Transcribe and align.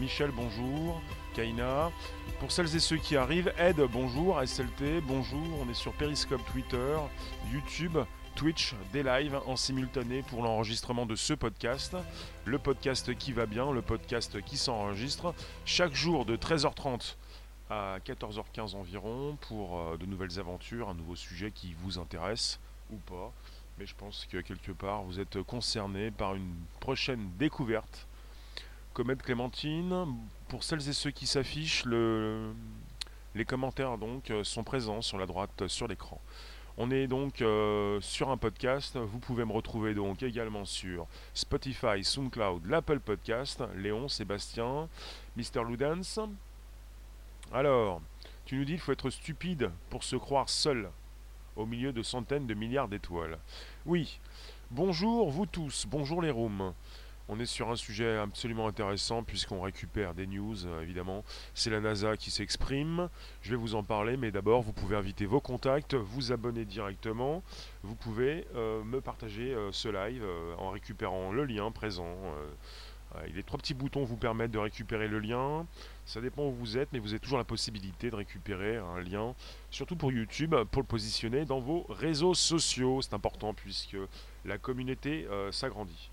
Michel, 0.00 0.30
bonjour. 0.30 0.98
Kaina. 1.34 1.92
Pour 2.38 2.50
celles 2.50 2.74
et 2.74 2.80
ceux 2.80 2.96
qui 2.96 3.18
arrivent, 3.18 3.52
Ed, 3.58 3.76
bonjour. 3.92 4.40
SLT, 4.42 5.02
bonjour. 5.02 5.46
On 5.60 5.68
est 5.68 5.74
sur 5.74 5.92
Periscope, 5.92 6.40
Twitter, 6.50 6.96
YouTube, 7.52 7.98
Twitch, 8.34 8.74
des 8.94 9.02
lives 9.02 9.38
en 9.44 9.56
simultané 9.56 10.22
pour 10.22 10.42
l'enregistrement 10.42 11.04
de 11.04 11.16
ce 11.16 11.34
podcast. 11.34 11.94
Le 12.46 12.58
podcast 12.58 13.14
qui 13.14 13.32
va 13.32 13.44
bien, 13.44 13.70
le 13.72 13.82
podcast 13.82 14.42
qui 14.42 14.56
s'enregistre. 14.56 15.34
Chaque 15.66 15.92
jour 15.92 16.24
de 16.24 16.34
13h30 16.34 17.16
à 17.68 17.98
14h15 17.98 18.76
environ 18.76 19.36
pour 19.48 19.78
euh, 19.78 19.96
de 19.98 20.06
nouvelles 20.06 20.38
aventures, 20.38 20.88
un 20.88 20.94
nouveau 20.94 21.14
sujet 21.14 21.50
qui 21.50 21.76
vous 21.82 21.98
intéresse 21.98 22.58
ou 22.90 22.96
pas. 22.96 23.34
Mais 23.78 23.84
je 23.84 23.94
pense 23.94 24.26
que 24.32 24.38
quelque 24.38 24.72
part 24.72 25.02
vous 25.02 25.20
êtes 25.20 25.42
concerné 25.42 26.10
par 26.10 26.34
une 26.36 26.54
prochaine 26.80 27.30
découverte. 27.38 28.06
Comète 29.00 29.22
Clémentine, 29.22 30.14
pour 30.48 30.62
celles 30.62 30.86
et 30.86 30.92
ceux 30.92 31.10
qui 31.10 31.26
s'affichent, 31.26 31.86
le, 31.86 32.52
les 33.34 33.46
commentaires 33.46 33.96
donc 33.96 34.30
euh, 34.30 34.44
sont 34.44 34.62
présents 34.62 35.00
sur 35.00 35.16
la 35.16 35.24
droite 35.24 35.68
sur 35.68 35.88
l'écran. 35.88 36.20
On 36.76 36.90
est 36.90 37.06
donc 37.06 37.40
euh, 37.40 37.98
sur 38.02 38.28
un 38.28 38.36
podcast. 38.36 38.98
Vous 38.98 39.18
pouvez 39.18 39.46
me 39.46 39.52
retrouver 39.52 39.94
donc 39.94 40.22
également 40.22 40.66
sur 40.66 41.06
Spotify, 41.32 42.04
SoundCloud, 42.04 42.66
l'Apple 42.66 43.00
Podcast, 43.00 43.64
Léon, 43.74 44.10
Sébastien, 44.10 44.86
Mr. 45.34 45.64
Ludens. 45.66 46.20
Alors, 47.54 48.02
tu 48.44 48.56
nous 48.56 48.66
dis 48.66 48.72
qu'il 48.72 48.82
faut 48.82 48.92
être 48.92 49.08
stupide 49.08 49.70
pour 49.88 50.04
se 50.04 50.16
croire 50.16 50.50
seul 50.50 50.90
au 51.56 51.64
milieu 51.64 51.94
de 51.94 52.02
centaines 52.02 52.46
de 52.46 52.52
milliards 52.52 52.88
d'étoiles. 52.88 53.38
Oui. 53.86 54.20
Bonjour 54.70 55.30
vous 55.30 55.46
tous, 55.46 55.86
bonjour 55.88 56.20
les 56.20 56.30
rooms. 56.30 56.74
On 57.32 57.38
est 57.38 57.46
sur 57.46 57.70
un 57.70 57.76
sujet 57.76 58.16
absolument 58.16 58.66
intéressant 58.66 59.22
puisqu'on 59.22 59.60
récupère 59.60 60.14
des 60.14 60.26
news, 60.26 60.66
euh, 60.66 60.82
évidemment. 60.82 61.22
C'est 61.54 61.70
la 61.70 61.78
NASA 61.78 62.16
qui 62.16 62.32
s'exprime. 62.32 63.08
Je 63.42 63.50
vais 63.50 63.56
vous 63.56 63.76
en 63.76 63.84
parler, 63.84 64.16
mais 64.16 64.32
d'abord, 64.32 64.62
vous 64.62 64.72
pouvez 64.72 64.96
inviter 64.96 65.26
vos 65.26 65.38
contacts, 65.38 65.94
vous 65.94 66.32
abonner 66.32 66.64
directement. 66.64 67.44
Vous 67.84 67.94
pouvez 67.94 68.48
euh, 68.56 68.82
me 68.82 69.00
partager 69.00 69.54
euh, 69.54 69.70
ce 69.70 69.88
live 69.88 70.24
en 70.58 70.70
récupérant 70.70 71.30
le 71.30 71.44
lien 71.44 71.70
présent. 71.70 72.16
les 73.32 73.44
trois 73.44 73.58
petits 73.58 73.74
boutons 73.74 74.02
vous 74.02 74.16
permettent 74.16 74.50
de 74.50 74.58
récupérer 74.58 75.06
le 75.06 75.20
lien. 75.20 75.68
Ça 76.06 76.20
dépend 76.20 76.46
où 76.46 76.52
vous 76.52 76.78
êtes, 76.78 76.88
mais 76.92 76.98
vous 76.98 77.10
avez 77.10 77.20
toujours 77.20 77.38
la 77.38 77.44
possibilité 77.44 78.10
de 78.10 78.16
récupérer 78.16 78.78
un 78.78 78.98
lien, 79.00 79.36
surtout 79.70 79.94
pour 79.94 80.10
YouTube, 80.10 80.56
pour 80.72 80.82
le 80.82 80.86
positionner 80.86 81.44
dans 81.44 81.60
vos 81.60 81.86
réseaux 81.90 82.34
sociaux. 82.34 83.02
C'est 83.02 83.14
important 83.14 83.54
puisque 83.54 83.96
la 84.44 84.58
communauté 84.58 85.28
s'agrandit. 85.52 86.10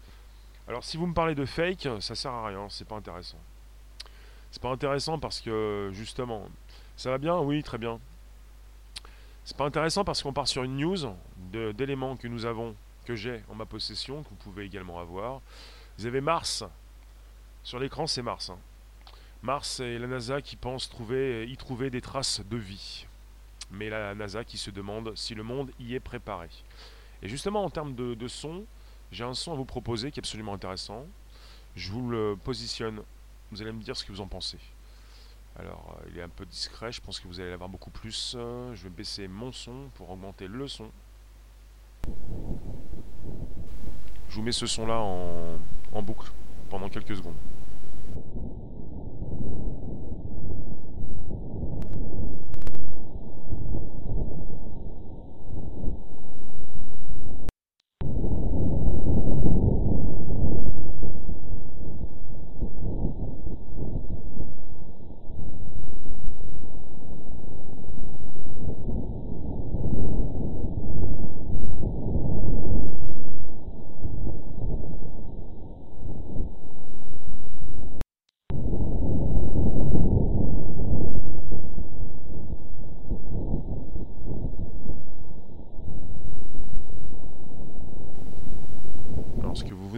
Alors 0.67 0.83
si 0.83 0.97
vous 0.97 1.07
me 1.07 1.13
parlez 1.13 1.33
de 1.33 1.45
fake, 1.45 1.87
ça 2.01 2.13
sert 2.13 2.31
à 2.31 2.47
rien, 2.47 2.67
c'est 2.69 2.87
pas 2.87 2.97
intéressant. 2.97 3.37
C'est 4.51 4.61
pas 4.61 4.69
intéressant 4.69 5.17
parce 5.17 5.39
que 5.39 5.91
justement, 5.93 6.49
ça 6.97 7.09
va 7.09 7.17
bien? 7.17 7.37
Oui, 7.39 7.63
très 7.63 7.77
bien. 7.77 7.99
C'est 9.45 9.55
pas 9.55 9.65
intéressant 9.65 10.03
parce 10.03 10.21
qu'on 10.21 10.33
part 10.33 10.47
sur 10.47 10.63
une 10.63 10.75
news 10.77 10.97
d'éléments 11.73 12.17
que 12.17 12.27
nous 12.27 12.45
avons, 12.45 12.75
que 13.05 13.15
j'ai 13.15 13.41
en 13.49 13.55
ma 13.55 13.65
possession, 13.65 14.23
que 14.23 14.29
vous 14.29 14.35
pouvez 14.35 14.65
également 14.65 14.99
avoir. 14.99 15.41
Vous 15.97 16.05
avez 16.05 16.19
Mars. 16.19 16.65
Sur 17.63 17.79
l'écran, 17.79 18.07
c'est 18.07 18.21
Mars. 18.21 18.49
Hein. 18.49 18.57
Mars 19.43 19.79
et 19.79 19.97
la 19.97 20.07
NASA 20.07 20.41
qui 20.41 20.57
pensent 20.57 20.89
trouver, 20.89 21.47
y 21.47 21.55
trouver 21.55 21.89
des 21.89 22.01
traces 22.01 22.41
de 22.41 22.57
vie. 22.57 23.05
Mais 23.71 23.89
la 23.89 24.13
NASA 24.15 24.43
qui 24.43 24.57
se 24.57 24.69
demande 24.69 25.15
si 25.15 25.33
le 25.33 25.43
monde 25.43 25.71
y 25.79 25.95
est 25.95 26.01
préparé. 26.01 26.49
Et 27.21 27.29
justement, 27.29 27.63
en 27.63 27.69
termes 27.69 27.95
de, 27.95 28.15
de 28.15 28.27
son, 28.27 28.65
j'ai 29.11 29.23
un 29.23 29.33
son 29.33 29.53
à 29.53 29.55
vous 29.55 29.65
proposer 29.65 30.11
qui 30.11 30.19
est 30.19 30.21
absolument 30.21 30.53
intéressant. 30.53 31.05
Je 31.75 31.91
vous 31.91 32.09
le 32.09 32.37
positionne. 32.43 33.01
Vous 33.51 33.61
allez 33.61 33.71
me 33.71 33.81
dire 33.81 33.95
ce 33.95 34.03
que 34.03 34.11
vous 34.11 34.21
en 34.21 34.27
pensez. 34.27 34.57
Alors, 35.57 35.97
euh, 35.99 36.09
il 36.11 36.19
est 36.19 36.23
un 36.23 36.29
peu 36.29 36.45
discret. 36.45 36.91
Je 36.91 37.01
pense 37.01 37.19
que 37.19 37.27
vous 37.27 37.39
allez 37.39 37.49
l'avoir 37.49 37.69
beaucoup 37.69 37.89
plus. 37.89 38.35
Je 38.35 38.83
vais 38.83 38.89
baisser 38.89 39.27
mon 39.27 39.51
son 39.51 39.89
pour 39.95 40.09
augmenter 40.09 40.47
le 40.47 40.67
son. 40.67 40.91
Je 44.29 44.35
vous 44.35 44.41
mets 44.41 44.51
ce 44.51 44.67
son-là 44.67 44.99
en, 44.99 45.57
en 45.93 46.01
boucle 46.01 46.31
pendant 46.69 46.89
quelques 46.89 47.15
secondes. 47.15 47.35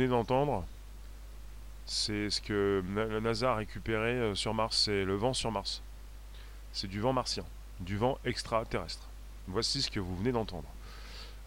d'entendre, 0.08 0.64
c'est 2.10 2.32
ce 2.32 2.42
que 2.42 2.84
la 2.96 3.20
NASA 3.20 3.52
a 3.52 3.56
récupéré 3.56 4.14
euh, 4.14 4.34
sur 4.34 4.52
Mars, 4.52 4.86
c'est 4.86 5.06
le 5.06 5.14
vent 5.14 5.32
sur 5.32 5.52
Mars. 5.52 5.84
C'est 6.72 6.88
du 6.88 7.00
vent 7.00 7.14
martien, 7.14 7.46
du 7.82 7.98
vent 7.98 8.18
extraterrestre. 8.26 9.08
Voici 9.48 9.84
ce 9.84 9.92
que 9.92 10.00
vous 10.00 10.18
venez 10.18 10.32
d'entendre. 10.32 10.68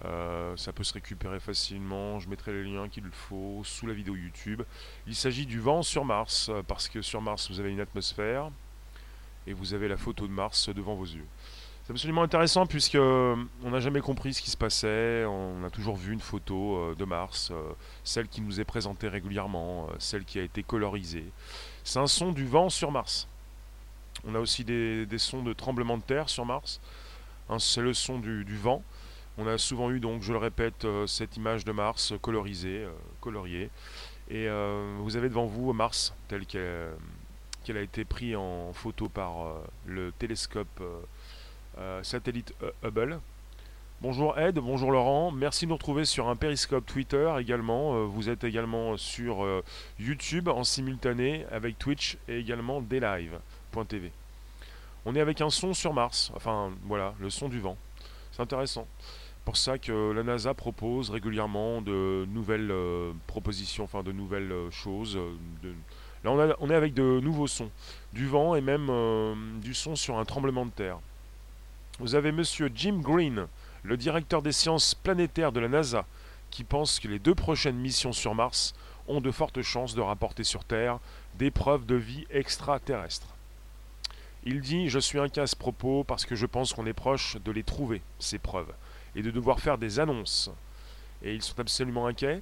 Euh, 0.05 0.57
ça 0.57 0.73
peut 0.73 0.85
se 0.85 0.95
récupérer 0.95 1.41
facilement, 1.41 2.21
je 2.21 2.29
mettrai 2.29 2.53
les 2.53 2.63
liens 2.63 2.89
qu'il 2.89 3.03
faut 3.11 3.63
sous 3.65 3.89
la 3.89 3.93
vidéo 3.93 4.15
YouTube. 4.15 4.63
Il 5.09 5.17
s'agit 5.17 5.47
du 5.47 5.59
vent 5.59 5.83
sur 5.83 6.05
Mars, 6.05 6.49
euh, 6.49 6.63
parce 6.63 6.89
que 6.89 7.03
sur 7.03 7.21
Mars 7.21 7.51
vous 7.51 7.59
avez 7.59 7.73
une 7.73 7.81
atmosphère 7.81 8.49
et 9.49 9.55
vous 9.55 9.75
avez 9.75 9.89
la 9.89 9.97
photo 9.97 10.29
de 10.29 10.33
Mars 10.33 10.69
devant 10.69 10.95
vos 10.95 11.07
yeux. 11.07 11.27
C'est 11.93 11.97
absolument 11.97 12.23
intéressant 12.23 12.65
puisque 12.65 12.95
euh, 12.95 13.37
on 13.63 13.69
n'a 13.69 13.81
jamais 13.81 14.01
compris 14.01 14.33
ce 14.33 14.41
qui 14.41 14.49
se 14.49 14.57
passait. 14.57 15.27
On 15.27 15.63
a 15.63 15.69
toujours 15.69 15.95
vu 15.95 16.15
une 16.15 16.21
photo 16.21 16.77
euh, 16.77 16.95
de 16.95 17.05
Mars, 17.05 17.51
euh, 17.53 17.75
celle 18.03 18.29
qui 18.29 18.41
nous 18.41 18.63
est 18.63 18.65
présentée 18.65 19.09
régulièrement, 19.09 19.89
celle 19.99 20.25
qui 20.25 20.39
a 20.39 20.43
été 20.43 20.63
colorisée. 20.63 21.27
C'est 21.85 21.99
un 21.99 22.07
son 22.07 22.33
du 22.33 22.47
vent 22.47 22.71
sur 22.71 22.91
Mars. 22.91 23.29
On 24.27 24.35
a 24.35 24.39
aussi 24.39 24.65
des, 24.65 25.07
sons 25.19 25.43
de 25.43 25.53
tremblement 25.53 25.99
de 25.99 26.03
terre 26.03 26.31
sur 26.31 26.47
Mars. 26.47 26.81
C'est 27.59 27.83
le 27.83 27.93
son 27.93 28.19
du, 28.19 28.57
vent. 28.57 28.83
On 29.37 29.47
a 29.47 29.59
souvent 29.59 29.91
eu, 29.91 30.01
donc, 30.01 30.23
je 30.23 30.33
le 30.33 30.39
répète, 30.39 30.87
cette 31.07 31.37
image 31.37 31.67
de 31.67 31.73
Mars 31.73 32.15
colorisée, 32.23 32.87
coloriée. 33.21 33.69
Et 34.31 34.49
vous 34.99 35.17
avez 35.17 35.29
devant 35.29 35.45
vous 35.45 35.75
Mars, 35.75 36.15
tel 36.29 36.47
qu'elle 36.47 37.77
a 37.77 37.83
été 37.83 38.07
prise 38.07 38.37
en 38.37 38.73
photo 38.73 39.11
par 39.11 39.57
le 39.85 40.11
télescope 40.13 40.81
satellite 42.03 42.55
euh, 42.63 42.71
Hubble. 42.83 43.21
Bonjour 44.01 44.37
Ed, 44.37 44.57
bonjour 44.57 44.91
Laurent, 44.91 45.31
merci 45.31 45.65
de 45.65 45.71
nous 45.71 45.77
retrouver 45.77 46.05
sur 46.05 46.29
un 46.29 46.35
périscope 46.35 46.85
Twitter 46.85 47.33
également. 47.39 47.95
Euh, 47.95 48.05
vous 48.05 48.29
êtes 48.29 48.43
également 48.43 48.97
sur 48.97 49.47
YouTube 50.01 50.49
en 50.49 50.65
simultané 50.65 51.47
avec 51.53 51.79
Twitch 51.79 52.19
et 52.29 52.39
également 52.39 52.81
deslive.tv. 52.81 54.11
On 55.05 55.15
est 55.15 55.21
avec 55.21 55.41
un 55.41 55.51
son 55.51 55.73
sur 55.73 55.93
Mars, 55.93 56.33
enfin 56.35 56.73
voilà, 56.85 57.15
le 57.21 57.31
son 57.31 57.49
du 57.49 57.61
vent. 57.61 57.77
C'est 58.33 58.43
intéressant. 58.43 58.87
Pour 59.45 59.57
ça 59.57 59.79
que 59.79 60.13
la 60.13 60.23
NASA 60.23 60.55
propose 60.55 61.11
régulièrement 61.11 61.81
de 61.81 62.27
nouvelles 62.29 62.73
propositions, 63.27 63.85
enfin 63.85 64.03
de 64.03 64.13
nouvelles 64.13 64.55
choses. 64.71 65.19
Là 66.25 66.57
on, 66.61 66.71
est 66.71 66.75
avec 66.75 66.95
de 66.95 67.21
nouveaux 67.21 67.49
sons, 67.49 67.71
du 68.13 68.27
vent 68.27 68.55
et 68.55 68.61
même 68.61 68.91
du 69.61 69.75
son 69.75 69.97
sur 69.97 70.19
un 70.19 70.25
tremblement 70.25 70.67
de 70.67 70.71
terre. 70.71 70.99
Vous 71.99 72.15
avez 72.15 72.33
monsieur 72.33 72.71
Jim 72.75 73.01
Green, 73.03 73.47
le 73.83 73.97
directeur 73.99 74.41
des 74.41 74.53
sciences 74.53 74.95
planétaires 74.95 75.53
de 75.53 75.61
la 75.61 75.69
NASA, 75.69 76.07
qui 76.51 76.65
pense 76.65 76.99
que 76.99 77.07
les 77.07 77.19
deux 77.19 77.35
prochaines 77.35 77.77
missions 77.77 78.15
sur 78.15 78.35
Mars 78.35 78.75
ont 79.09 79.21
de 79.21 79.31
fortes 79.31 79.61
chances 79.61 79.95
de 79.95 80.01
rapporter 80.01 80.43
sur 80.43 80.65
Terre 80.65 80.99
des 81.39 81.51
preuves 81.51 81.85
de 81.85 81.95
vie 81.95 82.27
extraterrestre. 82.31 83.27
Il 84.45 84.63
dit 84.63 84.89
Je 84.89 84.99
suis 84.99 85.19
inquiet 85.19 85.43
à 85.43 85.47
ce 85.47 85.55
propos 85.55 86.03
parce 86.03 86.25
que 86.25 86.35
je 86.35 86.47
pense 86.47 86.73
qu'on 86.73 86.87
est 86.87 86.95
proche 86.95 87.37
de 87.45 87.53
les 87.53 87.63
trouver, 87.63 88.01
ces 88.19 88.39
preuves, 88.39 88.73
et 89.15 89.23
de 89.23 89.31
devoir 89.31 89.61
faire 89.61 89.77
des 89.77 90.01
annonces. 90.01 90.51
Et 91.23 91.35
ils 91.35 91.43
sont 91.43 91.61
absolument 91.61 92.07
inquiets. 92.07 92.41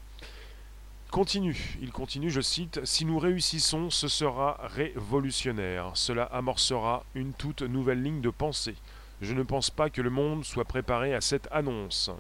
Continue, 1.11 1.77
il 1.83 1.91
continue, 1.91 2.31
je 2.31 2.41
cite, 2.41 2.85
Si 2.85 3.05
nous 3.05 3.19
réussissons, 3.19 3.91
ce 3.91 4.07
sera 4.07 4.61
révolutionnaire. 4.63 5.91
Cela 5.95 6.23
amorcera 6.25 7.05
une 7.17 7.33
toute 7.33 7.63
nouvelle 7.63 8.01
ligne 8.01 8.21
de 8.21 8.31
pensée 8.31 8.77
je 9.21 9.35
ne 9.35 9.43
pense 9.43 9.71
pas 9.71 9.91
que 9.91 10.01
le 10.01 10.11
monde 10.11 10.45
soit 10.45 10.65
préparé 10.65 11.15
à 11.15 11.21
cette 11.21 11.49
annonce. 11.51 12.11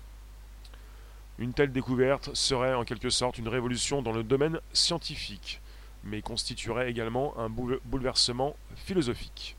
Une 1.38 1.54
telle 1.54 1.72
découverte 1.72 2.34
serait 2.34 2.74
en 2.74 2.84
quelque 2.84 3.08
sorte 3.08 3.38
une 3.38 3.48
révolution 3.48 4.02
dans 4.02 4.12
le 4.12 4.22
domaine 4.22 4.60
scientifique, 4.74 5.60
mais 6.04 6.20
constituerait 6.20 6.90
également 6.90 7.38
un 7.38 7.48
bouleversement 7.48 8.54
philosophique. 8.76 9.56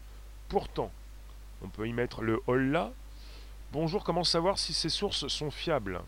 Pourtant, 0.47 0.91
on 1.63 1.69
peut 1.69 1.87
y 1.87 1.93
mettre 1.93 2.21
le 2.21 2.39
holla. 2.45 2.91
Bonjour, 3.71 4.03
comment 4.03 4.23
savoir 4.23 4.59
si 4.59 4.73
ces 4.73 4.89
sources 4.89 5.27
sont 5.27 5.49
fiables? 5.49 6.01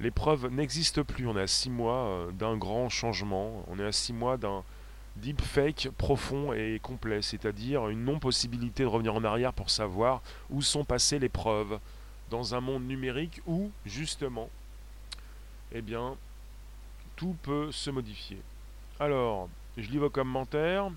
Les 0.00 0.10
preuves 0.10 0.48
n'existent 0.48 1.04
plus. 1.04 1.28
On 1.28 1.36
est 1.36 1.42
à 1.42 1.46
six 1.46 1.70
mois 1.70 2.06
euh, 2.06 2.32
d'un 2.32 2.56
grand 2.56 2.88
changement. 2.88 3.64
On 3.68 3.78
est 3.78 3.86
à 3.86 3.92
six 3.92 4.12
mois 4.12 4.36
d'un 4.36 4.64
deepfake 5.16 5.90
profond 5.96 6.52
et 6.52 6.80
complet, 6.82 7.22
c'est-à-dire 7.22 7.88
une 7.88 8.04
non-possibilité 8.04 8.82
de 8.82 8.88
revenir 8.88 9.14
en 9.14 9.24
arrière 9.24 9.52
pour 9.52 9.70
savoir 9.70 10.22
où 10.50 10.62
sont 10.62 10.84
passées 10.84 11.18
les 11.18 11.28
preuves 11.28 11.78
dans 12.30 12.54
un 12.54 12.60
monde 12.60 12.86
numérique 12.86 13.42
où, 13.46 13.70
justement, 13.84 14.48
eh 15.72 15.82
bien, 15.82 16.16
tout 17.16 17.36
peut 17.42 17.70
se 17.70 17.90
modifier. 17.90 18.38
Alors, 18.98 19.48
je 19.76 19.88
lis 19.90 19.98
vos 19.98 20.10
commentaires. 20.10 20.90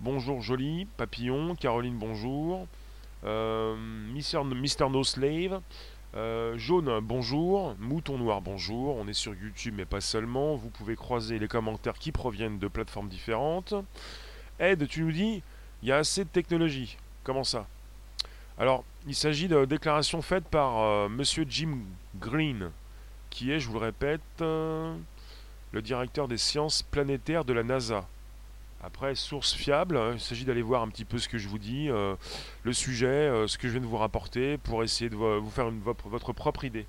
Bonjour 0.00 0.40
Jolie, 0.40 0.86
Papillon, 0.96 1.54
Caroline, 1.54 1.96
bonjour. 1.96 2.66
Euh, 3.24 3.76
Mister, 4.12 4.40
No 4.90 5.04
Slave. 5.04 5.60
Euh, 6.16 6.56
jaune, 6.56 7.00
bonjour. 7.00 7.74
Mouton 7.80 8.18
Noir, 8.18 8.40
bonjour. 8.40 8.96
On 8.96 9.08
est 9.08 9.14
sur 9.14 9.34
YouTube, 9.34 9.74
mais 9.76 9.84
pas 9.84 10.00
seulement. 10.00 10.54
Vous 10.54 10.70
pouvez 10.70 10.94
croiser 10.94 11.40
les 11.40 11.48
commentaires 11.48 11.98
qui 11.98 12.12
proviennent 12.12 12.60
de 12.60 12.68
plateformes 12.68 13.08
différentes. 13.08 13.74
Ed, 14.60 14.86
tu 14.86 15.02
nous 15.02 15.10
dis, 15.10 15.42
il 15.82 15.88
y 15.88 15.92
a 15.92 15.96
assez 15.96 16.22
de 16.22 16.28
technologie. 16.28 16.98
Comment 17.24 17.42
ça? 17.42 17.66
Alors, 18.58 18.84
il 19.08 19.16
s'agit 19.16 19.48
de 19.48 19.64
déclarations 19.64 20.22
faites 20.22 20.46
par 20.46 20.78
euh, 20.78 21.08
Monsieur 21.08 21.44
Jim 21.48 21.78
Green, 22.20 22.70
qui 23.30 23.50
est, 23.50 23.58
je 23.58 23.66
vous 23.66 23.74
le 23.74 23.86
répète, 23.86 24.20
euh, 24.40 24.94
le 25.72 25.82
directeur 25.82 26.28
des 26.28 26.38
sciences 26.38 26.82
planétaires 26.82 27.44
de 27.44 27.52
la 27.52 27.64
NASA. 27.64 28.06
Après, 28.86 29.14
source 29.14 29.54
fiable, 29.54 29.96
hein, 29.96 30.10
il 30.12 30.20
s'agit 30.20 30.44
d'aller 30.44 30.60
voir 30.60 30.82
un 30.82 30.88
petit 30.88 31.06
peu 31.06 31.16
ce 31.16 31.26
que 31.26 31.38
je 31.38 31.48
vous 31.48 31.58
dis, 31.58 31.88
euh, 31.88 32.16
le 32.64 32.72
sujet, 32.74 33.46
ce 33.46 33.56
que 33.56 33.66
je 33.66 33.72
viens 33.72 33.80
de 33.80 33.86
vous 33.86 33.96
rapporter, 33.96 34.58
pour 34.58 34.82
essayer 34.82 35.08
de 35.08 35.16
vous 35.16 35.50
faire 35.50 35.70
votre 36.04 36.34
propre 36.34 36.64
idée. 36.64 36.86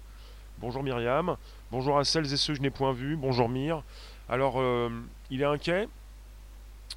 Bonjour 0.59 0.83
Myriam, 0.83 1.38
bonjour 1.71 1.97
à 1.97 2.03
celles 2.03 2.33
et 2.33 2.36
ceux 2.36 2.51
que 2.51 2.57
je 2.57 2.62
n'ai 2.62 2.69
point 2.69 2.92
vus, 2.92 3.15
bonjour 3.15 3.47
Myr. 3.47 3.81
Alors, 4.27 4.62
il 5.30 5.42
est 5.42 5.45
inquiet, 5.45 5.88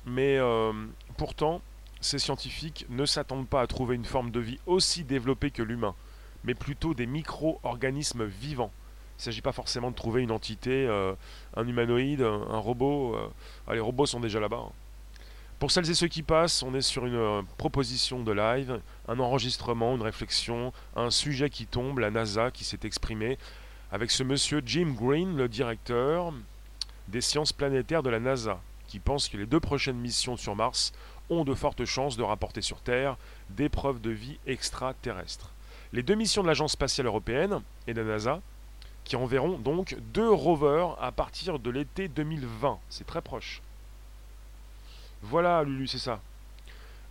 mais 0.05 0.41
pourtant, 1.17 1.63
ces 2.01 2.19
scientifiques 2.19 2.85
ne 2.89 3.07
s'attendent 3.07 3.49
pas 3.49 3.61
à 3.61 3.69
trouver 3.69 3.95
une 3.95 4.05
forme 4.05 4.33
de 4.33 4.41
vie 4.41 4.59
aussi 4.67 5.05
développée 5.05 5.53
que 5.53 5.63
l'humain, 5.63 5.95
mais 6.43 6.55
plutôt 6.55 6.93
des 6.93 7.07
micro-organismes 7.07 8.25
vivants. 8.25 8.73
Il 9.19 9.23
ne 9.23 9.25
s'agit 9.25 9.43
pas 9.43 9.53
forcément 9.53 9.91
de 9.91 9.97
trouver 9.97 10.23
une 10.23 10.31
entité, 10.31 10.87
euh, 10.87 11.13
un 11.57 11.67
humanoïde, 11.67 12.23
un, 12.23 12.59
robot. 12.59 13.17
Euh, 13.17 13.29
ah, 13.67 13.75
les 13.75 13.81
robots 13.81 14.07
sont 14.07 14.21
déjà 14.21 14.39
là-bas. 14.39 14.63
Hein. 14.69 14.73
Pour 15.59 15.73
celles 15.73 15.91
et 15.91 15.95
ceux 15.95 16.07
qui 16.07 16.23
passent, 16.23 16.63
on 16.63 16.73
est 16.73 16.83
sur 16.83 17.05
une 17.05 17.17
euh, 17.17 17.43
proposition 17.57 18.23
de 18.23 18.31
live, 18.31 18.81
un 19.09 19.19
enregistrement, 19.19 19.97
une 19.97 20.03
réflexion, 20.03 20.73
un 20.95 21.11
sujet 21.11 21.51
qui 21.51 21.67
tombe, 21.67 21.99
la 21.99 22.13
NASA 22.13 22.53
qui 22.53 22.63
s'est 22.63 22.79
exprimée, 22.85 23.39
avec 23.91 24.13
ce 24.13 24.23
monsieur 24.23 24.63
Jim 24.65 24.95
Green, 24.97 25.37
le 25.37 25.49
directeur 25.49 26.33
des 27.09 27.21
sciences 27.21 27.53
planétaires 27.53 28.05
de 28.05 28.11
la 28.11 28.21
NASA, 28.21 28.61
qui 28.87 29.01
pense 29.01 29.29
que 29.29 29.37
les 29.37 29.47
deux 29.47 29.59
prochaines 29.59 29.99
missions 29.99 30.37
sur 30.37 30.55
Mars 30.55 30.93
ont 31.29 31.43
de 31.43 31.55
fortes 31.55 31.85
chances 31.85 32.17
de 32.17 32.23
rapporter 32.23 32.63
sur 32.63 32.81
Terre 32.81 33.17
des 33.51 33.69
preuves 33.69 34.01
de 34.01 34.11
vie 34.11 34.39
extraterrestre. 34.47 35.51
Les 35.93 36.05
deux 36.05 36.15
missions 36.15 36.43
de 36.43 36.49
l'Agence 36.49 36.73
spatiale 36.73 37.09
européenne 37.09 37.63
et 37.89 37.95
de 37.95 38.01
la 38.01 38.13
NASA, 38.13 38.41
qui 39.03 39.17
enverront 39.17 39.59
donc 39.59 39.97
deux 40.13 40.31
rovers 40.31 40.97
à 41.03 41.11
partir 41.11 41.59
de 41.59 41.71
l'été 41.71 42.07
2020. 42.07 42.79
C'est 42.91 43.07
très 43.07 43.23
proche. 43.23 43.61
Voilà, 45.23 45.63
Lulu, 45.65 45.87
c'est 45.87 45.99
ça. 45.99 46.21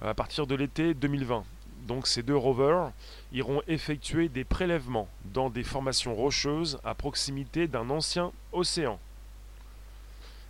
À 0.02 0.14
partir 0.14 0.48
de 0.48 0.56
l'été 0.56 0.94
2020. 0.94 1.44
Donc 1.88 2.08
ces 2.08 2.22
deux 2.22 2.36
rovers 2.36 2.92
iront 3.32 3.62
effectuer 3.68 4.28
des 4.28 4.44
prélèvements 4.44 5.08
dans 5.26 5.50
des 5.50 5.64
formations 5.64 6.16
rocheuses 6.16 6.80
à 6.84 6.94
proximité 6.94 7.68
d'un 7.68 7.90
ancien 7.90 8.34
océan. 8.52 9.00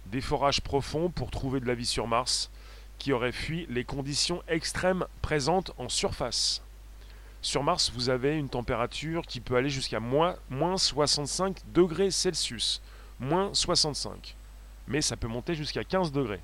Des 0.07 0.21
forages 0.21 0.61
profonds 0.61 1.09
pour 1.09 1.29
trouver 1.29 1.59
de 1.59 1.67
la 1.67 1.75
vie 1.75 1.85
sur 1.85 2.07
Mars 2.07 2.49
qui 2.97 3.13
aurait 3.13 3.31
fui 3.31 3.67
les 3.69 3.83
conditions 3.83 4.41
extrêmes 4.47 5.05
présentes 5.21 5.71
en 5.77 5.89
surface. 5.89 6.63
Sur 7.41 7.63
Mars, 7.63 7.91
vous 7.93 8.09
avez 8.09 8.35
une 8.35 8.49
température 8.49 9.25
qui 9.25 9.39
peut 9.39 9.55
aller 9.55 9.69
jusqu'à 9.69 9.99
moins, 9.99 10.35
65 10.49 11.61
degrés 11.73 12.09
Celsius. 12.11 12.81
Moins 13.19 13.53
65. 13.53 14.35
Mais 14.87 15.01
ça 15.01 15.17
peut 15.17 15.27
monter 15.27 15.53
jusqu'à 15.53 15.83
15 15.83 16.11
degrés. 16.11 16.41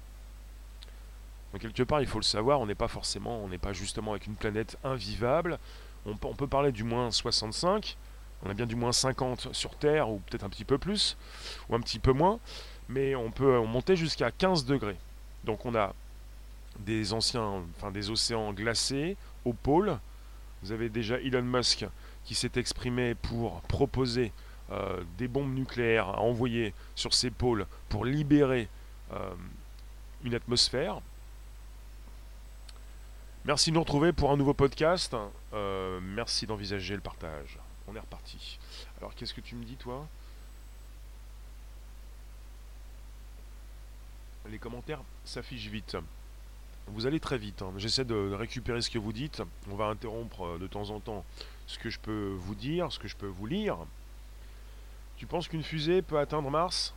Donc 1.53 1.62
quelque 1.62 1.83
part, 1.83 2.01
il 2.01 2.07
faut 2.07 2.17
le 2.17 2.24
savoir, 2.24 2.60
on 2.60 2.65
n'est 2.65 2.75
pas 2.75 2.88
forcément, 2.88 3.38
on 3.43 3.48
n'est 3.48 3.60
pas 3.60 3.74
justement 3.74 4.12
avec 4.12 4.25
une 4.25 4.36
planète 4.36 4.77
invivable. 4.83 5.60
On, 6.05 6.15
peut 6.15 6.48
parler 6.48 6.72
du 6.72 6.83
moins 6.83 7.12
65, 7.12 7.95
on 8.43 8.50
a 8.50 8.53
bien 8.53 8.65
du 8.65 8.75
moins 8.75 8.91
50 8.91 9.53
sur 9.53 9.75
Terre, 9.75 10.10
ou 10.10 10.19
peut-être 10.19 10.43
un 10.43 10.50
petit 10.50 10.65
peu 10.65 10.77
plus, 10.77 11.15
ou 11.69 11.75
un 11.75 11.79
petit 11.79 12.00
peu 12.00 12.12
moins, 12.12 12.39
mais 12.89 13.15
on 13.15 13.31
peut 13.31 13.60
monter 13.62 13.95
jusqu'à 13.95 14.31
15 14.31 14.65
degrés. 14.65 14.98
Donc 15.45 15.65
on 15.65 15.75
a 15.75 15.93
des 16.79 17.13
anciens, 17.13 17.62
enfin 17.77 17.91
des 17.91 18.10
océans 18.10 18.51
glacés 18.51 19.15
au 19.45 19.53
pôle. 19.53 19.98
Vous 20.62 20.72
avez 20.72 20.89
déjà 20.89 21.19
Elon 21.19 21.43
Musk 21.43 21.86
qui 22.25 22.36
s'est 22.36 22.51
exprimé 22.55 23.15
pour 23.15 23.62
proposer 23.62 24.31
euh, 24.72 25.03
des 25.17 25.27
bombes 25.27 25.53
nucléaires 25.53 26.10
à 26.10 26.19
envoyer 26.19 26.74
sur 26.95 27.13
ces 27.13 27.29
pôles 27.29 27.67
pour 27.89 28.05
libérer 28.05 28.67
euh, 29.13 29.33
une 30.24 30.33
atmosphère. 30.33 31.01
Merci 33.45 33.71
de 33.71 33.75
nous 33.75 33.81
retrouver 33.81 34.13
pour 34.13 34.31
un 34.31 34.38
nouveau 34.38 34.53
podcast. 34.53 35.13
Euh, 35.53 36.00
merci 36.01 36.47
d'envisager 36.47 36.95
le 36.95 37.01
partage. 37.01 37.59
On 37.89 37.95
est 37.95 38.00
reparti. 38.00 38.57
Alors 39.00 39.13
qu'est-ce 39.15 39.33
que 39.33 39.41
tu 39.41 39.55
me 39.55 39.65
dis 39.65 39.75
toi? 39.75 40.07
Les 44.50 44.57
commentaires 44.59 45.01
s'affichent 45.25 45.67
vite. 45.67 45.97
Vous 46.88 47.05
allez 47.05 47.19
très 47.19 47.38
vite. 47.38 47.62
Hein. 47.62 47.73
J'essaie 47.75 48.05
de 48.05 48.31
récupérer 48.31 48.81
ce 48.81 48.89
que 48.89 48.97
vous 48.97 49.12
dites. 49.12 49.43
On 49.69 49.75
va 49.75 49.88
interrompre 49.88 50.45
euh, 50.45 50.57
de 50.57 50.67
temps 50.67 50.91
en 50.91 51.01
temps 51.01 51.25
ce 51.67 51.77
que 51.77 51.89
je 51.89 52.00
peux 52.00 52.33
vous 52.38 52.55
dire, 52.55 52.93
ce 52.93 53.00
que 53.00 53.09
je 53.09 53.17
peux 53.17 53.27
vous 53.27 53.45
lire. 53.45 53.77
Tu 55.17 55.25
penses 55.25 55.50
qu'une 55.50 55.63
fusée 55.63 56.01
peut 56.01 56.17
atteindre 56.17 56.50
Mars? 56.50 56.93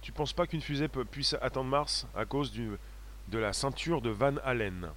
Tu 0.00 0.10
penses 0.10 0.32
pas 0.32 0.46
qu'une 0.46 0.62
fusée 0.62 0.88
puisse 0.88 1.36
atteindre 1.42 1.68
Mars 1.68 2.06
à 2.16 2.24
cause 2.24 2.50
de 2.52 3.38
la 3.38 3.52
ceinture 3.52 4.00
de 4.00 4.08
Van 4.08 4.36
Allen? 4.42 4.90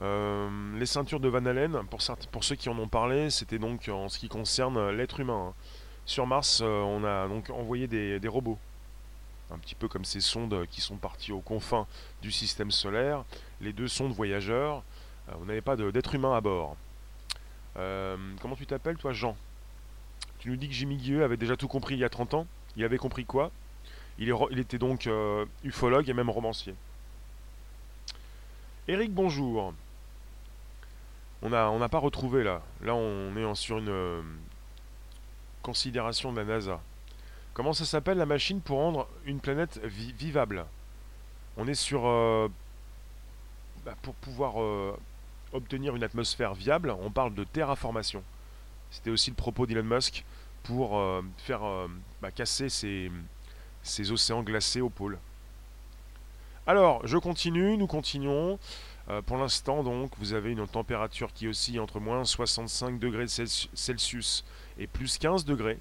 Euh, 0.00 0.48
les 0.78 0.86
ceintures 0.86 1.20
de 1.20 1.28
Van 1.28 1.44
Allen, 1.46 1.82
pour, 1.90 2.44
ceux 2.44 2.54
qui 2.54 2.68
en 2.68 2.78
ont 2.78 2.88
parlé, 2.88 3.30
c'était 3.30 3.58
donc 3.58 3.88
en 3.88 4.08
ce 4.08 4.18
qui 4.18 4.28
concerne 4.28 4.90
l'être 4.90 5.20
humain. 5.20 5.48
Hein. 5.48 5.54
Sur 6.04 6.26
Mars, 6.26 6.60
euh, 6.62 6.82
on 6.82 7.02
a 7.04 7.26
donc 7.28 7.50
envoyé 7.50 7.86
des 7.88 8.28
robots 8.28 8.58
un 9.50 9.58
petit 9.58 9.74
peu 9.74 9.88
comme 9.88 10.04
ces 10.04 10.20
sondes 10.20 10.66
qui 10.70 10.80
sont 10.80 10.96
parties 10.96 11.32
aux 11.32 11.40
confins 11.40 11.86
du 12.22 12.30
système 12.32 12.70
solaire, 12.70 13.24
les 13.60 13.72
deux 13.72 13.88
sondes 13.88 14.12
voyageurs, 14.12 14.82
euh, 15.28 15.32
on 15.40 15.44
n'avait 15.44 15.60
pas 15.60 15.76
d'être 15.76 16.14
humain 16.14 16.36
à 16.36 16.40
bord. 16.40 16.76
Euh, 17.76 18.16
comment 18.40 18.56
tu 18.56 18.66
t'appelles 18.66 18.96
toi 18.96 19.12
Jean? 19.12 19.36
Tu 20.38 20.50
nous 20.50 20.56
dis 20.56 20.68
que 20.68 20.74
Jimmy 20.74 20.96
Guilleux 20.96 21.24
avait 21.24 21.36
déjà 21.36 21.56
tout 21.56 21.68
compris 21.68 21.94
il 21.94 22.00
y 22.00 22.04
a 22.04 22.08
30 22.08 22.34
ans 22.34 22.46
Il 22.76 22.84
avait 22.84 22.98
compris 22.98 23.24
quoi? 23.24 23.50
Il, 24.18 24.30
était 24.58 24.78
donc 24.78 25.08
ufologue 25.62 26.08
et 26.08 26.14
même 26.14 26.30
romancier. 26.30 26.74
Eric, 28.88 29.12
bonjour. 29.12 29.74
On 31.46 31.78
n'a 31.78 31.88
pas 31.88 31.98
retrouvé 31.98 32.42
là. 32.42 32.60
Là, 32.82 32.94
on 32.94 33.36
est 33.36 33.54
sur 33.54 33.78
une 33.78 34.22
considération 35.62 36.32
de 36.32 36.38
la 36.40 36.44
NASA. 36.44 36.80
Comment 37.54 37.72
ça 37.72 37.84
s'appelle 37.84 38.18
la 38.18 38.26
machine 38.26 38.60
pour 38.60 38.78
rendre 38.78 39.08
une 39.24 39.40
planète 39.40 39.78
vivable? 39.84 40.66
On 41.56 41.66
est 41.66 41.74
sur... 41.74 42.06
Euh, 42.06 42.48
bah, 43.84 43.94
pour 44.02 44.14
pouvoir 44.14 44.60
euh, 44.60 44.94
obtenir 45.52 45.96
une 45.96 46.02
atmosphère 46.02 46.54
viable, 46.54 46.94
on 47.00 47.10
parle 47.10 47.34
de 47.34 47.44
terraformation. 47.44 48.22
C'était 48.90 49.10
aussi 49.10 49.30
le 49.30 49.36
propos 49.36 49.66
d'Elon 49.66 49.84
Musk 49.84 50.24
pour 50.64 50.98
euh, 50.98 51.22
faire 51.38 51.62
bah, 52.20 52.30
casser 52.30 52.68
ces, 52.68 53.10
ces, 53.82 54.10
océans 54.10 54.42
glacés 54.42 54.80
au 54.80 54.90
pôle. 54.90 55.18
Alors, 56.66 57.06
je 57.06 57.16
continue, 57.16 57.76
nous 57.78 57.86
continuons. 57.86 58.58
Pour 59.26 59.36
l'instant, 59.36 59.82
donc, 59.82 60.12
vous 60.18 60.32
avez 60.32 60.52
une 60.52 60.66
température 60.66 61.32
qui 61.32 61.46
oscille 61.46 61.80
entre 61.80 62.00
moins 62.00 62.24
65 62.24 62.98
degrés 62.98 63.26
Celsius 63.28 64.44
et 64.78 64.86
plus 64.86 65.18
15 65.18 65.44
degrés. 65.44 65.78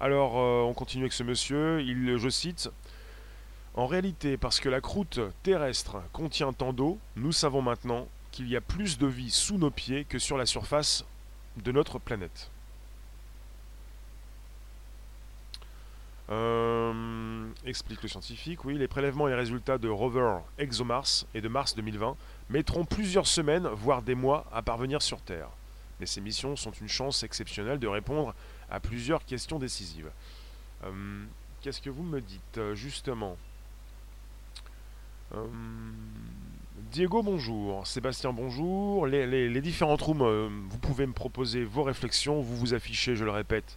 Alors, 0.00 0.38
euh, 0.38 0.62
on 0.62 0.74
continue 0.74 1.04
avec 1.04 1.12
ce 1.12 1.22
monsieur. 1.22 1.80
Il, 1.80 2.16
je 2.18 2.28
cite 2.28 2.70
En 3.74 3.86
réalité, 3.86 4.36
parce 4.36 4.60
que 4.60 4.68
la 4.68 4.80
croûte 4.80 5.20
terrestre 5.42 6.02
contient 6.12 6.52
tant 6.52 6.72
d'eau, 6.72 6.98
nous 7.16 7.32
savons 7.32 7.62
maintenant 7.62 8.08
qu'il 8.30 8.48
y 8.48 8.56
a 8.56 8.60
plus 8.60 8.98
de 8.98 9.06
vie 9.06 9.30
sous 9.30 9.56
nos 9.56 9.70
pieds 9.70 10.04
que 10.04 10.18
sur 10.18 10.36
la 10.36 10.46
surface 10.46 11.04
de 11.56 11.72
notre 11.72 11.98
planète. 11.98 12.50
Euh, 16.30 17.46
explique 17.66 18.02
le 18.02 18.08
scientifique, 18.08 18.64
oui, 18.64 18.78
les 18.78 18.88
prélèvements 18.88 19.28
et 19.28 19.30
les 19.30 19.36
résultats 19.36 19.76
de 19.76 19.88
rover 19.88 20.38
ExoMars 20.58 21.26
et 21.34 21.42
de 21.42 21.48
Mars 21.48 21.74
2020 21.74 22.16
mettront 22.48 22.84
plusieurs 22.86 23.26
semaines, 23.26 23.68
voire 23.68 24.00
des 24.00 24.14
mois, 24.14 24.46
à 24.52 24.62
parvenir 24.62 25.02
sur 25.02 25.20
Terre. 25.20 25.48
Mais 26.00 26.06
ces 26.06 26.20
missions 26.20 26.56
sont 26.56 26.72
une 26.72 26.88
chance 26.88 27.22
exceptionnelle 27.22 27.78
de 27.78 27.86
répondre 27.86 28.34
à 28.70 28.80
plusieurs 28.80 29.24
questions 29.24 29.58
décisives. 29.58 30.10
Euh, 30.84 31.24
qu'est-ce 31.60 31.82
que 31.82 31.90
vous 31.90 32.02
me 32.02 32.20
dites, 32.20 32.58
euh, 32.58 32.74
justement 32.74 33.36
Diego, 36.92 37.24
bonjour. 37.24 37.84
Sébastien, 37.88 38.32
bonjour. 38.32 39.08
Les, 39.08 39.60
différentes 39.60 40.00
rooms, 40.00 40.68
vous 40.68 40.78
pouvez 40.78 41.06
me 41.06 41.12
proposer 41.12 41.64
vos 41.64 41.82
réflexions. 41.82 42.40
Vous 42.40 42.56
vous 42.56 42.72
affichez, 42.72 43.16
je 43.16 43.24
le 43.24 43.32
répète, 43.32 43.76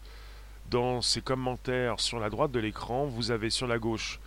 dans 0.70 1.02
ces 1.02 1.22
commentaires 1.22 2.00
sur 2.00 2.20
la 2.20 2.30
droite 2.30 2.52
de 2.52 2.60
l'écran. 2.60 3.06
Vous 3.06 3.32
avez 3.32 3.50
sur 3.50 3.68
la 3.68 3.80
gauche, 3.80 4.20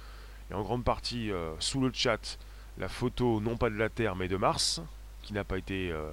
et 0.50 0.54
en 0.54 0.62
grande 0.62 0.84
partie 0.84 1.30
sous 1.58 1.80
le 1.80 1.90
chat, 1.92 2.38
la 2.78 2.88
photo 2.88 3.40
non 3.40 3.56
pas 3.56 3.70
de 3.70 3.76
la 3.76 3.88
Terre 3.88 4.16
mais 4.16 4.28
de 4.28 4.36
Mars, 4.36 4.80
qui 5.22 5.34
n'a 5.34 5.44
pas 5.44 5.58
été 5.58 5.90
euh, 5.92 6.10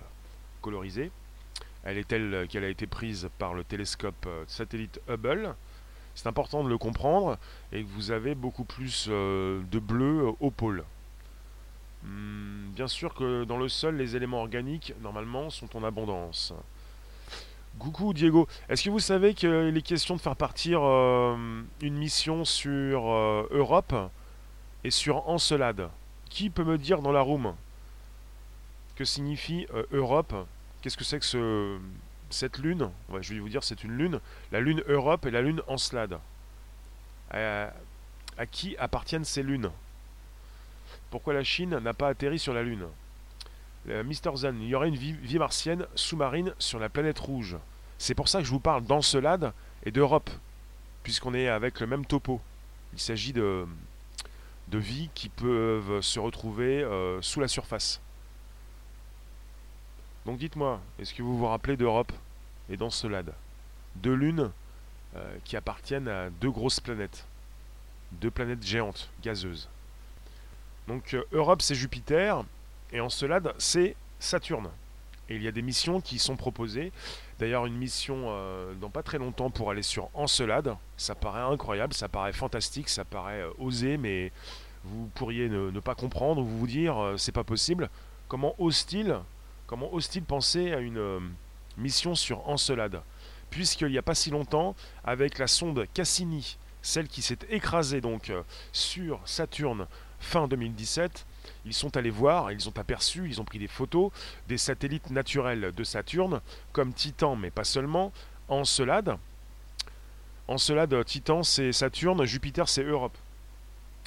colorisée. 0.62 1.12
Elle 1.84 1.98
est 1.98 2.08
telle 2.08 2.48
qu'elle 2.50 2.64
a 2.64 2.70
été 2.70 2.88
prise 2.88 3.30
par 3.40 3.54
le 3.54 3.64
télescope 3.64 4.26
euh, 4.28 4.44
satellite 4.48 5.00
Hubble. 5.08 5.56
C'est 6.16 6.28
important 6.28 6.64
de 6.64 6.70
le 6.70 6.78
comprendre 6.78 7.38
et 7.72 7.84
que 7.84 7.88
vous 7.90 8.12
avez 8.12 8.36
beaucoup 8.36 8.64
plus 8.64 9.08
euh, 9.10 9.62
de 9.72 9.80
bleu 9.80 10.32
au 10.40 10.52
pôle. 10.52 10.84
Hmm, 12.04 12.70
bien 12.72 12.88
sûr 12.88 13.14
que 13.14 13.44
dans 13.44 13.58
le 13.58 13.70
sol, 13.70 13.96
les 13.96 14.16
éléments 14.16 14.42
organiques, 14.42 14.94
normalement, 15.02 15.50
sont 15.50 15.76
en 15.78 15.84
abondance. 15.84 16.54
Coucou 17.80 18.14
Diego, 18.14 18.48
est-ce 18.70 18.84
que 18.84 18.90
vous 18.90 19.00
savez 19.00 19.34
qu'il 19.34 19.78
est 19.78 19.82
question 19.82 20.16
de 20.16 20.22
faire 20.22 20.36
partir 20.36 20.82
une 20.82 21.98
mission 21.98 22.44
sur 22.44 23.08
Europe 23.52 23.94
et 24.84 24.92
sur 24.92 25.30
Encelade? 25.30 25.90
Qui 26.30 26.50
peut 26.50 26.64
me 26.64 26.78
dire 26.78 27.02
dans 27.02 27.12
la 27.12 27.22
room 27.22 27.56
que 28.96 29.06
signifie 29.06 29.68
euh, 29.74 29.84
Europe? 29.92 30.34
Qu'est-ce 30.82 30.98
que 30.98 31.04
c'est 31.04 31.20
que 31.20 31.26
ce, 31.26 31.78
cette 32.30 32.58
lune? 32.58 32.90
Je 33.22 33.34
vais 33.34 33.40
vous 33.40 33.50
dire, 33.50 33.64
c'est 33.64 33.84
une 33.84 33.92
lune. 33.92 34.20
La 34.52 34.60
lune 34.60 34.84
Europe 34.88 35.26
et 35.26 35.32
la 35.32 35.42
lune 35.42 35.62
Encelade. 35.68 36.20
À 37.32 37.72
qui 38.52 38.76
appartiennent 38.78 39.26
ces 39.26 39.44
lunes? 39.44 39.72
Pourquoi 41.10 41.34
la 41.34 41.44
Chine 41.44 41.78
n'a 41.80 41.94
pas 41.94 42.10
atterri 42.10 42.40
sur 42.40 42.54
la 42.54 42.64
lune? 42.64 42.86
Euh, 43.90 44.04
Mister 44.04 44.32
Zen, 44.36 44.62
il 44.62 44.68
y 44.68 44.76
aurait 44.76 44.90
une 44.90 44.96
vie, 44.96 45.40
martienne 45.40 45.86
sous-marine 45.96 46.54
sur 46.60 46.80
la 46.80 46.90
planète 46.90 47.20
rouge. 47.20 47.58
C'est 47.98 48.16
pour 48.16 48.28
ça 48.28 48.40
que 48.40 48.46
je 48.46 48.52
vous 48.52 48.60
parle 48.60 48.84
d'Encelade 48.84 49.54
et 49.84 49.92
d'Europe, 49.92 50.30
puisqu'on 51.04 51.34
est 51.34 51.48
avec 51.48 51.80
le 51.80 51.88
même 51.88 52.06
topo. 52.06 52.42
Il 52.94 53.00
s'agit 53.00 53.34
de, 53.34 53.66
de 54.68 54.78
vie 54.78 55.10
qui 55.14 55.30
peuvent 55.30 56.02
se 56.02 56.20
retrouver 56.20 56.84
euh, 56.84 57.22
sous 57.22 57.40
la 57.40 57.48
surface. 57.48 58.00
Donc 60.26 60.38
dites-moi, 60.38 60.82
est-ce 61.00 61.14
que 61.14 61.24
vous 61.24 61.38
vous 61.38 61.48
rappelez 61.48 61.78
d'Europe 61.78 62.12
et 62.70 62.78
d'Encelade? 62.78 63.34
Deux 63.96 64.14
lunes 64.14 64.52
euh, 65.16 65.38
qui 65.46 65.56
appartiennent 65.56 66.08
à 66.08 66.30
deux 66.30 66.52
grosses 66.52 66.80
planètes. 66.80 67.26
Deux 68.12 68.32
planètes 68.32 68.64
géantes, 68.64 69.10
gazeuses. 69.24 69.70
Donc 70.88 71.18
Europe 71.34 71.62
c'est 71.62 71.76
Jupiter 71.76 72.44
et 72.92 73.00
Encelade 73.00 73.54
c'est 73.58 73.96
Saturne. 74.20 74.70
Et 75.30 75.36
il 75.36 75.44
y 75.44 75.48
a 75.48 75.52
des 75.52 75.62
missions 75.62 76.00
qui 76.00 76.20
sont 76.20 76.38
proposées. 76.38 76.94
D'ailleurs, 77.38 77.66
une 77.66 77.76
mission 77.76 78.34
dans 78.80 78.90
pas 78.90 79.04
très 79.04 79.18
longtemps 79.18 79.50
pour 79.50 79.70
aller 79.70 79.84
sur 79.84 80.10
Encelade. 80.14 80.74
Ça 80.96 81.16
paraît 81.16 81.42
incroyable, 81.42 81.94
ça 81.94 82.08
paraît 82.08 82.32
fantastique, 82.32 82.88
ça 82.88 83.04
paraît 83.04 83.44
osé, 83.60 83.98
mais 83.98 84.32
vous 84.88 85.10
pourriez 85.16 85.50
ne, 85.50 85.80
pas 85.80 85.96
comprendre 85.96 86.42
ou 86.42 86.46
vous 86.46 86.68
dire 86.68 86.98
euh, 86.98 87.18
c'est 87.18 87.32
pas 87.32 87.44
possible. 87.44 87.90
Comment 88.28 88.56
ose-t-il 88.58 89.18
comment 89.66 89.92
penser 90.28 90.72
à 90.72 90.80
une 90.80 90.98
euh, 90.98 91.20
mission 91.78 92.16
sur 92.16 92.48
Encelade? 92.48 93.02
Puisqu'il 93.50 93.88
n'y 93.88 93.98
a 93.98 94.02
pas 94.02 94.16
si 94.16 94.30
longtemps, 94.30 94.76
avec 95.04 95.40
la 95.40 95.48
sonde 95.48 95.86
Cassini, 95.94 96.58
celle 96.82 97.08
qui 97.08 97.22
s'est 97.22 97.40
écrasée 97.50 98.02
donc 98.02 98.30
euh, 98.30 98.44
sur 98.72 99.20
Saturne 99.26 99.88
fin 100.20 100.48
2017, 100.48 101.26
ils 101.66 101.74
sont 101.74 101.96
allés 101.98 102.10
voir, 102.10 102.52
ils 102.52 102.68
ont 102.68 102.78
aperçu, 102.78 103.28
ils 103.28 103.42
ont 103.42 103.46
pris 103.46 103.60
des 103.60 103.68
photos 103.68 104.12
des 104.48 104.58
satellites 104.58 105.10
naturels 105.10 105.74
de 105.76 105.84
Saturne, 105.84 106.42
comme 106.72 106.94
Titan, 106.94 107.36
mais 107.36 107.52
pas 107.52 107.64
seulement, 107.64 108.12
Encelade. 108.48 109.18
Encelade, 110.48 111.04
Titan, 111.06 111.44
c'est 111.44 111.72
Saturne, 111.72 112.24
Jupiter, 112.26 112.70
c'est 112.70 112.84
Europe. 112.84 113.18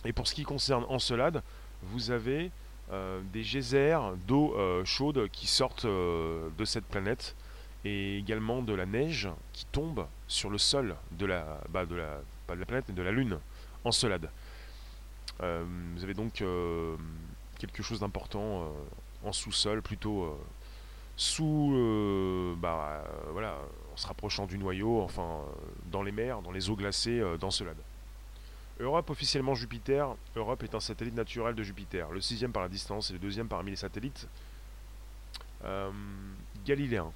Et 0.05 0.13
pour 0.13 0.27
ce 0.27 0.35
qui 0.35 0.45
concerne 0.45 0.85
Encelade, 0.89 1.43
vous 1.83 2.11
avez 2.11 2.51
euh, 2.93 3.21
des 3.33 3.43
geysers 3.43 4.17
d'eau 4.27 4.55
euh, 4.57 4.85
chaude 4.85 5.29
qui 5.31 5.47
sortent 5.47 5.85
euh, 5.85 6.49
de 6.59 6.65
cette 6.65 6.87
planète 6.87 7.37
et 7.85 8.19
également 8.19 8.63
de 8.63 8.75
la 8.75 8.85
neige 8.85 9.29
qui 9.53 9.65
tombe 9.67 10.07
sur 10.27 10.51
le 10.51 10.59
sol 10.59 10.97
de 11.13 11.27
la, 11.27 11.61
bah, 11.69 11.87
de 11.87 11.95
la, 11.95 12.21
pas 12.47 12.55
de 12.55 12.61
la 12.61 12.67
planète 12.67 12.87
mais 12.89 12.95
de 12.95 13.03
la 13.03 13.13
Lune, 13.13 13.39
Encelade. 13.85 14.29
vous 15.39 16.03
avez 16.03 16.15
donc 16.15 16.43
quelque 17.61 17.83
chose 17.83 18.01
d'important 18.01 18.67
en 19.25 19.33
sous-sol, 19.33 19.83
plutôt 19.83 20.37
sous, 21.17 22.57
bah, 22.59 23.05
voilà, 23.33 23.57
en 23.93 23.97
se 23.97 24.07
rapprochant 24.07 24.47
du 24.47 24.59
noyau, 24.59 25.03
enfin 25.03 25.41
dans 25.93 26.03
les 26.03 26.13
mers, 26.13 26.43
dans 26.43 26.51
les 26.51 26.71
eaux 26.71 26.77
glacées 26.77 27.23
d'Encelade. 27.39 27.77
Europe 28.81 29.11
officiellement 29.11 29.55
Jupiter. 29.55 30.15
Europe 30.35 30.63
est 30.63 30.75
un 30.75 30.81
satellite 30.81 31.15
naturel 31.15 31.55
de 31.55 31.63
Jupiter, 31.63 32.11
le 32.11 32.21
sixième 32.21 32.53
par 32.53 32.63
la 32.63 32.69
distance 32.69 33.11
et 33.11 33.13
le 33.13 33.19
deuxième 33.19 33.47
parmi 33.47 33.71
les 33.71 33.77
satellites 33.77 34.27
euh, 35.65 35.91
galiléens. 36.65 37.13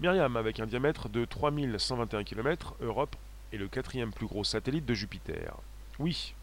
Myriam, 0.00 0.36
avec 0.36 0.60
un 0.60 0.66
diamètre 0.66 1.08
de 1.08 1.24
3121 1.24 2.24
km, 2.24 2.74
Europe 2.80 3.16
est 3.52 3.56
le 3.56 3.68
quatrième 3.68 4.12
plus 4.12 4.26
gros 4.26 4.44
satellite 4.44 4.86
de 4.86 4.94
Jupiter. 4.94 5.54
Oui, 5.98 6.34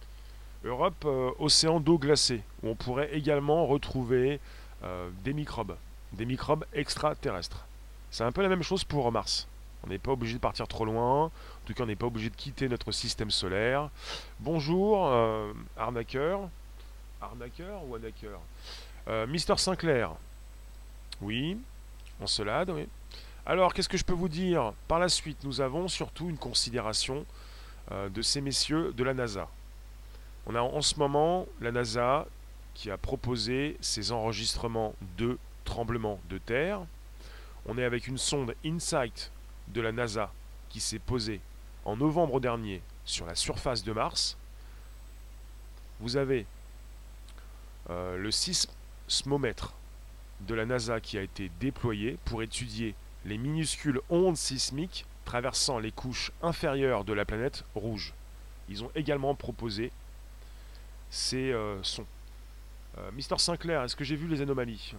Europe, 0.65 1.05
euh, 1.05 1.31
océan 1.37 1.79
d'eau 1.79 1.99
glacée, 1.99 2.41
où 2.63 2.69
on 2.69 2.75
pourrait 2.75 3.13
également 3.13 3.67
retrouver 3.67 4.39
euh, 4.83 5.09
des 5.23 5.33
microbes, 5.33 5.77
des 6.13 6.25
microbes 6.25 6.65
extraterrestres. 6.73 7.65
C'est 8.09 8.23
un 8.23 8.31
peu 8.31 8.41
la 8.41 8.49
même 8.49 8.63
chose 8.63 8.83
pour 8.83 9.11
Mars. 9.11 9.47
On 9.83 9.89
n'est 9.89 9.99
pas 9.99 10.11
obligé 10.11 10.33
de 10.33 10.39
partir 10.39 10.67
trop 10.67 10.83
loin. 10.83 11.25
En 11.25 11.31
tout 11.65 11.75
cas, 11.75 11.83
on 11.83 11.85
n'est 11.85 11.95
pas 11.95 12.07
obligé 12.07 12.31
de 12.31 12.35
quitter 12.35 12.67
notre 12.67 12.91
système 12.91 13.29
solaire. 13.29 13.89
Bonjour, 14.39 15.07
euh, 15.07 15.53
arnaqueur. 15.77 16.49
Arnaqueur 17.21 17.83
ou 17.87 17.95
arnaqueur 17.95 18.39
Mister 19.27 19.55
Sinclair. 19.57 20.13
Oui. 21.21 21.59
Encelade, 22.19 22.71
oui. 22.71 22.87
Alors, 23.45 23.71
qu'est-ce 23.71 23.89
que 23.89 23.97
je 23.97 24.03
peux 24.03 24.13
vous 24.13 24.29
dire? 24.29 24.73
Par 24.87 24.97
la 24.97 25.09
suite, 25.09 25.43
nous 25.43 25.61
avons 25.61 25.87
surtout 25.87 26.27
une 26.27 26.39
considération 26.39 27.23
de 27.91 28.21
ces 28.23 28.41
messieurs 28.41 28.93
de 28.93 29.03
la 29.03 29.13
NASA. 29.13 29.47
On 30.45 30.55
a 30.55 30.61
en 30.61 30.81
ce 30.81 30.99
moment 30.99 31.47
la 31.61 31.71
NASA 31.71 32.27
qui 32.73 32.91
a 32.91 32.97
proposé 32.97 33.77
ces 33.81 34.11
enregistrements 34.11 34.93
de 35.17 35.37
tremblements 35.63 36.19
de 36.29 36.37
terre. 36.37 36.81
On 37.65 37.77
est 37.77 37.83
avec 37.83 38.07
une 38.07 38.17
sonde 38.17 38.55
InSight 38.65 39.31
de 39.69 39.81
la 39.81 39.91
NASA 39.91 40.31
qui 40.69 40.79
s'est 40.79 40.99
posée 40.99 41.39
en 41.85 41.95
novembre 41.95 42.39
dernier 42.39 42.81
sur 43.05 43.25
la 43.27 43.35
surface 43.35 43.83
de 43.83 43.93
Mars, 43.93 44.37
vous 45.99 46.17
avez 46.17 46.45
euh, 47.89 48.17
le 48.17 48.31
sismomètre 48.31 49.73
de 50.41 50.55
la 50.55 50.65
NASA 50.65 50.99
qui 50.99 51.17
a 51.17 51.21
été 51.21 51.49
déployé 51.59 52.17
pour 52.25 52.41
étudier 52.43 52.95
les 53.23 53.37
minuscules 53.37 54.01
ondes 54.09 54.35
sismiques 54.35 55.05
traversant 55.23 55.79
les 55.79 55.91
couches 55.91 56.31
inférieures 56.41 57.05
de 57.05 57.13
la 57.13 57.25
planète 57.25 57.63
rouge. 57.75 58.13
Ils 58.67 58.83
ont 58.83 58.91
également 58.95 59.35
proposé 59.35 59.91
ces 61.15 61.53
euh, 61.53 61.81
sons. 61.81 62.05
Euh, 62.97 63.09
Mister 63.13 63.37
Sinclair, 63.37 63.83
est-ce 63.83 63.95
que 63.95 64.03
j'ai 64.03 64.15
vu 64.15 64.27
les 64.27 64.41
anomalies? 64.41 64.93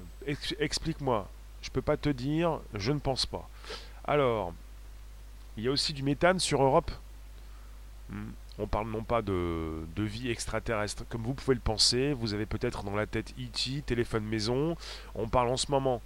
Explique-moi. 0.59 1.29
Je 1.61 1.71
peux 1.71 1.83
pas 1.83 1.97
te 1.97 2.09
dire, 2.09 2.61
je 2.75 2.93
ne 2.93 2.99
pense 2.99 3.27
pas. 3.27 3.49
Alors, 4.05 4.55
il 5.57 5.65
y 5.65 5.69
a 5.69 5.71
aussi 5.71 5.93
du 5.93 6.03
méthane 6.03 6.39
sur 6.39 6.63
Europe. 6.63 6.91
Hmm. 8.09 8.31
On 8.59 8.67
parle 8.67 8.89
non 8.89 9.03
pas 9.03 9.21
de, 9.21 9.85
vie 9.99 10.31
extraterrestre 10.31 11.05
comme 11.11 11.23
vous 11.23 11.35
pouvez 11.35 11.55
le 11.55 11.61
penser. 11.61 12.15
Vous 12.15 12.33
avez 12.33 12.47
peut-être 12.47 12.83
dans 12.83 12.97
la 12.97 13.07
tête 13.07 13.35
E.T., 13.39 13.83
téléphone 13.83 14.25
maison. 14.25 14.77
On 15.15 15.29
parle 15.29 15.49
en 15.49 15.59
ce 15.59 15.71
moment 15.71 16.01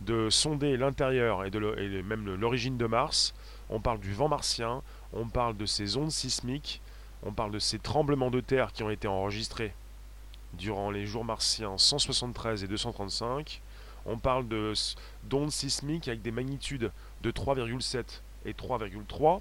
de 0.00 0.30
sonder 0.30 0.78
l'intérieur 0.78 1.44
et, 1.44 1.48
et 1.48 2.02
même 2.02 2.34
l'origine 2.36 2.78
de 2.78 2.86
Mars. 2.86 3.34
On 3.68 3.80
parle 3.80 4.00
du 4.00 4.14
vent 4.14 4.28
martien. 4.28 4.82
On 5.12 5.28
parle 5.28 5.56
de 5.58 5.66
ces 5.66 5.98
ondes 5.98 6.12
sismiques. 6.12 6.80
On 7.22 7.32
parle 7.32 7.52
de 7.52 7.58
ces 7.58 7.78
tremblements 7.78 8.30
de 8.30 8.40
terre 8.40 8.72
qui 8.72 8.82
ont 8.82 8.90
été 8.90 9.06
enregistrés 9.08 9.72
durant 10.54 10.90
les 10.90 11.06
jours 11.06 11.24
martiens 11.24 11.76
173 11.76 12.64
et 12.64 12.68
235. 12.68 13.60
On 14.06 14.18
parle 14.18 14.46
d'ondes 15.24 15.50
sismiques 15.50 16.08
avec 16.08 16.22
des 16.22 16.30
magnitudes 16.30 16.90
de 17.22 17.30
3,7 17.30 18.20
et 18.46 18.52
3,3. 18.52 19.40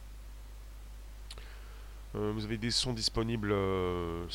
Euh, 2.15 2.31
vous 2.33 2.43
avez 2.43 2.57
des 2.57 2.71
sons 2.71 2.93
disponibles 2.93 3.51
euh, 3.51 4.25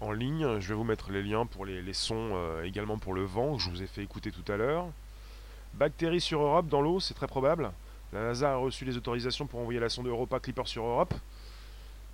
en 0.00 0.12
ligne. 0.12 0.60
Je 0.60 0.68
vais 0.68 0.74
vous 0.74 0.84
mettre 0.84 1.10
les 1.10 1.22
liens 1.22 1.46
pour 1.46 1.66
les, 1.66 1.92
sons 1.92 2.30
euh, 2.34 2.62
également 2.62 2.96
pour 2.96 3.12
le 3.12 3.24
vent 3.24 3.56
que 3.56 3.62
je 3.62 3.70
vous 3.70 3.82
ai 3.82 3.86
fait 3.86 4.02
écouter 4.02 4.30
tout 4.30 4.50
à 4.50 4.56
l'heure. 4.56 4.86
Bactéries 5.74 6.20
sur 6.20 6.40
Europe 6.40 6.68
dans 6.68 6.80
l'eau, 6.80 7.00
c'est 7.00 7.14
très 7.14 7.26
probable. 7.26 7.72
La 8.12 8.22
NASA 8.22 8.52
a 8.52 8.56
reçu 8.56 8.84
les 8.84 8.96
autorisations 8.96 9.46
pour 9.46 9.58
envoyer 9.58 9.80
la 9.80 9.88
sonde 9.88 10.06
Europa 10.06 10.38
Clipper 10.38 10.66
sur 10.66 10.84
Europe. 10.84 11.14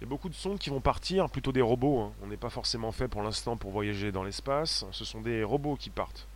Il 0.00 0.04
y 0.04 0.06
a 0.06 0.08
beaucoup 0.08 0.30
de 0.30 0.34
sondes 0.34 0.58
qui 0.58 0.70
vont 0.70 0.80
partir, 0.80 1.28
plutôt 1.28 1.52
des 1.52 1.60
robots. 1.60 2.00
Hein. 2.00 2.12
On 2.22 2.26
n'est 2.26 2.38
pas 2.38 2.48
forcément 2.48 2.90
fait 2.90 3.06
pour 3.06 3.22
l'instant 3.22 3.56
pour 3.56 3.70
voyager 3.70 4.12
dans 4.12 4.22
l'espace. 4.22 4.86
Ce 4.92 5.04
sont 5.04 5.20
des 5.20 5.44
robots 5.44 5.76
qui 5.76 5.90
partent. 5.90 6.26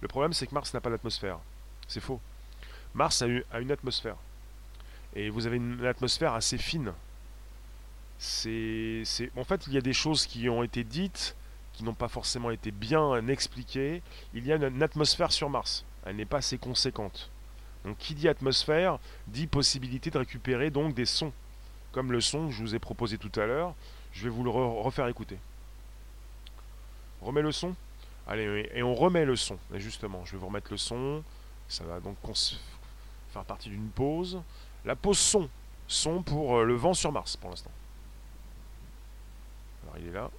Le 0.00 0.08
problème, 0.08 0.32
c'est 0.32 0.46
que 0.46 0.54
Mars 0.54 0.72
n'a 0.72 0.80
pas 0.80 0.88
d'atmosphère. 0.88 1.38
C'est 1.86 2.00
faux. 2.00 2.20
Mars 2.94 3.20
a, 3.20 3.26
une 3.26 3.70
atmosphère. 3.70 4.16
Et 5.14 5.28
vous 5.28 5.46
avez 5.46 5.56
une 5.56 5.84
atmosphère 5.84 6.32
assez 6.32 6.56
fine 6.56 6.92
c'est, 8.20 9.02
en 9.34 9.44
fait, 9.44 9.66
il 9.66 9.72
y 9.72 9.78
a 9.78 9.80
des 9.80 9.94
choses 9.94 10.26
qui 10.26 10.50
ont 10.50 10.62
été 10.62 10.84
dites, 10.84 11.34
qui 11.72 11.84
n'ont 11.84 11.94
pas 11.94 12.08
forcément 12.08 12.50
été 12.50 12.70
bien 12.70 13.26
expliquées. 13.28 14.02
Il 14.34 14.46
y 14.46 14.52
a 14.52 14.56
une, 14.56 14.82
atmosphère 14.82 15.32
sur 15.32 15.48
Mars. 15.48 15.86
Elle 16.04 16.16
n'est 16.16 16.26
pas 16.26 16.38
assez 16.38 16.58
conséquente. 16.58 17.30
Donc, 17.84 17.96
qui 17.96 18.14
dit 18.14 18.28
atmosphère 18.28 18.98
dit 19.26 19.46
possibilité 19.46 20.10
de 20.10 20.18
récupérer 20.18 20.68
donc 20.68 20.94
des 20.94 21.06
sons, 21.06 21.32
comme 21.92 22.12
le 22.12 22.20
son 22.20 22.48
que 22.48 22.52
je 22.52 22.62
vous 22.62 22.74
ai 22.74 22.78
proposé 22.78 23.18
tout 23.18 23.32
à 23.40 23.46
l'heure. 23.46 23.74
Je 24.12 24.24
vais 24.24 24.30
vous 24.30 24.44
le 24.44 24.50
refaire 24.50 25.06
écouter. 25.08 25.38
Remets 27.22 27.42
le 27.42 27.52
son? 27.52 27.74
Allez, 28.26 28.68
et 28.72 28.82
on 28.82 28.94
remet 28.94 29.24
le 29.24 29.36
son. 29.36 29.58
Justement, 29.74 30.24
je 30.24 30.32
vais 30.32 30.38
vous 30.38 30.46
remettre 30.46 30.70
le 30.70 30.76
son. 30.76 31.22
Ça 31.68 31.84
va 31.84 32.00
donc 32.00 32.16
faire 33.32 33.44
partie 33.44 33.68
d'une 33.68 33.88
pause. 33.88 34.40
La 34.84 34.96
pause 34.96 35.18
son. 35.18 35.48
Son 35.86 36.22
pour 36.22 36.58
euh, 36.58 36.64
le 36.64 36.74
vent 36.74 36.94
sur 36.94 37.10
Mars 37.10 37.36
pour 37.36 37.50
l'instant. 37.50 37.70
Alors 39.82 39.98
il 39.98 40.08
est 40.08 40.12
là. 40.12 40.30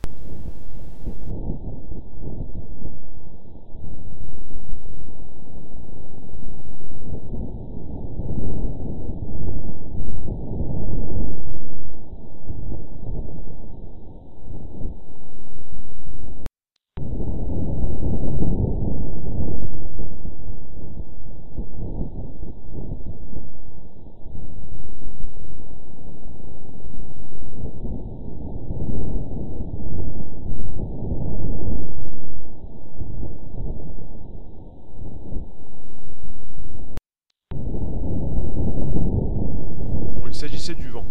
du 40.73 40.89
vent. 40.89 41.05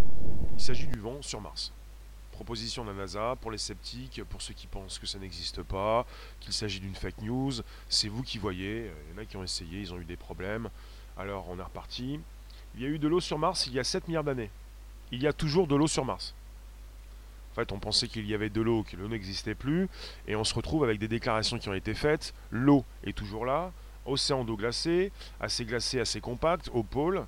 Il 0.57 0.63
s'agit 0.63 0.87
du 0.87 0.99
vent 0.99 1.20
Mars. 1.39 1.71
Proposition 2.31 2.83
de 2.83 2.89
la 2.89 2.95
NASA 2.95 3.37
pour 3.39 3.51
les 3.51 3.57
sceptiques, 3.57 4.21
pour 4.29 4.41
ceux 4.41 4.53
qui 4.53 4.67
pensent 4.67 4.99
que 4.99 5.05
ça 5.05 5.19
n'existe 5.19 5.61
pas, 5.61 6.05
qu'il 6.39 6.53
s'agit 6.53 6.79
d'une 6.79 6.95
fake 6.95 7.21
news. 7.21 7.53
C'est 7.87 8.09
vous 8.09 8.23
qui 8.23 8.39
voyez. 8.39 8.91
Il 9.09 9.15
y 9.15 9.19
en 9.19 9.21
a 9.21 9.25
qui 9.25 9.37
ont 9.37 9.43
essayé, 9.43 9.79
ils 9.79 9.93
ont 9.93 9.99
eu 9.99 10.05
des 10.05 10.17
problèmes. 10.17 10.69
Alors 11.17 11.47
on 11.49 11.59
est 11.59 11.63
reparti. 11.63 12.19
Il 12.75 12.81
y 12.81 12.85
a 12.85 12.89
eu 12.89 12.99
de 12.99 13.07
l'eau 13.07 13.19
sur 13.19 13.37
Mars 13.37 13.67
il 13.67 13.73
y 13.73 13.79
a 13.79 13.83
7 13.83 14.07
milliards 14.07 14.23
d'années. 14.23 14.49
Il 15.11 15.21
y 15.21 15.27
a 15.27 15.33
toujours 15.33 15.67
de 15.67 15.75
l'eau 15.75 15.87
sur 15.87 16.05
Mars. 16.05 16.33
En 17.51 17.55
fait, 17.55 17.71
on 17.73 17.79
pensait 17.79 18.07
qu'il 18.07 18.25
y 18.25 18.33
avait 18.33 18.49
de 18.49 18.61
l'eau, 18.61 18.83
que 18.83 18.95
l'eau 18.95 19.09
n'existait 19.09 19.55
plus, 19.55 19.89
et 20.25 20.37
on 20.37 20.45
se 20.45 20.53
retrouve 20.53 20.85
avec 20.85 20.99
des 20.99 21.09
déclarations 21.09 21.59
qui 21.59 21.67
ont 21.67 21.73
été 21.73 21.93
faites. 21.93 22.33
L'eau 22.49 22.85
est 23.03 23.11
toujours 23.11 23.45
là, 23.45 23.73
océan 24.05 24.45
d'eau 24.45 24.55
glacée, 24.55 25.11
assez 25.41 25.65
glacé, 25.65 25.99
assez 25.99 26.21
compact, 26.21 26.69
au 26.73 26.83
pôle. 26.83 27.25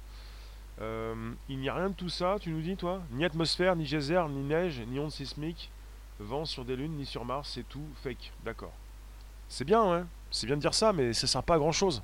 Euh, 0.84 1.34
il 1.48 1.60
n'y 1.60 1.69
a 1.69 1.76
rien 1.76 1.89
de 1.89 1.96
tout 1.96 2.10
ça, 2.10 2.38
tu 2.39 2.50
nous 2.50 2.62
dis, 2.62 2.76
toi? 2.76 3.02
Ni 3.12 3.24
atmosphère, 3.24 3.76
ni 3.76 3.86
geyser, 3.86 4.22
ni 4.30 4.43
neige, 4.43 4.82
ni 4.88 5.00
onde 5.00 5.12
sismique, 5.12 5.72
vent 6.19 6.46
sur 6.46 6.65
des 6.65 6.76
lunes, 6.76 6.98
ni 6.98 7.06
sur 7.06 7.24
Mars, 7.24 7.52
c'est 7.54 7.67
tout 7.69 7.88
fake. 8.04 8.32
D'accord. 8.43 8.74
C'est 9.48 9.63
bien, 9.63 9.82
hein? 9.82 10.08
C'est 10.30 10.46
bien 10.46 10.58
de 10.58 10.62
dire 10.62 10.74
ça, 10.74 10.91
mais 10.91 11.13
ça 11.13 11.28
sert 11.28 11.43
pas 11.43 11.56
à 11.56 11.58
grand 11.58 11.72
chose. 11.72 12.02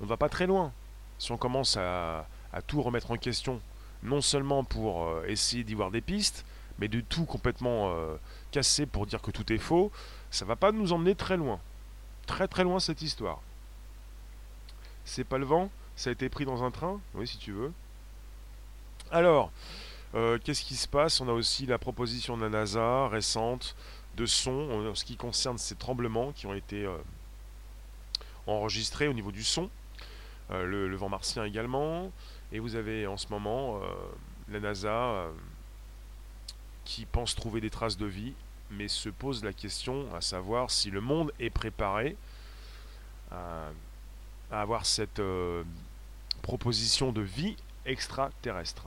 On 0.00 0.06
va 0.06 0.16
pas 0.16 0.28
très 0.28 0.46
loin. 0.46 0.72
Si 1.18 1.32
on 1.32 1.36
commence 1.36 1.76
à, 1.76 2.26
tout 2.66 2.80
remettre 2.80 3.10
en 3.10 3.16
question, 3.16 3.60
non 4.02 4.20
seulement 4.20 4.62
pour 4.62 5.04
euh, 5.04 5.24
essayer 5.26 5.64
d'y 5.64 5.74
voir 5.74 5.90
des 5.90 6.00
pistes, 6.00 6.44
mais 6.78 6.88
de 6.88 7.00
tout 7.00 7.24
complètement 7.24 7.90
euh, 7.90 8.16
casser 8.50 8.86
pour 8.86 9.06
dire 9.06 9.20
que 9.20 9.30
tout 9.30 9.52
est 9.52 9.58
faux, 9.58 9.90
ça 10.30 10.44
va 10.44 10.56
pas 10.56 10.72
nous 10.72 10.92
emmener 10.92 11.14
très 11.14 11.36
loin. 11.36 11.58
Très 12.26 12.46
très 12.46 12.62
loin 12.64 12.78
cette 12.78 13.02
histoire. 13.02 13.40
C'est 15.04 15.24
pas 15.24 15.38
le 15.38 15.46
vent, 15.46 15.70
ça 15.96 16.10
a 16.10 16.12
été 16.12 16.28
pris 16.28 16.44
dans 16.44 16.62
un 16.62 16.70
train 16.70 17.00
Oui, 17.14 17.26
si 17.26 17.38
tu 17.38 17.52
veux. 17.52 17.72
Alors, 19.10 19.50
euh, 20.14 20.38
qu'est-ce 20.42 20.62
qui 20.62 20.76
se 20.76 20.86
passe? 20.86 21.20
On 21.20 21.28
a 21.28 21.32
aussi 21.32 21.66
la 21.66 21.78
proposition 21.78 22.36
de 22.36 22.42
la 22.42 22.48
NASA 22.48 23.08
récente 23.08 23.76
de 24.16 24.26
son 24.26 24.70
en 24.70 24.94
ce 24.94 25.04
qui 25.04 25.16
concerne 25.16 25.58
ces 25.58 25.74
tremblements 25.74 26.32
qui 26.32 26.46
ont 26.46 26.54
été 26.54 26.84
euh, 26.84 26.96
enregistrés 28.46 29.08
au 29.08 29.12
niveau 29.12 29.32
du 29.32 29.44
son. 29.44 29.70
Euh, 30.50 30.64
le, 30.64 30.96
vent 30.96 31.08
martien 31.08 31.44
également. 31.44 32.10
Et 32.52 32.60
vous 32.60 32.76
avez 32.76 33.06
en 33.06 33.16
ce 33.16 33.26
moment 33.28 33.80
la 34.48 34.60
NASA 34.60 35.26
qui 36.84 37.04
pense 37.04 37.34
trouver 37.34 37.60
des 37.60 37.70
traces 37.70 37.96
de 37.96 38.06
vie, 38.06 38.34
mais 38.70 38.86
se 38.86 39.08
pose 39.08 39.42
la 39.42 39.52
question 39.52 40.06
à 40.14 40.20
savoir 40.20 40.70
si 40.70 40.92
le 40.92 41.00
monde 41.00 41.32
est 41.40 41.50
préparé 41.50 42.16
à, 43.32 43.70
avoir 44.52 44.86
cette 44.86 45.20
proposition 46.46 47.10
de 47.10 47.22
vie 47.22 47.56
extraterrestre. 47.86 48.84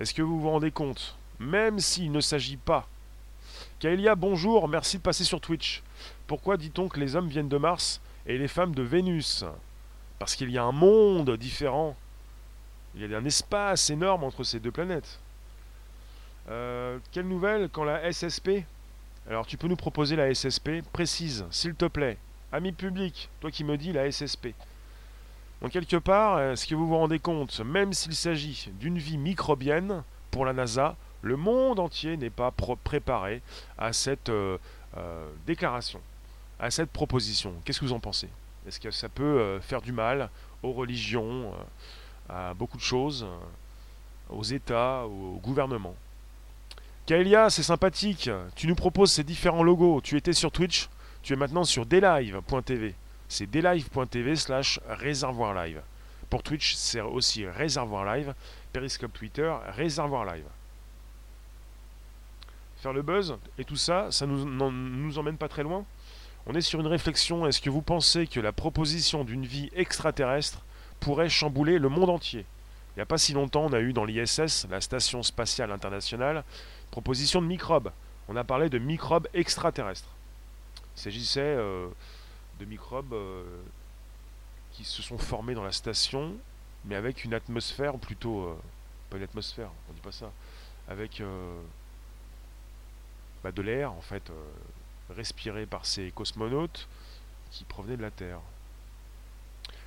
Est-ce 0.00 0.12
que 0.12 0.20
vous 0.20 0.40
vous 0.40 0.50
rendez 0.50 0.72
compte 0.72 1.16
Même 1.38 1.78
s'il 1.78 2.10
ne 2.10 2.20
s'agit 2.20 2.56
pas? 2.56 2.88
Kaelia, 3.78 4.16
bonjour, 4.16 4.66
merci 4.66 4.96
de 4.96 5.02
passer 5.02 5.22
sur 5.22 5.40
Twitch. 5.40 5.84
Pourquoi 6.26 6.56
dit-on 6.56 6.88
que 6.88 6.98
les 6.98 7.14
hommes 7.14 7.28
viennent 7.28 7.48
de 7.48 7.56
Mars 7.56 8.00
et 8.26 8.36
les 8.36 8.48
femmes 8.48 8.74
de 8.74 8.82
Vénus? 8.82 9.44
Parce 10.18 10.34
qu'il 10.34 10.50
y 10.50 10.58
a 10.58 10.64
un 10.64 10.72
monde 10.72 11.36
différent. 11.36 11.96
Il 12.96 13.08
y 13.08 13.14
a 13.14 13.16
un 13.16 13.24
espace 13.24 13.88
énorme 13.90 14.24
entre 14.24 14.42
ces 14.42 14.58
deux 14.58 14.72
planètes. 14.72 15.20
Euh, 16.48 16.98
quelle 17.12 17.28
nouvelle 17.28 17.68
quand 17.70 17.84
la 17.84 18.12
SSP 18.12 18.64
Alors 19.30 19.46
tu 19.46 19.56
peux 19.56 19.68
nous 19.68 19.76
proposer 19.76 20.16
la 20.16 20.34
SSP 20.34 20.82
Précise, 20.92 21.44
s'il 21.52 21.76
te 21.76 21.84
plaît. 21.84 22.18
Ami 22.50 22.72
public, 22.72 23.28
toi 23.40 23.52
qui 23.52 23.62
me 23.62 23.76
dis 23.76 23.92
la 23.92 24.10
SSP. 24.10 24.48
Donc 25.62 25.70
quelque 25.72 25.96
part, 25.96 26.40
est-ce 26.40 26.66
que 26.66 26.74
vous 26.74 26.86
vous 26.86 26.96
rendez 26.96 27.18
compte, 27.18 27.60
même 27.60 27.92
s'il 27.92 28.14
s'agit 28.14 28.70
d'une 28.78 28.98
vie 28.98 29.18
microbienne, 29.18 30.02
pour 30.30 30.44
la 30.44 30.52
NASA, 30.52 30.96
le 31.22 31.36
monde 31.36 31.80
entier 31.80 32.18
n'est 32.18 32.30
pas 32.30 32.50
préparé 32.50 33.40
à 33.78 33.94
cette 33.94 34.28
euh, 34.28 34.58
euh, 34.98 35.26
déclaration, 35.46 36.00
à 36.60 36.70
cette 36.70 36.90
proposition? 36.90 37.54
Qu'est-ce 37.64 37.80
que 37.80 37.86
vous 37.86 37.94
en 37.94 38.00
pensez? 38.00 38.28
Est-ce 38.68 38.78
que 38.78 38.90
ça 38.90 39.08
peut 39.08 39.22
euh, 39.22 39.60
faire 39.60 39.80
du 39.80 39.92
mal 39.92 40.28
aux 40.62 40.72
religions, 40.72 41.54
à 42.28 42.52
beaucoup 42.52 42.76
de 42.76 42.82
choses, 42.82 43.26
aux 44.28 44.42
États, 44.42 45.06
au 45.06 45.40
gouvernement? 45.42 45.94
Kaelia, 47.06 47.48
c'est 47.48 47.62
sympathique. 47.62 48.28
Tu 48.56 48.66
nous 48.66 48.74
proposes 48.74 49.12
ces 49.12 49.24
différents 49.24 49.62
logos. 49.62 50.00
Tu 50.02 50.16
étais 50.16 50.32
sur 50.34 50.50
Twitch, 50.50 50.88
tu 51.22 51.32
es 51.32 51.36
maintenant 51.36 51.64
sur 51.64 51.86
delive.tv 51.86 52.94
c'est 53.28 53.50
delive.tv 53.50 54.36
slash 54.36 54.80
réservoir 54.88 55.54
live. 55.54 55.80
Pour 56.30 56.42
Twitch, 56.42 56.74
c'est 56.74 57.00
aussi 57.00 57.46
réservoir 57.46 58.04
live. 58.04 58.34
Periscope 58.72 59.12
Twitter, 59.12 59.52
réservoir 59.68 60.24
live. 60.24 60.44
Faire 62.78 62.92
le 62.92 63.02
buzz 63.02 63.36
et 63.58 63.64
tout 63.64 63.76
ça, 63.76 64.10
ça 64.10 64.26
nous, 64.26 64.44
nous 64.44 65.18
emmène 65.18 65.36
pas 65.36 65.48
très 65.48 65.62
loin. 65.62 65.84
On 66.46 66.54
est 66.54 66.60
sur 66.60 66.80
une 66.80 66.86
réflexion. 66.86 67.46
Est-ce 67.46 67.60
que 67.60 67.70
vous 67.70 67.82
pensez 67.82 68.26
que 68.26 68.38
la 68.38 68.52
proposition 68.52 69.24
d'une 69.24 69.44
vie 69.44 69.70
extraterrestre 69.74 70.62
pourrait 71.00 71.28
chambouler 71.28 71.78
le 71.78 71.88
monde 71.88 72.10
entier? 72.10 72.44
Il 72.94 73.00
n'y 73.00 73.02
a 73.02 73.06
pas 73.06 73.18
si 73.18 73.32
longtemps, 73.32 73.66
on 73.66 73.72
a 73.72 73.80
eu 73.80 73.92
dans 73.92 74.04
l'ISS, 74.04 74.66
la 74.70 74.80
Station 74.80 75.22
Spatiale 75.22 75.72
Internationale, 75.72 76.44
proposition 76.90 77.42
de 77.42 77.46
microbes. 77.46 77.90
On 78.28 78.36
a 78.36 78.44
parlé 78.44 78.70
de 78.70 78.78
microbes 78.78 79.28
extraterrestres. 79.34 80.08
Il 80.96 81.00
s'agissait 81.02 81.40
euh, 81.40 81.88
de 82.58 82.64
microbes 82.64 83.12
euh, 83.12 83.44
qui 84.72 84.84
se 84.84 85.02
sont 85.02 85.18
formés 85.18 85.54
dans 85.54 85.64
la 85.64 85.72
station, 85.72 86.34
mais 86.84 86.94
avec 86.94 87.24
une 87.24 87.34
atmosphère, 87.34 87.94
ou 87.94 87.98
plutôt, 87.98 88.44
euh, 88.44 88.56
pas 89.10 89.16
une 89.16 89.22
atmosphère, 89.22 89.70
on 89.88 89.92
dit 89.92 90.00
pas 90.00 90.12
ça, 90.12 90.30
avec 90.88 91.20
euh, 91.20 91.60
bah, 93.42 93.52
de 93.52 93.62
l'air, 93.62 93.92
en 93.92 94.00
fait, 94.00 94.30
respiré 95.10 95.66
par 95.66 95.86
ces 95.86 96.10
cosmonautes 96.10 96.88
qui 97.50 97.64
provenaient 97.64 97.96
de 97.96 98.02
la 98.02 98.10
Terre. 98.10 98.40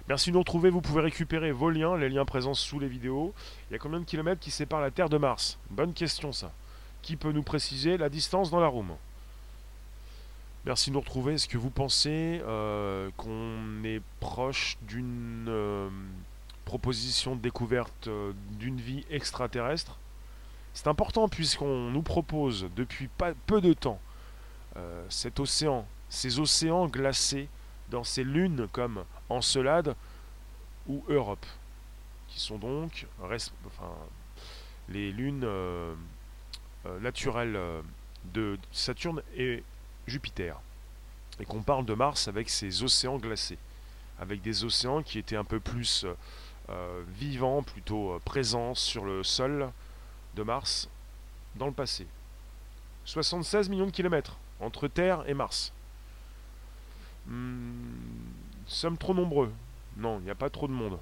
Merci 0.08 0.32
de 0.32 0.34
nous 0.34 0.40
retrouver, 0.40 0.70
vous 0.72 0.82
pouvez 0.82 1.02
récupérer 1.02 1.52
vos 1.52 1.70
liens, 1.70 1.96
les 1.96 2.10
liens 2.10 2.26
présents 2.26 2.56
sous 2.56 2.80
les 2.80 2.88
vidéos. 2.88 3.34
Il 3.70 3.74
y 3.74 3.76
a 3.76 3.80
combien 3.80 4.00
de 4.00 4.06
kilomètres 4.06 4.42
qui 4.42 4.50
séparent 4.50 4.82
la 4.82 4.90
Terre 4.90 5.10
de 5.10 5.18
Mars? 5.18 5.60
Bonne 5.70 5.94
question 5.94 6.32
ça. 6.32 6.52
Qui 7.04 7.16
peut 7.16 7.32
nous 7.32 7.44
préciser 7.44 7.96
la 7.98 8.10
distance 8.10 8.50
dans 8.50 8.60
la 8.60 8.68
room? 8.68 8.96
Merci 10.66 10.90
de 10.90 10.96
nous 10.96 11.00
retrouver. 11.00 11.36
Est-ce 11.36 11.48
que 11.48 11.58
vous 11.58 11.70
pensez 11.70 12.42
euh, 12.44 13.10
qu'on 13.16 13.82
est 13.86 14.02
proche 14.20 14.78
d'une 14.82 15.46
euh, 15.48 15.90
proposition 16.66 17.38
de 17.38 17.42
découverte 17.42 18.08
euh, 18.08 18.34
d'une 18.52 18.80
vie 18.80 19.06
extraterrestre? 19.10 19.98
C'est 20.74 20.88
important 20.88 21.30
puisqu'on 21.30 21.90
nous 21.90 22.02
propose 22.02 22.68
depuis 22.76 23.10
peu 23.48 23.62
de 23.62 23.74
temps 23.74 24.00
cet 25.10 25.40
océan, 25.42 25.86
ces 26.10 26.40
océans 26.40 26.88
glacés 26.88 27.50
dans 27.90 28.04
ces 28.04 28.24
lunes 28.24 28.68
comme 28.72 29.04
Encelade 29.28 29.96
ou 30.88 31.04
Europe, 31.10 31.46
qui 32.30 32.40
sont 32.40 32.60
donc 32.60 33.08
les 34.88 35.12
lunes 35.12 35.46
naturelles 37.02 37.60
de 38.34 38.58
Saturne 38.72 39.22
et 39.36 39.64
Jupiter. 40.10 40.60
Et 41.40 41.46
qu'on 41.46 41.62
parle 41.62 41.86
de 41.86 41.94
Mars 41.94 42.28
avec 42.28 42.50
ses 42.50 42.84
océans 42.84 43.18
glacés, 43.18 43.58
avec 44.20 44.42
des 44.42 44.66
océans 44.66 45.02
qui 45.02 45.20
étaient 45.20 45.38
un 45.38 45.46
peu 45.46 45.60
plus 45.60 46.06
euh, 46.70 47.02
vivants, 47.18 47.64
plutôt 47.64 48.12
euh, 48.12 48.20
présents 48.24 48.76
sur 48.76 49.06
le 49.06 49.24
sol 49.24 49.72
de 50.36 50.44
Mars 50.44 50.90
dans 51.56 51.66
le 51.66 51.72
passé. 51.72 52.06
76 53.06 53.70
millions 53.70 53.88
de 53.88 53.92
kilomètres 53.92 54.38
entre 54.60 54.88
Terre 54.88 55.24
et 55.28 55.34
Mars. 55.34 55.74
Hmm, 57.26 57.72
sommes 58.68 58.98
trop 58.98 59.14
nombreux. 59.14 59.52
Non, 59.98 60.20
il 60.20 60.26
n'y 60.26 60.32
a 60.32 60.36
pas 60.36 60.50
trop 60.50 60.68
de 60.68 60.74
monde. 60.74 61.00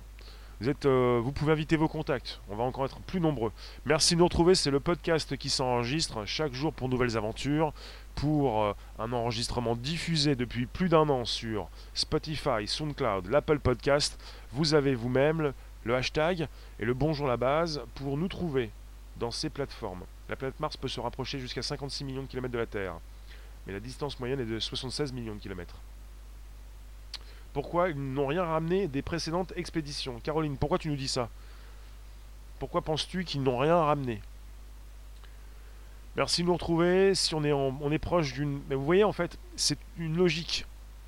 Vous, 0.61 0.69
êtes, 0.69 0.85
euh, 0.85 1.19
vous 1.21 1.31
pouvez 1.31 1.51
inviter 1.51 1.75
vos 1.75 1.87
contacts. 1.87 2.39
On 2.49 2.55
va 2.55 2.63
encore 2.63 2.85
être 2.85 2.99
plus 3.01 3.19
nombreux. 3.19 3.51
Merci 3.85 4.15
de 4.15 4.19
nous 4.19 4.25
retrouver. 4.25 4.55
C'est 4.55 4.71
le 4.71 4.79
podcast 4.79 5.35
qui 5.37 5.49
s'enregistre 5.49 6.25
chaque 6.25 6.53
jour 6.53 6.73
pour 6.73 6.89
nouvelles 6.89 7.17
aventures. 7.17 7.73
Pour 8.17 8.63
euh, 8.63 8.73
un 8.97 9.13
enregistrement 9.13 9.75
diffusé 9.75 10.35
depuis 10.35 10.65
plus 10.65 10.89
d'un 10.89 11.07
an 11.07 11.23
sur 11.23 11.69
Spotify, 11.93 12.65
SoundCloud, 12.67 13.27
l'Apple 13.27 13.59
Podcast. 13.59 14.19
Vous 14.51 14.73
avez 14.73 14.95
vous-même 14.95 15.53
le 15.83 15.95
hashtag 15.95 16.47
et 16.79 16.85
le 16.85 16.95
bonjour 16.95 17.27
la 17.27 17.37
base 17.37 17.79
pour 17.93 18.17
nous 18.17 18.27
trouver 18.27 18.71
dans 19.17 19.29
ces 19.29 19.51
plateformes. 19.51 20.01
La 20.29 20.35
planète 20.35 20.59
Mars 20.59 20.77
peut 20.77 20.87
se 20.87 20.99
rapprocher 20.99 21.37
jusqu'à 21.37 21.61
56 21.61 22.03
millions 22.05 22.23
de 22.23 22.27
kilomètres 22.27 22.53
de 22.53 22.57
la 22.57 22.65
Terre. 22.65 22.95
Mais 23.67 23.73
la 23.73 23.79
distance 23.79 24.19
moyenne 24.19 24.39
est 24.39 24.45
de 24.45 24.59
76 24.59 25.13
millions 25.13 25.35
de 25.35 25.39
kilomètres. 25.39 25.75
Pourquoi 27.53 27.89
ils 27.89 28.13
n'ont 28.13 28.27
rien 28.27 28.43
ramené 28.43 28.87
des 28.87 29.03
précédentes 29.03 29.53
expéditions? 29.55 30.19
Caroline, 30.21 30.57
pourquoi 30.57 30.79
tu 30.79 30.89
nous 30.89 30.95
dis 30.95 31.07
ça? 31.07 31.29
Pourquoi 32.57 32.81
penses-tu 32.81 33.25
qu'ils 33.25 33.43
n'ont 33.43 33.59
rien 33.59 33.77
ramené? 33.77 34.21
Merci 36.17 36.41
de 36.41 36.47
nous 36.47 36.53
retrouver. 36.53 37.13
Si 37.13 37.35
on 37.35 37.43
est, 37.43 37.53
on 37.53 37.91
est 37.91 37.99
proche 37.99 38.33
d'une. 38.33 38.59
Mais 38.69 38.75
vous 38.75 38.83
voyez, 38.83 39.03
en 39.03 39.13
fait, 39.13 39.37
c'est 39.55 39.77
une 39.99 40.17
logique. 40.17 40.65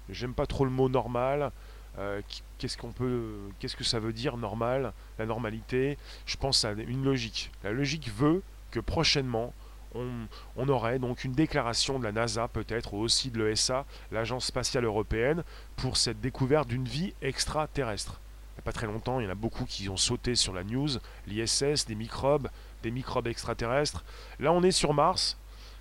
J'aime 0.08 0.36
pas 0.36 0.46
trop 0.46 0.66
le 0.66 0.72
mot 0.72 0.88
normal. 0.88 1.52
Euh, 1.98 2.22
qu'est-ce 2.60 2.78
qu'on 2.78 2.92
peut, 2.92 3.34
qu'est-ce 3.60 3.76
que 3.76 3.84
ça 3.84 4.00
veut 4.00 4.14
dire 4.14 4.38
normal, 4.38 4.94
la 5.18 5.26
normalité? 5.26 5.98
Je 6.28 6.38
pense 6.38 6.64
à 6.64 6.72
une 6.72 7.04
logique. 7.04 7.52
La 7.64 7.72
logique 7.72 8.10
veut 8.16 8.44
que 8.70 8.80
prochainement, 8.80 9.54
on, 9.96 10.70
aurait 10.70 11.00
donc 11.00 11.24
une 11.24 11.34
déclaration 11.34 11.98
de 11.98 12.04
la 12.04 12.12
NASA 12.12 12.48
peut-être, 12.48 12.94
ou 12.94 13.00
aussi 13.00 13.32
de 13.32 13.44
l'ESA, 13.44 13.86
l'Agence 14.12 14.46
spatiale 14.46 14.86
européenne, 14.86 15.44
pour 15.76 15.98
cette 15.98 16.22
découverte 16.22 16.68
d'une 16.68 16.88
vie 16.88 17.14
extraterrestre. 17.24 18.22
Il 18.54 18.58
n'y 18.58 18.60
a 18.60 18.66
pas 18.66 18.72
très 18.72 18.86
longtemps, 18.86 19.20
il 19.20 19.24
y 19.24 19.28
en 19.28 19.32
a 19.32 19.36
beaucoup 19.36 19.66
qui 19.66 19.90
ont 19.90 19.98
sauté 19.98 20.36
sur 20.36 20.54
la 20.54 20.64
news, 20.64 20.90
l'ISS, 21.26 21.86
des 21.88 21.96
microbes, 21.96 22.50
des 22.84 22.92
microbes 22.92 23.28
extraterrestres. 23.28 24.04
Là, 24.40 24.52
on 24.52 24.64
est 24.64 24.72
sur 24.72 24.94
Mars, 24.94 25.38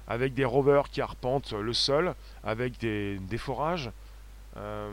avec 0.07 0.35
des 0.35 0.45
rovers 0.45 0.89
qui 0.89 1.01
arpentent 1.01 1.53
le 1.53 1.73
sol, 1.73 2.15
avec 2.43 2.79
des, 2.79 3.39
forages. 3.39 3.91
Euh, 4.57 4.91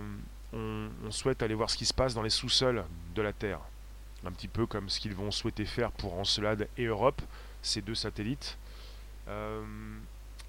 on, 0.53 0.89
souhaite 1.11 1.41
aller 1.41 1.55
voir 1.55 1.69
ce 1.69 1.77
qui 1.77 1.85
se 1.85 1.93
passe 1.93 2.13
dans 2.13 2.21
les 2.21 2.29
sous-sols 2.29 2.85
de 3.15 3.21
la 3.21 3.33
Terre. 3.33 3.59
Un 4.25 4.31
petit 4.31 4.47
peu 4.47 4.65
comme 4.65 4.89
ce 4.89 4.99
qu'ils 4.99 5.15
vont 5.15 5.31
souhaiter 5.31 5.65
faire 5.65 5.91
pour 5.91 6.17
Encelade 6.17 6.67
et 6.77 6.85
Europe, 6.85 7.21
ces 7.61 7.81
deux 7.81 7.95
satellites. 7.95 8.57
Euh, 9.27 9.63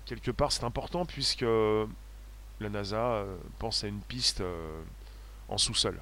quelque 0.04 0.30
part, 0.30 0.52
c'est 0.52 0.64
important 0.64 1.06
puisque 1.06 1.42
la 2.60 2.68
NASA 2.68 2.96
euh, 2.96 3.36
pense 3.58 3.84
à 3.84 3.86
une 3.86 4.00
piste 4.00 4.42
en 5.48 5.58
sous-sol. 5.58 6.00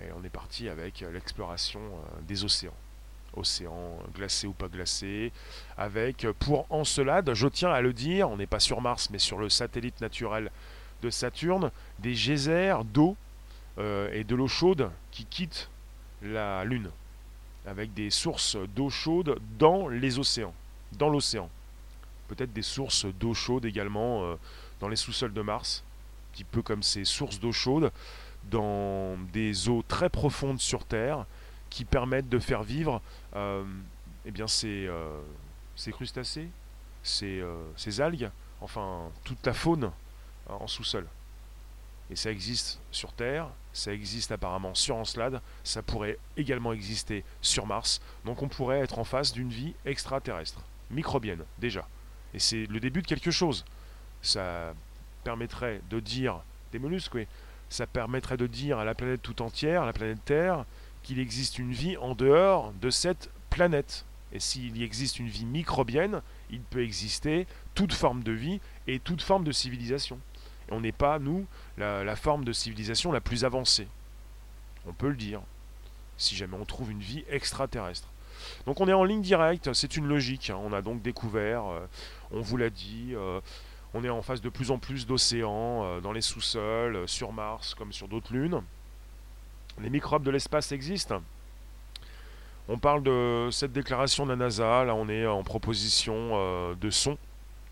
Et 0.00 0.12
on 0.12 0.24
est 0.24 0.30
parti 0.30 0.68
avec 0.68 1.00
l'exploration 1.00 1.80
des 2.22 2.44
océans 2.44 2.74
océans 3.36 3.98
glacés 4.14 4.46
ou 4.46 4.52
pas 4.52 4.68
glacés, 4.68 5.32
avec 5.76 6.26
pour 6.38 6.66
Encelade, 6.70 7.32
je 7.34 7.48
tiens 7.48 7.70
à 7.70 7.80
le 7.80 7.92
dire, 7.92 8.30
on 8.30 8.36
n'est 8.36 8.46
pas 8.46 8.60
sur 8.60 8.80
Mars 8.80 9.10
mais 9.10 9.18
sur 9.18 9.38
le 9.38 9.48
satellite 9.48 10.00
naturel 10.00 10.50
de 11.02 11.10
Saturne, 11.10 11.70
des 11.98 12.14
geysers 12.14 12.84
d'eau 12.84 13.16
et 13.78 14.24
de 14.24 14.34
l'eau 14.34 14.48
chaude 14.48 14.90
qui 15.10 15.26
quittent 15.26 15.68
la 16.22 16.64
Lune, 16.64 16.90
avec 17.66 17.92
des 17.94 18.10
sources 18.10 18.56
d'eau 18.74 18.90
chaude 18.90 19.38
dans 19.58 19.88
les 19.88 20.18
océans, 20.18 20.54
dans 20.92 21.08
l'océan. 21.08 21.50
Peut-être 22.28 22.52
des 22.52 22.62
sources 22.62 23.06
d'eau 23.06 23.34
chaude 23.34 23.64
également 23.64 24.24
euh, 24.24 24.34
dans 24.80 24.88
les 24.88 24.96
sous-sols 24.96 25.32
de 25.32 25.42
Mars, 25.42 25.84
un 25.86 26.32
petit 26.32 26.44
peu 26.44 26.62
comme 26.62 26.82
ces 26.82 27.04
sources 27.04 27.38
d'eau 27.38 27.52
chaude 27.52 27.92
dans 28.50 29.16
des 29.32 29.68
eaux 29.68 29.84
très 29.86 30.08
profondes 30.08 30.60
sur 30.60 30.84
Terre 30.84 31.24
qui 31.70 31.84
permettent 31.84 32.28
de 32.28 32.38
faire 32.38 32.62
vivre 32.62 33.00
euh, 33.25 33.25
eh 33.36 34.30
bien 34.30 34.46
ces, 34.46 34.86
euh, 34.86 35.20
ces 35.74 35.92
crustacés, 35.92 36.48
ces, 37.02 37.42
ces, 37.76 38.00
algues, 38.00 38.30
enfin 38.60 39.10
toute 39.24 39.44
la 39.46 39.52
faune 39.52 39.90
en 40.48 40.66
sous-sol. 40.66 41.06
Et 42.10 42.16
ça 42.16 42.30
existe 42.30 42.80
sur 42.90 43.12
Terre, 43.12 43.48
ça 43.72 43.92
existe 43.92 44.32
apparemment 44.32 44.74
sur 44.74 44.96
Encelade, 44.96 45.40
ça 45.64 45.82
pourrait 45.82 46.18
également 46.36 46.72
exister 46.72 47.24
sur 47.42 47.66
Mars, 47.66 48.00
donc 48.24 48.42
on 48.42 48.48
pourrait 48.48 48.78
être 48.78 48.98
en 48.98 49.04
face 49.04 49.32
d'une 49.32 49.50
vie 49.50 49.74
extraterrestre, 49.84 50.62
microbienne 50.90 51.44
déjà. 51.58 51.86
Et 52.32 52.38
c'est 52.38 52.66
le 52.66 52.80
début 52.80 53.02
de 53.02 53.06
quelque 53.06 53.30
chose. 53.30 53.64
Ça 54.22 54.74
permettrait 55.24 55.80
de 55.90 56.00
dire, 56.00 56.40
des 56.72 56.78
mollusques, 56.78 57.14
oui, 57.14 57.26
ça 57.68 57.86
permettrait 57.86 58.36
de 58.36 58.46
dire 58.46 58.78
à 58.78 58.84
la 58.84 58.94
planète 58.94 59.22
tout 59.22 59.42
entière, 59.42 59.82
à 59.82 59.86
la 59.86 59.92
planète 59.92 60.24
Terre, 60.24 60.64
qu'il 61.06 61.20
existe 61.20 61.60
une 61.60 61.72
vie 61.72 61.96
en 61.98 62.16
dehors 62.16 62.72
de 62.80 62.90
cette 62.90 63.30
planète. 63.48 64.04
Et 64.32 64.40
s'il 64.40 64.76
y 64.76 64.82
existe 64.82 65.20
une 65.20 65.28
vie 65.28 65.44
microbienne, 65.44 66.20
il 66.50 66.60
peut 66.60 66.82
exister 66.82 67.46
toute 67.76 67.92
forme 67.92 68.24
de 68.24 68.32
vie 68.32 68.60
et 68.88 68.98
toute 68.98 69.22
forme 69.22 69.44
de 69.44 69.52
civilisation. 69.52 70.18
On 70.72 70.80
n'est 70.80 70.90
pas, 70.90 71.20
nous, 71.20 71.46
la, 71.78 72.02
la, 72.02 72.16
forme 72.16 72.44
de 72.44 72.52
civilisation 72.52 73.12
la 73.12 73.20
plus 73.20 73.44
avancée. 73.44 73.86
On 74.84 74.92
peut 74.92 75.08
le 75.08 75.14
dire, 75.14 75.40
si 76.16 76.34
jamais 76.34 76.56
on 76.60 76.64
trouve 76.64 76.90
une 76.90 77.00
vie 77.00 77.24
extraterrestre. 77.30 78.08
Donc 78.66 78.80
on 78.80 78.88
est 78.88 78.92
en 78.92 79.04
ligne 79.04 79.22
directe, 79.22 79.72
c'est 79.74 79.96
une 79.96 80.08
logique. 80.08 80.50
Hein. 80.50 80.58
On 80.60 80.72
a 80.72 80.82
donc 80.82 81.02
découvert, 81.02 81.66
euh, 81.66 81.86
on 82.32 82.40
vous 82.40 82.56
l'a 82.56 82.70
dit, 82.70 83.12
euh, 83.14 83.40
on 83.94 84.02
est 84.02 84.10
en 84.10 84.22
face 84.22 84.40
de 84.40 84.48
plus 84.48 84.72
en 84.72 84.78
plus 84.78 85.06
d'océans, 85.06 85.84
euh, 85.84 86.00
dans 86.00 86.12
les 86.12 86.20
sous-sols, 86.20 87.08
sur 87.08 87.32
Mars 87.32 87.74
comme 87.76 87.92
sur 87.92 88.08
d'autres 88.08 88.32
lunes. 88.32 88.60
Les 89.80 89.90
microbes 89.90 90.22
de 90.22 90.30
l'espace 90.30 90.72
existent. 90.72 91.22
On 92.68 92.78
parle 92.78 93.02
de 93.02 93.48
cette 93.52 93.72
déclaration 93.72 94.24
de 94.24 94.30
la 94.30 94.36
NASA, 94.36 94.84
là 94.84 94.94
on 94.94 95.08
est 95.08 95.26
en 95.26 95.42
proposition 95.44 96.74
de 96.74 96.90
son, 96.90 97.16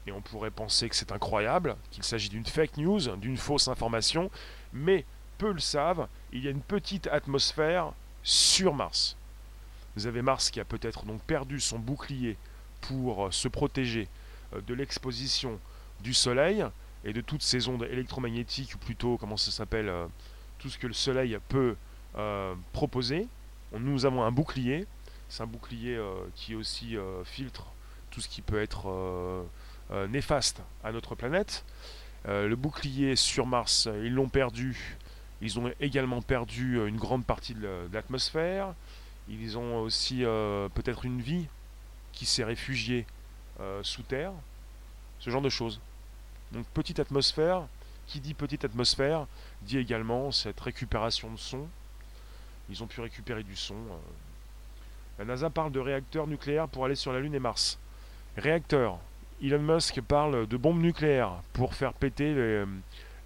et 0.06 0.12
on 0.12 0.20
pourrait 0.20 0.52
penser 0.52 0.88
que 0.88 0.94
c'est 0.94 1.10
incroyable, 1.10 1.76
qu'il 1.90 2.04
s'agit 2.04 2.28
d'une 2.28 2.46
fake 2.46 2.76
news, 2.76 3.00
d'une 3.16 3.36
fausse 3.36 3.66
information, 3.66 4.30
mais 4.72 5.04
peu 5.38 5.52
le 5.52 5.60
savent, 5.60 6.06
il 6.32 6.44
y 6.44 6.48
a 6.48 6.50
une 6.50 6.60
petite 6.60 7.06
atmosphère 7.08 7.92
sur 8.22 8.74
Mars. 8.74 9.16
Vous 9.96 10.06
avez 10.06 10.22
Mars 10.22 10.50
qui 10.50 10.60
a 10.60 10.64
peut-être 10.64 11.04
donc 11.04 11.20
perdu 11.22 11.60
son 11.60 11.78
bouclier 11.78 12.36
pour 12.80 13.26
euh, 13.26 13.30
se 13.30 13.48
protéger 13.48 14.08
euh, 14.54 14.60
de 14.60 14.74
l'exposition 14.74 15.58
du 16.00 16.14
Soleil 16.14 16.64
et 17.04 17.12
de 17.12 17.20
toutes 17.20 17.42
ces 17.42 17.68
ondes 17.68 17.84
électromagnétiques, 17.84 18.74
ou 18.74 18.78
plutôt, 18.78 19.16
comment 19.16 19.36
ça 19.36 19.50
s'appelle, 19.50 19.88
euh, 19.88 20.06
tout 20.58 20.68
ce 20.68 20.78
que 20.78 20.86
le 20.86 20.94
Soleil 20.94 21.38
peut 21.48 21.76
proposer. 22.72 23.26
Nous 23.76 24.06
avons 24.06 24.22
un 24.22 24.30
bouclier, 24.30 24.86
c'est 25.28 25.42
un 25.42 25.46
bouclier 25.46 26.00
qui 26.36 26.54
aussi 26.54 26.96
filtre 27.24 27.66
tout 28.10 28.20
ce 28.20 28.28
qui 28.28 28.40
peut 28.40 28.62
être 28.62 29.44
néfaste 30.08 30.62
à 30.84 30.92
notre 30.92 31.14
planète. 31.14 31.64
le 32.26 32.54
bouclier 32.54 33.16
sur 33.16 33.46
Mars, 33.46 33.88
ils 34.04 34.14
l'ont 34.14 34.28
perdu. 34.28 34.96
Ils 35.40 35.58
ont 35.58 35.72
également 35.80 36.22
perdu 36.22 36.86
une 36.86 36.96
grande 36.96 37.24
partie 37.24 37.54
de 37.54 37.88
l'atmosphère. 37.92 38.74
Ils 39.28 39.56
ont 39.56 39.78
aussi 39.78 40.24
euh, 40.24 40.68
peut-être 40.68 41.04
une 41.04 41.20
vie 41.20 41.46
qui 42.12 42.26
s'est 42.26 42.44
réfugiée 42.44 43.06
euh, 43.60 43.82
sous 43.82 44.02
terre, 44.02 44.32
ce 45.18 45.30
genre 45.30 45.42
de 45.42 45.48
choses. 45.48 45.80
Donc 46.52 46.66
petite 46.68 47.00
atmosphère, 47.00 47.66
qui 48.06 48.20
dit 48.20 48.34
petite 48.34 48.64
atmosphère, 48.64 49.26
dit 49.62 49.78
également 49.78 50.30
cette 50.30 50.60
récupération 50.60 51.32
de 51.32 51.38
son, 51.38 51.66
Ils 52.70 52.82
ont 52.82 52.86
pu 52.86 53.00
récupérer 53.00 53.42
du 53.42 53.56
son. 53.56 53.76
La 55.18 55.24
NASA 55.24 55.50
parle 55.50 55.72
de 55.72 55.80
réacteurs 55.80 56.26
nucléaires 56.26 56.68
pour 56.68 56.84
aller 56.84 56.94
sur 56.94 57.12
la 57.12 57.20
Lune 57.20 57.34
et 57.34 57.40
Mars. 57.40 57.78
Réacteurs. 58.36 58.98
Elon 59.42 59.60
Musk 59.60 60.00
parle 60.00 60.46
de 60.46 60.56
bombes 60.56 60.80
nucléaires 60.80 61.34
pour 61.52 61.74
faire 61.74 61.92
péter 61.92 62.34
les, 62.34 62.64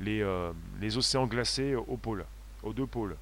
les, 0.01 0.51
les 0.81 0.97
océans 0.97 1.27
glacés 1.27 1.75
au 1.75 1.97
pôle, 1.97 2.25
aux 2.63 2.73
deux 2.73 2.87
pôles 2.87 3.17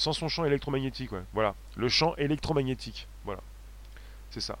sans 0.00 0.14
son 0.14 0.28
champ 0.28 0.46
électromagnétique. 0.46 1.10
Voilà, 1.34 1.54
le 1.76 1.88
champ 1.90 2.16
électromagnétique. 2.16 3.06
Voilà, 3.26 3.42
c'est 4.30 4.40
ça. 4.40 4.58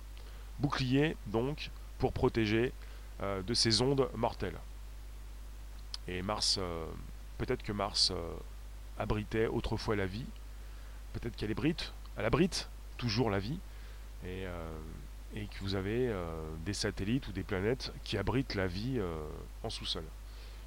Bouclier, 0.58 1.16
donc, 1.26 1.70
pour 1.98 2.12
protéger 2.12 2.74
euh, 3.22 3.40
de 3.42 3.54
ces 3.54 3.80
ondes 3.80 4.06
mortelles. 4.14 4.58
Et 6.06 6.20
Mars, 6.20 6.58
euh, 6.60 6.84
peut-être 7.38 7.62
que 7.62 7.72
Mars 7.72 8.10
euh, 8.10 8.34
abritait 9.00 9.46
autrefois 9.46 9.96
la 9.96 10.06
vie. 10.06 10.26
Peut-être 11.12 11.36
qu'elle 11.36 11.50
abrite, 11.50 11.92
elle 12.16 12.24
abrite 12.24 12.68
toujours 12.96 13.30
la 13.30 13.38
vie. 13.38 13.58
Et, 14.26 14.44
et 15.34 15.46
que 15.46 15.60
vous 15.62 15.74
avez 15.74 16.12
des 16.66 16.74
satellites 16.74 17.26
ou 17.28 17.32
des 17.32 17.42
planètes 17.42 17.90
qui 18.04 18.18
abritent 18.18 18.54
la 18.54 18.66
vie 18.66 19.00
en 19.62 19.70
sous-sol. 19.70 20.04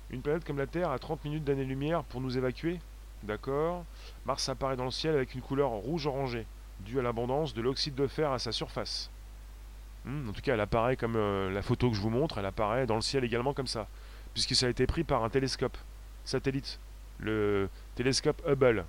Une 0.09 0.21
planète 0.21 0.43
comme 0.43 0.57
la 0.57 0.65
Terre 0.65 0.89
a 0.89 0.97
30 0.97 1.23
minutes 1.23 1.43
d'année-lumière 1.43 2.03
pour 2.03 2.19
nous 2.19 2.35
évacuer 2.35 2.79
D'accord? 3.23 3.85
Mars 4.25 4.49
apparaît 4.49 4.75
dans 4.75 4.85
le 4.85 4.91
ciel 4.91 5.15
avec 5.15 5.33
une 5.33 5.41
couleur 5.41 5.69
rouge-orangée, 5.69 6.45
due 6.81 6.99
à 6.99 7.01
l'abondance 7.01 7.53
de 7.53 7.61
l'oxyde 7.61 7.95
de 7.95 8.07
fer 8.07 8.31
à 8.31 8.39
sa 8.39 8.51
surface. 8.51 9.09
Hmm, 10.03 10.29
en 10.29 10.33
tout 10.33 10.41
cas, 10.41 10.53
elle 10.53 10.59
apparaît 10.59 10.97
comme 10.97 11.15
euh, 11.15 11.49
la 11.49 11.61
photo 11.61 11.89
que 11.89 11.95
je 11.95 12.01
vous 12.01 12.09
montre, 12.09 12.37
elle 12.37 12.45
apparaît 12.45 12.85
dans 12.85 12.95
le 12.95 13.01
ciel 13.01 13.23
également 13.23 13.53
comme 13.53 13.67
ça, 13.67 13.87
puisque 14.33 14.55
ça 14.55 14.65
a 14.65 14.69
été 14.69 14.85
pris 14.85 15.05
par 15.05 15.23
un 15.23 15.29
télescope 15.29 15.77
satellite, 16.25 16.79
le 17.19 17.69
télescope 17.95 18.41
Hubble. 18.47 18.85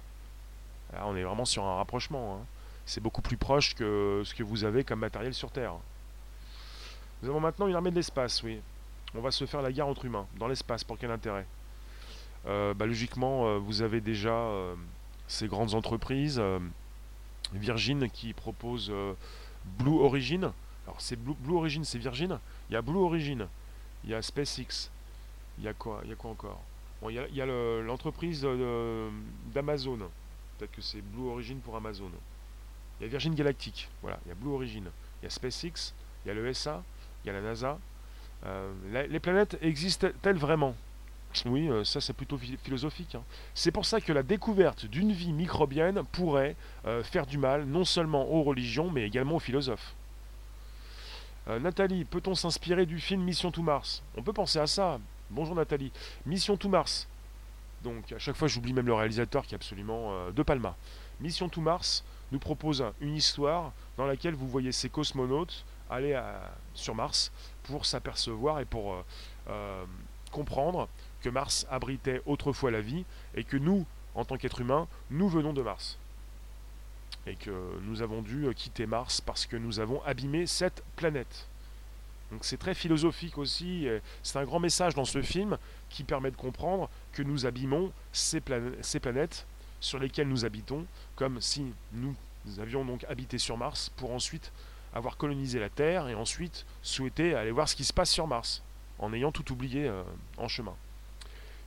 On 1.03 1.17
est 1.17 1.25
vraiment 1.25 1.45
sur 1.45 1.65
un 1.65 1.77
rapprochement. 1.77 2.37
Hein. 2.37 2.47
C'est 2.87 3.01
beaucoup 3.01 3.23
plus 3.23 3.37
proche 3.37 3.75
que 3.75 4.23
ce 4.25 4.35
que 4.35 4.43
vous 4.43 4.65
avez 4.65 4.85
comme 4.85 5.01
matériel 5.01 5.35
sur 5.35 5.51
Terre. 5.51 5.75
Nous 7.23 7.31
avons 7.31 7.41
maintenant 7.41 7.67
une 7.67 7.75
armée 7.75 7.91
de 7.91 7.97
l'espace, 7.97 8.43
oui. 8.43 8.61
On 9.15 9.21
va 9.21 9.31
se 9.31 9.47
faire 9.47 9.63
la 9.63 9.73
guerre 9.73 9.87
entre 9.87 10.05
humains, 10.05 10.27
dans 10.39 10.49
l'espace, 10.49 10.85
pour 10.85 10.99
quel 10.99 11.11
intérêt 11.11 11.47
euh, 12.47 12.75
bah, 12.75 12.87
logiquement, 12.87 13.47
euh, 13.47 13.59
vous 13.59 13.83
avez 13.83 14.01
déjà 14.01 14.35
euh, 14.35 14.75
ces 15.29 15.49
grandes 15.49 15.75
entreprises. 15.75 16.43
Virgin 17.53 18.11
qui 18.11 18.33
propose 18.33 18.93
Blue 19.79 20.01
Origin. 20.01 20.53
Alors 20.87 21.01
c'est 21.01 21.17
Blue, 21.17 21.57
Origin, 21.57 21.85
c'est 21.85 21.99
Virgin. 21.99 22.39
Il 22.69 22.73
y 22.73 22.77
a 22.77 22.83
Blue 22.83 22.99
Origin, 22.99 23.47
il 24.03 24.11
y 24.11 24.15
a 24.15 24.23
SpaceX, 24.23 24.91
il 25.59 25.65
y 25.65 25.69
a 25.69 25.73
quoi, 25.73 26.01
il 26.05 26.11
y 26.11 26.13
a 26.13 26.17
quoi 26.17 26.31
encore? 26.31 26.61
Il 27.11 27.17
y 27.33 27.41
a, 27.41 27.47
l'entreprise 27.83 28.47
d'Amazon. 29.55 29.99
Peut-être 30.59 30.73
que 30.73 30.83
c'est 30.83 31.01
Blue 31.01 31.29
Origin 31.29 31.59
pour 31.59 31.77
Amazon. 31.77 32.11
Il 33.01 33.05
y 33.05 33.07
a 33.07 33.09
Virgin 33.09 33.35
Galactic, 33.35 33.89
voilà, 34.03 34.19
il 34.25 34.29
y 34.29 34.33
a 34.33 34.35
Blue 34.35 34.53
Origin, 34.53 34.85
il 35.21 35.25
y 35.25 35.27
a 35.27 35.31
SpaceX, 35.31 35.93
il 36.25 36.29
y 36.29 36.31
a 36.31 36.35
l'ESA, 36.35 36.83
il 37.25 37.29
y 37.29 37.31
a 37.31 37.33
la 37.33 37.41
NASA. 37.41 37.79
les 38.93 39.21
planètes 39.21 39.59
existent-elles 39.61 40.37
vraiment? 40.37 40.77
Oui, 41.47 41.69
euh, 41.69 41.85
ça 41.85 42.01
c'est 42.01 42.13
plutôt 42.13 42.39
philosophique. 42.39 43.15
Hein. 43.15 43.23
C'est 43.55 43.73
pour 43.73 43.85
ça 43.85 44.01
que 44.01 44.13
la 44.13 44.23
découverte 44.23 44.87
d'une 44.87 45.13
vie 45.13 45.33
microbienne 45.33 46.03
pourrait 46.13 46.57
euh, 46.87 47.03
faire 47.03 47.27
du 47.27 47.39
mal 47.39 47.65
non 47.65 47.85
seulement 47.85 48.31
aux 48.33 48.43
religions, 48.43 48.91
mais 48.91 49.03
également 49.03 49.37
aux 49.37 49.41
philosophes. 49.41 49.95
Euh, 51.49 51.59
Nathalie, 51.59 52.05
peut-on 52.05 52.35
s'inspirer 52.35 52.87
du 52.87 52.99
film 52.99 53.23
Mission 53.23 53.51
to 53.51 53.63
Mars? 53.63 54.03
On 54.17 54.23
peut 54.23 54.33
penser 54.33 54.59
à 54.59 54.67
ça. 54.67 54.99
Bonjour 55.31 55.55
Nathalie. 55.55 55.91
Mission 56.27 56.57
to 56.57 56.69
Mars. 56.69 57.09
Donc 57.83 58.13
à 58.13 58.19
chaque 58.19 58.37
fois 58.37 58.47
j'oublie 58.47 58.73
même 58.73 58.87
le 58.87 58.95
réalisateur 58.95 59.47
qui 59.47 59.55
est 59.55 59.57
absolument 59.57 60.31
De 60.31 60.43
Palma. 60.43 60.77
Mission 61.21 61.49
to 61.49 61.61
Mars 61.61 62.05
nous 62.31 62.39
propose 62.39 62.85
une 63.01 63.17
histoire 63.17 63.73
dans 63.97 64.07
laquelle 64.07 64.35
vous 64.35 64.49
voyez 64.49 64.71
ces 64.71 64.89
cosmonautes 64.89 65.65
aller 65.91 66.21
sur 66.75 66.95
Mars 66.95 67.33
pour 67.65 67.87
s'apercevoir 67.87 68.61
et 68.61 68.65
pour 68.65 69.05
comprendre 70.31 70.89
que 71.23 71.31
Mars 71.31 71.67
abritait 71.71 72.21
autrefois 72.27 72.71
la 72.71 72.81
vie 72.81 73.05
et 73.35 73.45
que 73.45 73.57
nous, 73.57 73.87
en 74.15 74.25
tant 74.25 74.37
qu'êtres 74.37 74.61
humains, 74.61 74.89
nous 75.11 75.29
venons 75.29 75.53
de 75.53 75.63
Mars. 75.63 75.99
Et 77.27 77.37
que 77.37 77.79
nous 77.83 78.03
avons 78.03 78.21
dû 78.21 78.47
quitter 78.55 78.87
Mars 78.87 79.21
parce 79.21 79.47
que 79.47 79.57
nous 79.57 79.81
avons 79.81 80.03
abîmé 80.05 80.47
cette 80.47 80.83
planète. 80.97 81.49
Donc 82.31 82.45
c'est 82.45 82.57
très 82.57 82.75
philosophique 82.75 83.39
aussi, 83.39 83.87
c'est 84.23 84.39
un 84.39 84.45
grand 84.45 84.59
message 84.59 84.95
dans 84.95 85.05
ce 85.05 85.23
film 85.23 85.57
qui 85.89 86.03
permet 86.03 86.31
de 86.31 86.37
comprendre 86.37 86.91
que 87.13 87.23
nous 87.23 87.47
abîmons 87.47 87.93
ces, 88.13 88.41
planètes 88.41 89.47
sur 89.79 89.99
lesquelles 89.99 90.29
nous 90.29 90.45
habitons, 90.45 90.87
comme 91.15 91.41
si 91.41 91.65
nous 91.93 92.17
avions 92.59 92.85
donc 92.85 93.05
habité 93.09 93.39
sur 93.39 93.57
Mars 93.57 93.91
pour 93.97 94.13
ensuite 94.13 94.51
avoir 94.95 95.17
colonisé 95.17 95.59
la 95.59 95.69
Terre 95.69 96.09
et 96.09 96.15
ensuite 96.15 96.65
souhaiter 96.83 97.35
aller 97.35 97.51
voir 97.51 97.69
ce 97.69 97.77
qui 97.77 97.85
se 97.85 97.93
passe 97.93 98.11
sur 98.11 98.27
Mars, 98.27 98.63
en 98.99 99.13
ayant 99.13 99.33
tout 99.33 99.53
oublié 99.53 99.89
euh, 99.89 100.03
en 100.39 100.49
chemin. 100.49 100.75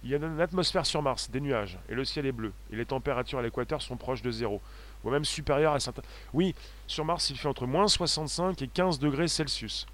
Il 0.04 0.10
y 0.10 0.14
a 0.14 0.18
une 0.18 0.40
atmosphère 0.40 0.86
sur 0.86 1.02
Mars, 1.02 1.30
des 1.30 1.42
nuages, 1.42 1.78
et 1.90 1.96
le 1.96 2.06
ciel 2.06 2.26
est 2.26 2.32
bleu, 2.32 2.54
et 2.72 2.76
les 2.76 2.86
températures 2.86 3.40
à 3.40 3.42
l'équateur 3.42 3.82
sont 3.82 3.98
proches 3.98 4.22
de 4.22 4.32
zéro, 4.32 4.62
ou 5.04 5.10
même 5.10 5.26
supérieures 5.26 5.74
à 5.74 5.80
certains... 5.80 6.04
Oui, 6.34 6.56
sur 6.86 7.04
Mars, 7.04 7.30
il 7.30 7.38
fait 7.38 7.48
entre 7.48 7.66
moins 7.66 7.88
65 7.88 8.62
et 8.62 8.68
15 8.68 9.00
degrés 9.00 9.28
Celsius. 9.28 9.88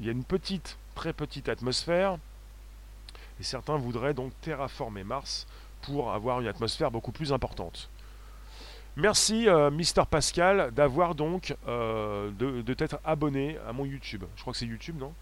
Il 0.00 0.06
y 0.06 0.08
a 0.08 0.12
une 0.12 0.24
petite, 0.24 0.76
très 0.94 1.12
petite 1.12 1.48
atmosphère, 1.48 2.18
et 3.40 3.42
certains 3.42 3.76
voudraient 3.76 4.14
donc 4.14 4.32
terraformer 4.40 5.04
Mars 5.04 5.46
pour 5.82 6.12
avoir 6.12 6.40
une 6.40 6.46
atmosphère 6.46 6.90
beaucoup 6.90 7.12
plus 7.12 7.32
importante. 7.32 7.88
Merci 8.96 9.48
euh, 9.48 9.70
Mister 9.70 10.02
Pascal 10.08 10.70
d'avoir 10.72 11.16
donc 11.16 11.56
euh, 11.66 12.30
de, 12.30 12.74
t'être 12.74 13.00
abonné 13.04 13.58
à 13.66 13.72
mon 13.72 13.84
YouTube. 13.84 14.24
Je 14.36 14.40
crois 14.40 14.52
que 14.52 14.58
c'est 14.58 14.66
YouTube, 14.66 14.96
non? 14.98 15.12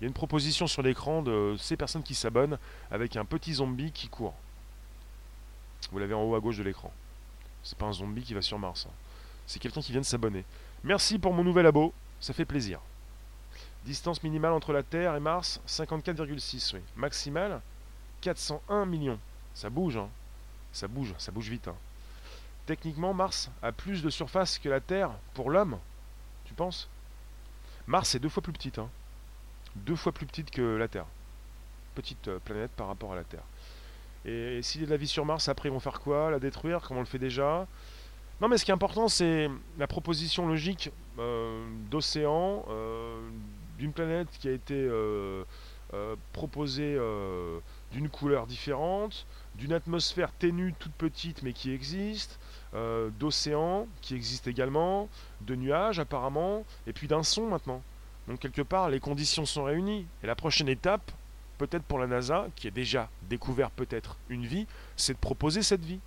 Il 0.00 0.04
y 0.04 0.06
a 0.06 0.08
une 0.08 0.14
proposition 0.14 0.66
sur 0.66 0.82
l'écran 0.82 1.22
de 1.22 1.56
ces 1.58 1.76
personnes 1.76 2.02
qui 2.02 2.14
s'abonnent 2.14 2.58
avec 2.90 3.16
un 3.16 3.24
petit 3.24 3.54
zombie 3.54 3.92
qui 3.92 4.08
court. 4.08 4.34
Vous 5.90 5.98
l'avez 5.98 6.12
en 6.12 6.22
haut 6.22 6.34
à 6.34 6.40
gauche 6.40 6.58
de 6.58 6.62
l'écran. 6.62 6.92
C'est 7.62 7.78
pas 7.78 7.86
un 7.86 7.92
zombie 7.92 8.22
qui 8.22 8.34
va 8.34 8.42
sur 8.42 8.58
Mars. 8.58 8.86
Hein. 8.86 8.92
C'est 9.46 9.60
quelqu'un 9.60 9.80
qui 9.80 9.92
vient 9.92 10.00
de 10.00 10.06
s'abonner. 10.06 10.44
Merci 10.84 11.18
pour 11.18 11.32
mon 11.32 11.44
nouvel 11.44 11.66
abo, 11.66 11.94
ça 12.20 12.32
fait 12.32 12.44
plaisir. 12.44 12.80
Distance 13.84 14.22
minimale 14.22 14.52
entre 14.52 14.72
la 14.72 14.82
Terre 14.82 15.16
et 15.16 15.20
Mars, 15.20 15.60
54,6. 15.66 16.74
Oui. 16.74 16.80
Maximale, 16.96 17.60
401 18.20 18.86
millions. 18.86 19.18
Ça 19.54 19.70
bouge, 19.70 19.96
hein. 19.96 20.08
Ça 20.72 20.88
bouge, 20.88 21.14
ça 21.18 21.32
bouge 21.32 21.48
vite. 21.48 21.68
Hein. 21.68 21.76
Techniquement, 22.66 23.12
Mars 23.12 23.50
a 23.62 23.72
plus 23.72 24.02
de 24.02 24.10
surface 24.10 24.58
que 24.58 24.68
la 24.68 24.80
Terre 24.80 25.10
pour 25.34 25.50
l'homme. 25.50 25.78
Tu 26.44 26.54
penses? 26.54 26.88
Mars 27.86 28.14
est 28.14 28.20
deux 28.20 28.28
fois 28.28 28.42
plus 28.42 28.52
petite. 28.52 28.78
Hein 28.78 28.88
deux 29.76 29.96
fois 29.96 30.12
plus 30.12 30.26
petite 30.26 30.50
que 30.50 30.76
la 30.76 30.88
Terre. 30.88 31.06
Petite 31.94 32.28
euh, 32.28 32.38
planète 32.38 32.70
par 32.72 32.86
rapport 32.86 33.12
à 33.12 33.16
la 33.16 33.24
Terre. 33.24 33.44
Et, 34.24 34.62
s'il 34.62 34.80
y 34.80 34.84
a 34.84 34.86
de 34.86 34.92
la 34.92 34.96
vie 34.96 35.08
sur 35.08 35.24
Mars, 35.24 35.48
après 35.48 35.68
ils 35.68 35.72
vont 35.72 35.80
faire 35.80 36.00
quoi? 36.00 36.30
La 36.30 36.38
détruire 36.38 36.80
Comme 36.82 36.96
on 36.96 37.00
le 37.00 37.06
fait 37.06 37.18
déjà? 37.18 37.66
Non 38.40 38.48
mais 38.48 38.58
ce 38.58 38.64
qui 38.64 38.70
est 38.70 38.74
important 38.74 39.08
c'est 39.08 39.48
la 39.78 39.86
proposition 39.86 40.48
logique 40.48 40.90
euh, 41.18 41.64
d'océan, 41.90 42.64
euh, 42.70 43.20
d'une 43.82 43.92
planète 43.92 44.28
qui 44.38 44.46
a 44.46 44.52
été 44.52 44.88
proposée 46.32 46.96
d'une 47.90 48.08
couleur 48.08 48.46
différente, 48.46 49.26
d'une 49.56 49.72
atmosphère 49.72 50.32
ténue 50.32 50.72
toute 50.78 50.92
petite 50.92 51.42
mais 51.42 51.52
qui 51.52 51.72
existe, 51.72 52.38
d'océan 53.18 53.88
qui 54.00 54.14
existe 54.14 54.46
également, 54.46 55.08
de 55.40 55.56
nuages 55.56 55.98
apparemment, 55.98 56.64
et 56.86 56.92
puis 56.92 57.08
d'un 57.08 57.24
son 57.24 57.48
maintenant. 57.48 57.82
Donc 58.28 58.38
quelque 58.38 58.62
part, 58.62 58.88
les 58.90 59.00
conditions 59.00 59.44
sont 59.44 59.64
réunies. 59.64 60.06
Et 60.22 60.26
la 60.26 60.34
prochaine 60.34 60.68
étape, 60.68 61.10
peut-être 61.58 61.82
pour 61.82 61.98
la 61.98 62.06
NASA, 62.06 62.46
qui 62.56 62.68
a 62.68 62.70
déjà 62.70 63.08
découvert 63.22 63.70
peut-être 63.70 64.16
une 64.28 64.46
vie, 64.46 64.66
c'est 64.96 65.14
de 65.14 65.18
proposer 65.18 65.62
cette 65.62 65.84
vie. 65.84 66.00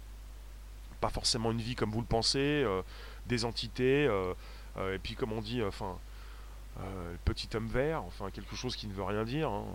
Pas 1.02 1.10
forcément 1.10 1.52
une 1.52 1.62
vie 1.62 1.76
comme 1.76 1.92
vous 1.92 2.02
le 2.02 2.08
pensez, 2.08 2.40
euh, 2.40 2.82
des 3.28 3.46
entités, 3.46 4.08
euh, 4.08 4.34
euh, 4.78 4.96
et 4.96 5.00
puis 5.00 5.16
comme 5.16 5.34
on 5.34 5.42
dit, 5.42 5.62
enfin, 5.64 5.98
le 6.80 7.18
petit 7.24 7.50
homme 7.56 7.68
vert, 7.68 8.04
enfin 8.04 8.32
quelque 8.32 8.56
chose 8.56 8.76
qui 8.76 8.88
ne 8.88 8.94
veut 8.94 9.04
rien 9.04 9.24
dire. 9.24 9.50
Hein. 9.50 9.66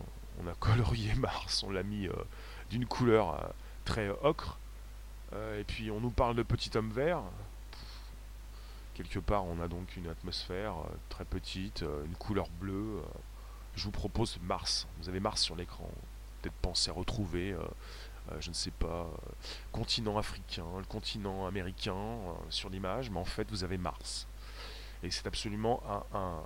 On 0.42 0.46
a 0.46 0.54
colorié 0.54 1.14
Mars, 1.16 1.62
on 1.62 1.70
l'a 1.70 1.82
mis 1.82 2.08
d'une 2.70 2.86
couleur 2.86 3.52
très 3.84 4.10
ocre, 4.22 4.58
et 5.32 5.64
puis 5.64 5.90
on 5.90 6.00
nous 6.00 6.10
parle 6.10 6.36
de 6.36 6.42
petit 6.42 6.76
homme 6.76 6.90
vert. 6.90 7.22
Quelque 9.00 9.18
part, 9.18 9.46
on 9.46 9.58
a 9.62 9.66
donc 9.66 9.96
une 9.96 10.08
atmosphère 10.08 10.74
euh, 10.74 10.94
très 11.08 11.24
petite, 11.24 11.84
euh, 11.84 12.04
une 12.04 12.16
couleur 12.16 12.50
bleue. 12.60 12.98
Euh. 12.98 13.02
je 13.74 13.84
vous 13.84 13.90
propose 13.90 14.38
Mars. 14.42 14.86
Vous 14.98 15.08
avez 15.08 15.20
Mars 15.20 15.40
sur 15.40 15.56
l'écran. 15.56 15.88
Peut-être 16.42 16.54
penser 16.56 16.90
à 16.90 16.92
retrouver, 16.92 17.54
je 18.38 18.48
ne 18.48 18.54
sais 18.54 18.70
pas, 18.70 19.10
continent 19.72 20.16
africain, 20.16 20.64
le 20.78 20.84
continent 20.84 21.46
américain 21.46 22.18
sur 22.48 22.70
l'image, 22.70 23.10
mais 23.10 23.18
en 23.18 23.26
fait, 23.26 23.50
vous 23.50 23.62
avez 23.62 23.76
Mars. 23.76 24.26
Et 25.02 25.10
c'est 25.10 25.26
absolument 25.26 25.82
un, 26.14 26.42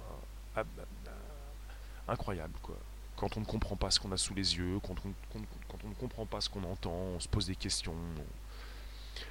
incroyable, 2.08 2.54
quoi 2.62 2.76
quand 3.16 3.36
on 3.36 3.40
ne 3.40 3.44
comprend 3.44 3.76
pas 3.76 3.90
ce 3.90 4.00
qu'on 4.00 4.12
a 4.12 4.16
sous 4.16 4.34
les 4.34 4.56
yeux, 4.56 4.78
quand 4.82 4.94
on, 5.04 5.38
ne 5.38 5.94
comprend 5.94 6.26
pas 6.26 6.40
ce 6.40 6.50
qu'on 6.50 6.64
entend, 6.64 6.92
on 6.92 7.20
se 7.20 7.28
pose 7.28 7.46
des 7.46 7.56
questions. 7.56 7.94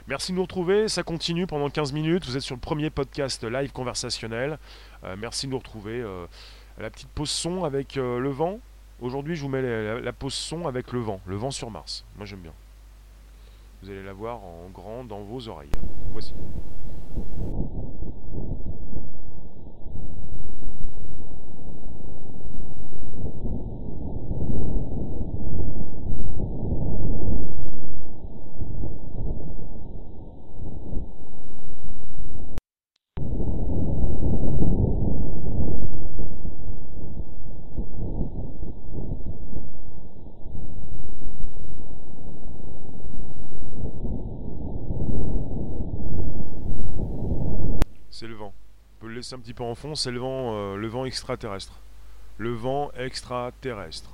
Merci 0.08 0.32
de 0.32 0.38
nous 0.38 0.44
retrouver, 0.44 0.88
ça 0.88 1.04
continue 1.04 1.48
pendant 1.48 1.70
15 1.70 1.92
minutes, 1.92 2.26
vous 2.26 2.38
êtes 2.38 2.44
sur 2.44 2.56
le 2.56 2.62
premier 2.62 2.90
podcast 2.90 3.44
live 3.44 3.72
conversationnel. 3.72 4.58
Euh, 5.04 5.16
merci 5.18 5.48
de 5.48 5.52
nous 5.52 5.58
retrouver. 5.58 6.02
Euh, 6.02 6.26
la 6.80 6.90
petite 6.90 7.10
pause 7.10 7.30
son 7.30 7.66
avec 7.66 7.98
euh, 7.98 8.20
le 8.20 8.30
vent. 8.30 8.60
Aujourd'hui, 9.02 9.36
je 9.36 9.42
vous 9.42 9.50
mets 9.50 9.62
la, 9.62 10.00
la, 10.00 10.14
pause 10.14 10.34
son 10.34 10.68
avec 10.68 10.92
le 10.92 11.00
vent, 11.00 11.20
le 11.26 11.36
vent 11.36 11.52
sur 11.52 11.70
Mars. 11.70 12.06
Moi, 12.16 12.26
j'aime 12.26 12.40
bien. 12.40 12.54
Vous 13.82 13.90
allez 13.90 14.04
la 14.04 14.14
voir 14.14 14.42
en 14.44 14.70
grand 14.74 15.04
dans 15.04 15.22
vos 15.22 15.50
oreilles. 15.50 15.72
Voici. 16.12 16.34
Un 49.32 49.40
petit 49.40 49.54
peu 49.54 49.64
en 49.64 49.76
fond, 49.76 49.96
c'est 49.96 50.12
le 50.12 50.20
vent, 50.20 50.54
euh, 50.54 50.76
le 50.76 50.88
vent 50.88 51.06
extraterrestre. 51.06 51.80
Le 52.38 52.52
vent 52.52 52.92
extraterrestre. 52.98 54.10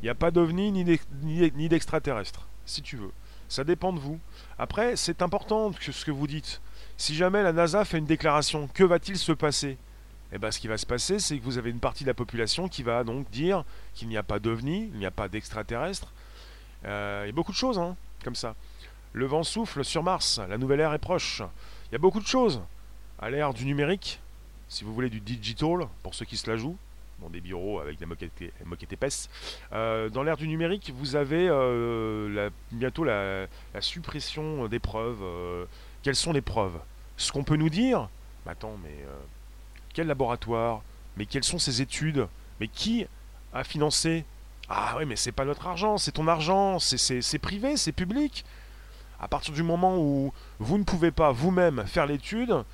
Il 0.00 0.04
n'y 0.04 0.08
a 0.08 0.14
pas 0.14 0.30
d'ovni 0.30 0.72
ni 0.72 1.68
d'extraterrestre, 1.68 2.48
si 2.64 2.80
tu 2.80 2.96
veux. 2.96 3.12
Ça 3.48 3.64
dépend 3.64 3.92
de 3.92 3.98
vous. 3.98 4.18
Après, 4.58 4.96
c'est 4.96 5.20
important 5.20 5.70
ce 5.78 6.04
que 6.04 6.10
vous 6.10 6.26
dites. 6.26 6.62
Si 6.96 7.14
jamais 7.14 7.42
la 7.42 7.52
NASA 7.52 7.84
fait 7.84 7.98
une 7.98 8.06
déclaration, 8.06 8.68
que 8.72 8.84
va-t-il 8.84 9.18
se 9.18 9.32
passer? 9.32 9.76
Eh 10.32 10.38
bien, 10.38 10.50
ce 10.50 10.58
qui 10.58 10.68
va 10.68 10.78
se 10.78 10.86
passer, 10.86 11.18
c'est 11.18 11.38
que 11.38 11.44
vous 11.44 11.58
avez 11.58 11.68
une 11.68 11.78
partie 11.78 12.04
de 12.04 12.08
la 12.08 12.14
population 12.14 12.66
qui 12.66 12.82
va 12.82 13.04
donc 13.04 13.28
dire 13.30 13.64
qu'il 13.92 14.08
n'y 14.08 14.16
a 14.16 14.22
pas 14.22 14.38
d'ovni, 14.38 14.88
il 14.94 14.98
n'y 14.98 15.04
a 15.04 15.10
pas 15.10 15.28
d'extraterrestre. 15.28 16.10
Euh, 16.86 17.24
il 17.24 17.26
y 17.26 17.30
a 17.30 17.34
beaucoup 17.34 17.52
de 17.52 17.56
choses, 17.56 17.78
hein, 17.78 17.96
comme 18.24 18.34
ça. 18.34 18.54
Le 19.12 19.26
vent 19.26 19.42
souffle 19.42 19.84
sur 19.84 20.02
Mars, 20.02 20.40
la 20.48 20.56
nouvelle 20.56 20.80
ère 20.80 20.94
est 20.94 20.98
proche. 20.98 21.42
Il 21.90 21.92
y 21.92 21.96
a 21.96 21.98
beaucoup 21.98 22.20
de 22.20 22.26
choses. 22.26 22.62
À 23.22 23.30
l'ère 23.30 23.54
du 23.54 23.64
numérique, 23.64 24.18
si 24.66 24.82
vous 24.82 24.92
voulez 24.92 25.08
du 25.08 25.20
digital, 25.20 25.86
pour 26.02 26.12
ceux 26.12 26.24
qui 26.24 26.36
se 26.36 26.50
la 26.50 26.56
jouent, 26.56 26.76
dans 27.20 27.30
des 27.30 27.40
bureaux 27.40 27.78
avec 27.78 27.96
des 27.96 28.04
moquettes, 28.04 28.92
épaisses. 28.92 29.30
Euh, 29.72 30.08
dans 30.08 30.24
l'ère 30.24 30.36
du 30.36 30.48
numérique, 30.48 30.92
vous 30.96 31.14
avez 31.14 31.46
euh, 31.48 32.50
bientôt 32.72 33.04
la, 33.04 33.46
suppression 33.78 34.66
des 34.66 34.80
preuves. 34.80 35.22
Euh, 35.22 35.66
quelles 36.02 36.16
sont 36.16 36.32
les 36.32 36.40
preuves? 36.40 36.80
Ce 37.16 37.30
qu'on 37.30 37.44
peut 37.44 37.54
nous 37.54 37.68
dire, 37.68 38.08
mais 38.44 38.50
attends, 38.50 38.76
mais 38.82 39.04
quel 39.94 40.08
laboratoire? 40.08 40.82
Mais 41.16 41.24
quelles 41.24 41.44
sont 41.44 41.60
ces 41.60 41.80
études? 41.80 42.26
Mais 42.58 42.66
qui 42.66 43.06
a 43.54 43.62
financé? 43.62 44.24
Ah 44.68 44.96
oui, 44.98 45.04
mais 45.06 45.14
c'est 45.14 45.30
pas 45.30 45.44
notre 45.44 45.68
argent, 45.68 45.96
c'est 45.96 46.10
ton 46.10 46.26
argent, 46.26 46.80
c'est 46.80 47.38
privé, 47.38 47.76
c'est 47.76 47.92
public. 47.92 48.44
À 49.20 49.28
partir 49.28 49.54
du 49.54 49.62
moment 49.62 49.96
où 49.98 50.32
vous 50.58 50.78
ne 50.78 50.82
pouvez 50.82 51.12
pas 51.12 51.30
vous-même 51.30 51.86
faire 51.86 52.06
l'étude, 52.06 52.64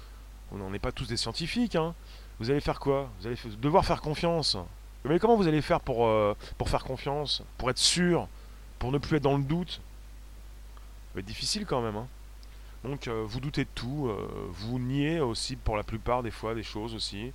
on 0.53 0.57
n'en 0.57 0.73
est 0.73 0.79
pas 0.79 0.93
tous 0.93 1.07
des 1.07 1.17
scientifiques, 1.17 1.77
hein. 1.77 1.95
Vous 2.41 2.51
allez 2.51 2.61
faire 2.61 2.79
quoi? 2.79 3.11
Vous 3.21 3.27
allez 3.27 3.37
devoir 3.61 3.85
faire 3.85 4.01
confiance. 4.01 4.57
Mais 5.05 5.19
comment 5.19 5.37
vous 5.37 5.49
allez 5.49 5.63
faire 5.63 5.81
pour, 5.81 6.07
euh, 6.07 6.37
pour 6.57 6.69
faire 6.69 6.85
confiance 6.85 7.43
Pour 7.57 7.71
être 7.71 7.79
sûr 7.79 8.29
Pour 8.79 8.93
ne 8.93 8.99
plus 8.99 9.17
être 9.17 9.23
dans 9.23 9.37
le 9.37 9.43
doute? 9.43 9.73
Ça 9.73 11.15
va 11.15 11.21
être 11.21 11.27
difficile 11.27 11.67
quand 11.67 11.81
même. 11.81 11.97
Hein. 11.97 12.07
Donc 12.85 13.09
euh, 13.09 13.25
vous 13.27 13.41
doutez 13.41 13.65
de 13.65 13.71
tout, 13.75 14.07
euh, 14.09 14.29
vous 14.51 14.79
niez 14.79 15.19
aussi 15.19 15.57
pour 15.57 15.77
la 15.77 15.83
plupart 15.83 16.23
des 16.23 16.31
fois 16.31 16.55
des 16.55 16.63
choses 16.63 16.95
aussi. 16.95 17.33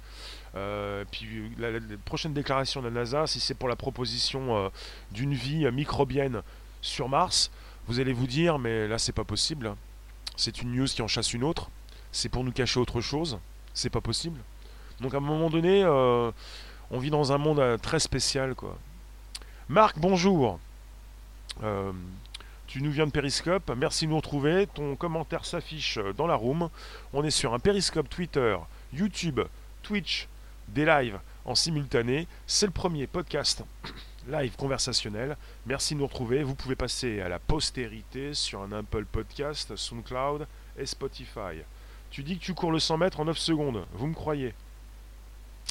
puis 1.11 1.51
la, 1.57 1.79
prochaine 2.05 2.33
déclaration 2.33 2.81
de 2.81 2.87
la 2.87 2.93
NASA, 2.93 3.27
si 3.27 3.41
c'est 3.41 3.55
pour 3.55 3.67
la 3.67 3.75
proposition 3.75 4.71
d'une 5.11 5.33
vie 5.33 5.69
microbienne 5.71 6.43
sur 6.81 7.09
Mars, 7.09 7.51
vous 7.87 7.99
allez 7.99 8.13
vous 8.13 8.27
dire 8.27 8.57
mais 8.57 8.87
là 8.87 8.97
c'est 8.97 9.11
pas 9.11 9.25
possible. 9.25 9.75
C'est 10.37 10.61
une 10.61 10.73
news 10.73 10.85
qui 10.85 11.01
en 11.01 11.07
chasse 11.09 11.33
une 11.33 11.43
autre 11.43 11.69
c'est 12.13 12.29
pour 12.29 12.45
nous 12.45 12.51
cacher 12.53 12.79
autre 12.79 13.01
chose. 13.01 13.39
C'est 13.73 13.89
pas 13.89 13.99
possible. 13.99 14.39
Donc 15.01 15.13
à 15.13 15.17
un 15.17 15.19
moment 15.19 15.49
donné, 15.49 15.83
euh, 15.83 16.31
on 16.91 16.99
vit 16.99 17.09
dans 17.09 17.33
un 17.33 17.37
monde 17.37 17.59
euh, 17.59 17.77
très 17.77 17.99
spécial, 17.99 18.55
quoi. 18.55 18.77
Marc, 19.67 19.97
bonjour. 19.97 20.59
Euh, 21.63 21.91
tu 22.67 22.81
nous 22.81 22.91
viens 22.91 23.07
de 23.07 23.11
Periscope. 23.11 23.71
Merci 23.75 24.05
de 24.05 24.11
nous 24.11 24.17
retrouver. 24.17 24.67
Ton 24.67 24.95
commentaire 24.95 25.43
s'affiche 25.43 25.97
dans 26.15 26.27
la 26.27 26.35
room. 26.35 26.69
On 27.13 27.23
est 27.23 27.31
sur 27.31 27.53
un 27.53 27.59
Periscope 27.59 28.09
Twitter, 28.09 28.55
YouTube, 28.93 29.41
Twitch, 29.81 30.27
des 30.67 30.85
lives 30.85 31.19
en 31.45 31.55
simultané. 31.55 32.27
C'est 32.45 32.67
le 32.67 32.71
premier 32.71 33.07
podcast 33.07 33.63
live 34.27 34.55
conversationnel. 34.55 35.35
Merci 35.65 35.95
de 35.95 35.99
nous 35.99 36.07
retrouver. 36.07 36.43
Vous 36.43 36.55
pouvez 36.55 36.75
passer 36.75 37.21
à 37.21 37.29
la 37.29 37.39
postérité 37.39 38.35
sur 38.35 38.61
un 38.61 38.71
Apple 38.71 39.05
Podcast, 39.05 39.75
SoundCloud 39.75 40.47
et 40.77 40.85
Spotify. 40.85 41.63
Tu 42.13 42.21
dis 42.21 42.37
que 42.37 42.43
tu 42.43 42.53
cours 42.53 42.71
le 42.71 42.77
100 42.77 42.97
mètres 42.97 43.19
en 43.19 43.25
9 43.25 43.39
secondes. 43.39 43.87
Vous 43.93 44.05
me 44.05 44.13
croyez 44.13 44.53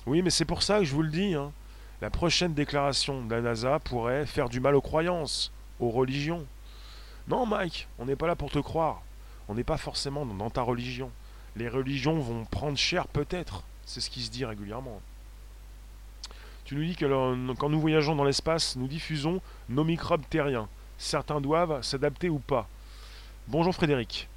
Oui, 0.07 0.23
mais 0.23 0.31
c'est 0.31 0.45
pour 0.45 0.65
ça 0.65 0.81
que 0.81 0.85
je 0.85 0.93
vous 0.93 1.03
le 1.03 1.09
dis. 1.09 1.35
Hein. 1.35 1.53
La 2.01 2.11
prochaine 2.11 2.53
déclaration 2.53 3.25
de 3.25 3.33
la 3.33 3.41
NASA 3.41 3.79
pourrait 3.79 4.27
faire 4.27 4.49
du 4.49 4.59
mal 4.59 4.75
aux 4.75 4.81
croyances, 4.81 5.53
aux 5.79 5.91
religions. 5.91 6.45
Non, 7.29 7.47
Mike, 7.47 7.87
on 8.01 8.07
n'est 8.07 8.17
pas 8.17 8.27
là 8.27 8.35
pour 8.35 8.51
te 8.51 8.59
croire. 8.59 9.03
On 9.47 9.55
n'est 9.55 9.63
pas 9.63 9.77
forcément 9.77 10.27
dans 10.27 10.51
ta 10.51 10.63
religion. 10.63 11.13
Les 11.55 11.69
religions 11.69 12.19
vont 12.19 12.45
prendre 12.45 12.77
cher 12.77 13.07
peut-être. 13.07 13.63
C'est 13.87 14.01
ce 14.01 14.11
qui 14.11 14.21
se 14.23 14.31
dit 14.33 14.45
régulièrement. 14.45 15.01
Tu 16.65 16.75
nous 16.75 16.83
dis 16.83 16.97
que 16.97 17.55
quand 17.55 17.69
nous 17.69 17.81
voyageons 17.81 18.17
dans 18.17 18.25
l'espace, 18.25 18.75
nous 18.75 18.89
diffusons 18.89 19.41
nos 19.69 19.85
microbes 19.85 20.29
terriens. 20.29 20.69
Certains 20.99 21.41
doivent 21.41 21.83
s'adapter 21.83 22.29
ou 22.29 22.41
pas. 22.41 22.67
Bonjour 23.47 23.77
Frédéric. 23.77 24.29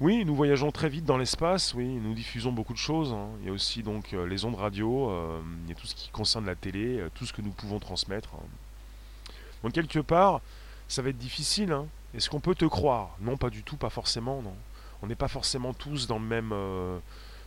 Oui, 0.00 0.24
nous 0.24 0.34
voyageons 0.34 0.70
très 0.72 0.88
vite 0.88 1.04
dans 1.04 1.18
l'espace, 1.18 1.74
oui, 1.74 1.84
nous 1.84 2.14
diffusons 2.14 2.52
beaucoup 2.52 2.72
de 2.72 2.78
choses. 2.78 3.12
Hein. 3.12 3.28
Il 3.40 3.48
y 3.48 3.50
a 3.50 3.52
aussi 3.52 3.82
donc 3.82 4.14
euh, 4.14 4.26
les 4.26 4.46
ondes 4.46 4.54
radio, 4.54 5.10
euh, 5.10 5.42
il 5.64 5.68
y 5.68 5.72
a 5.72 5.74
tout 5.74 5.86
ce 5.86 5.94
qui 5.94 6.08
concerne 6.08 6.46
la 6.46 6.54
télé, 6.54 7.00
euh, 7.00 7.10
tout 7.14 7.26
ce 7.26 7.34
que 7.34 7.42
nous 7.42 7.50
pouvons 7.50 7.78
transmettre. 7.78 8.30
Hein. 8.34 9.32
Donc 9.62 9.72
quelque 9.72 9.98
part, 9.98 10.40
ça 10.88 11.02
va 11.02 11.10
être 11.10 11.18
difficile. 11.18 11.72
Hein. 11.72 11.86
Est-ce 12.14 12.30
qu'on 12.30 12.40
peut 12.40 12.54
te 12.54 12.64
croire? 12.64 13.10
Non, 13.20 13.36
pas 13.36 13.50
du 13.50 13.62
tout, 13.62 13.76
pas 13.76 13.90
forcément, 13.90 14.40
non. 14.40 14.54
On 15.02 15.06
n'est 15.06 15.14
pas 15.14 15.28
forcément 15.28 15.74
tous 15.74 16.06
dans 16.06 16.18
le 16.18 16.24
même, 16.24 16.54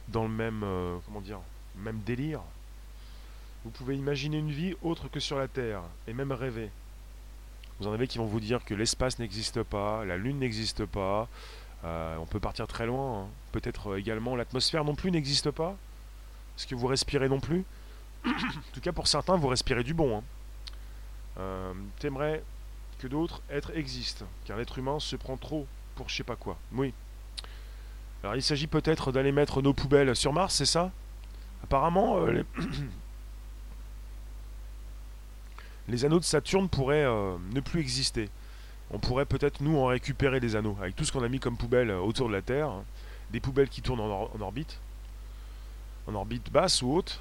dans 0.10 0.24
le 0.24 0.30
même, 0.30 0.64
comment 1.06 1.22
dire, 1.22 1.40
même 1.78 2.00
délire. 2.06 2.42
Vous 3.66 3.72
pouvez 3.72 3.96
imaginer 3.96 4.38
une 4.38 4.52
vie 4.52 4.76
autre 4.84 5.08
que 5.08 5.20
sur 5.20 5.38
la 5.38 5.48
Terre, 5.48 5.82
et 6.08 6.14
même 6.14 6.32
rêver. 6.32 6.70
Vous 7.80 7.88
en 7.88 7.94
avez 7.94 8.08
qui 8.08 8.18
vont 8.18 8.26
vous 8.26 8.40
dire 8.40 8.64
que 8.64 8.74
l'espace 8.74 9.20
n'existe 9.20 9.62
pas, 9.62 10.06
la 10.06 10.18
Lune 10.18 10.40
n'existe 10.40 10.86
pas, 10.86 11.28
euh, 11.86 12.18
on 12.18 12.26
peut 12.26 12.40
partir 12.40 12.68
très 12.68 12.86
loin. 12.86 13.24
Hein. 13.24 13.28
Peut-être 13.52 13.92
euh, 13.92 14.00
également 14.00 14.36
l'atmosphère 14.36 14.86
non 14.86 14.96
plus 14.96 15.12
n'existe 15.12 15.52
pas. 15.52 15.76
Est-ce 16.58 16.68
que 16.68 16.76
vous 16.76 16.88
respirez 16.88 17.30
non 17.30 17.40
plus? 17.40 17.64
En 18.26 18.32
tout 18.74 18.82
cas, 18.82 18.92
pour 18.92 19.08
certains, 19.08 19.36
vous 19.36 19.48
respirez 19.48 19.84
du 19.84 19.94
bon. 19.94 20.18
Hein. 20.18 20.24
Euh, 21.40 21.74
T'aimerais 22.00 22.44
que 23.00 23.08
d'autres 23.08 23.42
êtres 23.50 23.76
existent, 23.76 24.26
car 24.46 24.58
l'être 24.58 24.78
humain 24.78 25.00
se 25.00 25.16
prend 25.16 25.36
trop 25.36 25.68
pour 25.96 26.10
je 26.10 26.16
sais 26.16 26.24
pas 26.24 26.36
quoi. 26.36 26.58
Oui. 26.72 26.94
Alors 28.24 28.36
il 28.36 28.42
s'agit 28.42 28.68
peut-être 28.68 29.12
d'aller 29.12 29.34
mettre 29.34 29.62
nos 29.62 29.74
poubelles 29.74 30.16
sur 30.16 30.32
Mars, 30.32 30.56
c'est 30.56 30.66
ça? 30.66 30.92
Apparemment, 31.64 32.26
les... 35.88 36.06
anneaux 36.06 36.20
de 36.20 36.24
Saturne 36.24 36.70
pourraient 36.70 37.04
ne 37.04 37.60
plus 37.60 37.82
exister 37.82 38.30
on 38.92 39.00
pourrait 39.00 39.26
peut-être 39.26 39.62
nous 39.62 39.78
en 39.78 39.88
récupérer 39.88 40.40
des 40.40 40.56
anneaux, 40.56 40.78
avec 40.80 40.96
tout 40.96 41.04
ce 41.04 41.12
qu'on 41.12 41.24
a 41.24 41.30
mis 41.30 41.40
comme 41.40 41.58
poubelle 41.58 41.90
euh, 41.90 42.00
autour 42.00 42.28
de 42.28 42.34
la 42.34 42.42
Terre, 42.42 42.70
hein. 42.70 42.84
des 43.32 43.40
poubelles 43.40 43.70
qui 43.70 43.82
tournent 43.82 44.00
en, 44.00 44.30
orbite, 44.40 44.80
en 46.08 46.16
orbite 46.16 46.52
basse 46.52 46.82
ou 46.82 46.94
haute. 46.94 47.20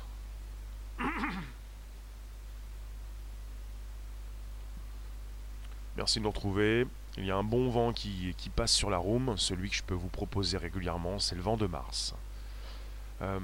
Merci 5.97 6.19
de 6.19 6.25
nous 6.25 6.31
retrouver. 6.31 6.87
Il 7.19 7.27
y 7.27 7.31
a 7.31 7.37
un 7.37 7.45
bon 7.45 7.69
vent 7.69 7.93
qui, 7.93 8.35
passe 8.57 8.73
sur 8.73 8.89
la 8.89 8.97
room, 8.97 9.35
celui 9.37 9.69
que 9.69 9.77
je 9.77 9.83
peux 9.83 9.95
vous 9.95 10.09
proposer 10.09 10.57
régulièrement, 10.57 11.19
c'est 11.19 11.35
le 11.35 11.43
vent 11.43 11.59
de 11.59 11.67
Mars. 11.67 12.15
Euh, 13.21 13.39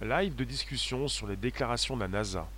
live 0.00 0.34
de 0.34 0.42
discussion 0.44 1.06
sur 1.06 1.28
les 1.28 1.36
déclarations 1.36 1.94
de 1.96 2.00
la 2.00 2.08
NASA. 2.08 2.48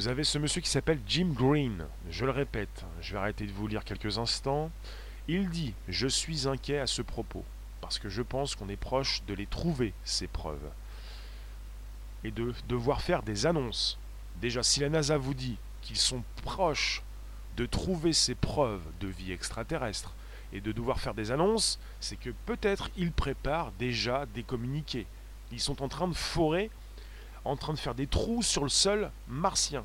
Vous 0.00 0.08
avez 0.08 0.24
ce 0.24 0.38
monsieur 0.38 0.62
qui 0.62 0.70
s'appelle 0.70 1.02
Jim 1.06 1.34
Green. 1.34 1.84
Je 2.08 2.24
le 2.24 2.30
répète, 2.30 2.86
je 3.02 3.12
vais 3.12 3.18
arrêter 3.18 3.44
de 3.44 3.52
vous 3.52 3.66
lire 3.66 3.84
quelques 3.84 4.16
instants. 4.16 4.70
Il 5.28 5.50
dit 5.50 5.74
Je 5.88 6.08
suis 6.08 6.48
inquiet 6.48 6.78
à 6.78 6.86
ce 6.86 7.02
propos, 7.02 7.44
parce 7.82 7.98
que 7.98 8.08
je 8.08 8.22
pense 8.22 8.54
qu'on 8.54 8.70
est 8.70 8.76
proche 8.76 9.22
de 9.26 9.34
les 9.34 9.44
trouver, 9.44 9.92
ces 10.04 10.26
preuves. 10.26 10.70
Et 12.24 12.30
de 12.30 12.54
devoir 12.66 13.02
faire 13.02 13.22
des 13.22 13.44
annonces. 13.44 13.98
Déjà, 14.40 14.62
si 14.62 14.80
la 14.80 14.88
NASA 14.88 15.18
vous 15.18 15.34
dit 15.34 15.58
qu'ils 15.82 15.98
sont 15.98 16.24
proches 16.44 17.02
de 17.58 17.66
trouver 17.66 18.14
ces 18.14 18.34
preuves 18.34 18.80
de 19.00 19.08
vie 19.08 19.32
extraterrestre, 19.32 20.14
et 20.54 20.62
de 20.62 20.72
devoir 20.72 20.98
faire 20.98 21.12
des 21.12 21.30
annonces, 21.30 21.78
c'est 22.00 22.16
que 22.16 22.30
peut-être 22.46 22.88
ils 22.96 23.12
préparent 23.12 23.72
déjà 23.72 24.24
des 24.24 24.44
communiqués. 24.44 25.06
Ils 25.52 25.60
sont 25.60 25.82
en 25.82 25.88
train 25.88 26.08
de 26.08 26.14
forer, 26.14 26.70
en 27.44 27.56
train 27.56 27.72
de 27.72 27.78
faire 27.78 27.94
des 27.94 28.06
trous 28.06 28.42
sur 28.42 28.62
le 28.62 28.68
sol 28.68 29.10
martien. 29.28 29.84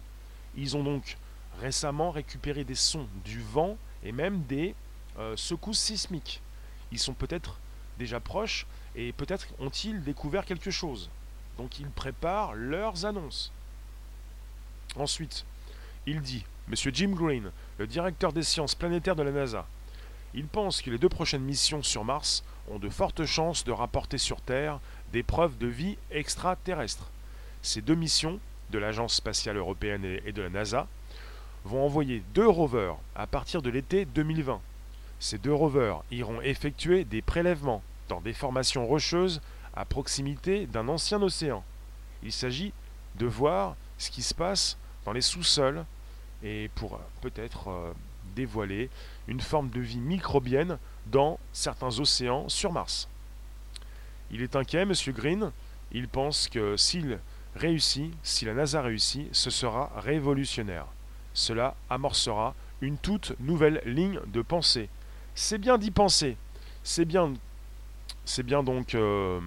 Ils 0.55 0.75
ont 0.75 0.83
donc 0.83 1.17
récemment 1.59 2.11
récupéré 2.11 2.63
des 2.63 2.75
sons 2.75 3.07
du 3.23 3.41
vent 3.41 3.77
et 4.03 4.11
même 4.11 4.41
des 4.43 4.75
euh, 5.17 5.35
secousses 5.37 5.79
sismiques. 5.79 6.41
Ils 6.91 6.99
sont 6.99 7.13
peut-être 7.13 7.59
déjà 7.97 8.19
proches 8.19 8.65
et 8.95 9.11
peut-être 9.13 9.47
ont-ils 9.59 10.03
découvert 10.03 10.45
quelque 10.45 10.71
chose. 10.71 11.09
Donc 11.57 11.79
ils 11.79 11.89
préparent 11.89 12.53
leurs 12.53 13.05
annonces. 13.05 13.51
Ensuite, 14.97 15.45
il 16.05 16.21
dit, 16.21 16.45
Monsieur 16.67 16.91
Jim 16.93 17.11
Green, 17.11 17.51
le 17.77 17.87
directeur 17.87 18.33
des 18.33 18.43
sciences 18.43 18.75
planétaires 18.75 19.15
de 19.15 19.23
la 19.23 19.31
NASA, 19.31 19.65
il 20.33 20.47
pense 20.47 20.81
que 20.81 20.89
les 20.89 20.97
deux 20.97 21.09
prochaines 21.09 21.43
missions 21.43 21.83
sur 21.83 22.03
Mars 22.03 22.43
ont 22.69 22.79
de 22.79 22.89
fortes 22.89 23.25
chances 23.25 23.63
de 23.63 23.71
rapporter 23.71 24.17
sur 24.17 24.41
Terre 24.41 24.79
des 25.13 25.23
preuves 25.23 25.57
de 25.57 25.67
vie 25.67 25.97
extraterrestre. 26.11 27.09
Ces 27.65 27.81
deux 27.81 27.95
missions, 27.95 28.39
de 28.69 28.77
l'Agence 28.77 29.15
spatiale 29.15 29.57
européenne 29.57 30.19
et 30.23 30.31
de 30.31 30.41
la 30.43 30.51
NASA, 30.51 30.87
vont 31.63 31.83
envoyer 31.83 32.21
deux 32.35 32.47
rovers 32.47 32.95
à 33.15 33.25
partir 33.25 33.63
de 33.63 33.71
l'été 33.71 34.05
2020. 34.05 34.61
Ces 35.19 35.39
deux 35.39 35.51
rovers 35.51 36.03
iront 36.11 36.41
effectuer 36.41 37.05
des 37.05 37.23
prélèvements 37.23 37.81
dans 38.07 38.21
des 38.21 38.33
formations 38.33 38.85
rocheuses 38.85 39.41
à 39.75 39.83
proximité 39.83 40.67
d'un 40.67 40.87
ancien 40.87 41.19
océan. 41.23 41.63
Il 42.21 42.31
s'agit 42.31 42.71
de 43.15 43.25
voir 43.25 43.75
ce 43.97 44.11
qui 44.11 44.21
se 44.21 44.35
passe 44.35 44.77
dans 45.03 45.11
les 45.11 45.21
sous-sols 45.21 45.85
et 46.43 46.69
pour 46.75 46.93
euh, 46.93 46.99
peut-être 47.21 47.69
euh, 47.69 47.93
dévoiler 48.35 48.91
une 49.27 49.41
forme 49.41 49.71
de 49.71 49.81
vie 49.81 50.01
microbienne 50.01 50.77
dans 51.07 51.39
certains 51.51 51.99
océans 51.99 52.47
sur 52.47 52.71
Mars. 52.71 53.09
Il 54.29 54.43
est 54.43 54.55
inquiet, 54.55 54.81
M. 54.83 54.93
Green. 55.07 55.51
Il 55.91 56.07
pense 56.07 56.47
que 56.47 56.77
s'il 56.77 57.19
réussit, 57.55 58.13
si 58.23 58.45
la 58.45 58.53
NASA 58.53 58.81
réussit, 58.81 59.27
ce 59.33 59.49
sera 59.49 59.91
révolutionnaire. 59.97 60.85
Cela 61.33 61.75
amorcera 61.89 62.55
une 62.81 62.97
toute 62.97 63.33
nouvelle 63.39 63.81
ligne 63.85 64.19
de 64.27 64.41
pensée. 64.41 64.89
C'est 65.33 65.57
bien 65.57 65.77
d'y 65.77 65.91
penser. 65.91 66.37
C'est 66.83 67.05
bien, 67.05 67.33
c'est 68.25 68.43
bien 68.43 68.63
donc. 68.63 68.95
Euh, 68.95 69.39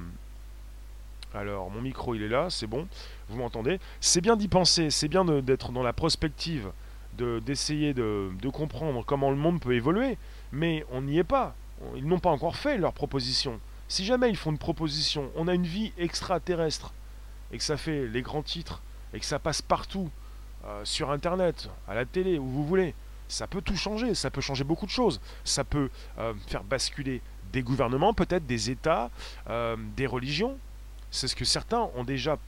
alors, 1.35 1.71
mon 1.71 1.81
micro, 1.81 2.15
il 2.15 2.23
est 2.23 2.29
là, 2.29 2.49
c'est 2.51 2.67
bon. 2.67 2.89
Vous 3.29 3.39
m'entendez 3.39 3.79
C'est 4.01 4.21
bien 4.21 4.37
d'y 4.37 4.49
penser. 4.49 4.91
C'est 4.91 5.09
bien 5.09 5.25
d'être 5.25 5.73
dans 5.73 5.83
la 5.83 5.93
prospective 5.93 6.71
d'essayer 7.19 7.95
de, 7.95 8.31
comprendre 8.53 9.05
comment 9.05 9.31
le 9.31 9.37
monde 9.37 9.61
peut 9.61 9.75
évoluer, 9.75 10.17
mais 10.53 10.85
on 10.91 11.03
n'y 11.03 11.19
est 11.19 11.25
pas. 11.25 11.55
Ils 11.97 12.07
n'ont 12.07 12.19
pas 12.19 12.31
encore 12.31 12.57
fait 12.57 12.79
leur 12.79 12.93
proposition. 12.93 13.61
Si 13.89 14.05
jamais 14.05 14.31
ils 14.31 14.37
font 14.37 14.51
une 14.51 14.59
proposition, 14.59 15.31
on 15.37 15.49
a 15.49 15.55
une 15.55 15.67
vie 15.67 15.93
extraterrestre, 15.99 16.93
et 17.53 17.59
que 17.59 17.65
ça 17.65 17.77
fait 17.77 18.07
les 18.07 18.23
grands 18.23 18.43
titres, 18.43 18.83
et 19.15 19.21
que 19.21 19.27
ça 19.27 19.39
passe 19.39 19.63
partout, 19.63 20.11
euh, 20.65 20.85
sur 20.85 21.11
Internet, 21.11 21.71
à 21.87 21.95
la 21.95 22.05
télé, 22.05 22.39
où 22.39 22.47
vous 22.47 22.67
voulez, 22.67 22.95
ça 23.29 23.47
peut 23.47 23.63
tout 23.63 23.77
changer, 23.77 24.15
ça 24.15 24.31
peut 24.31 24.41
changer 24.41 24.65
beaucoup 24.65 24.87
de 24.87 24.91
choses. 24.91 25.21
Ça 25.45 25.65
peut 25.65 25.91
euh, 26.19 26.35
faire 26.47 26.65
basculer 26.65 27.21
des 27.53 27.63
gouvernements, 27.63 28.13
peut-être 28.13 28.47
des 28.47 28.71
États, 28.71 29.11
euh, 29.49 29.77
des 29.97 30.07
religions. 30.07 30.59
C'est 31.11 31.29
ce 31.29 31.37
que 31.37 31.45
certains 31.45 31.89
ont 31.95 32.05
déjà 32.05 32.39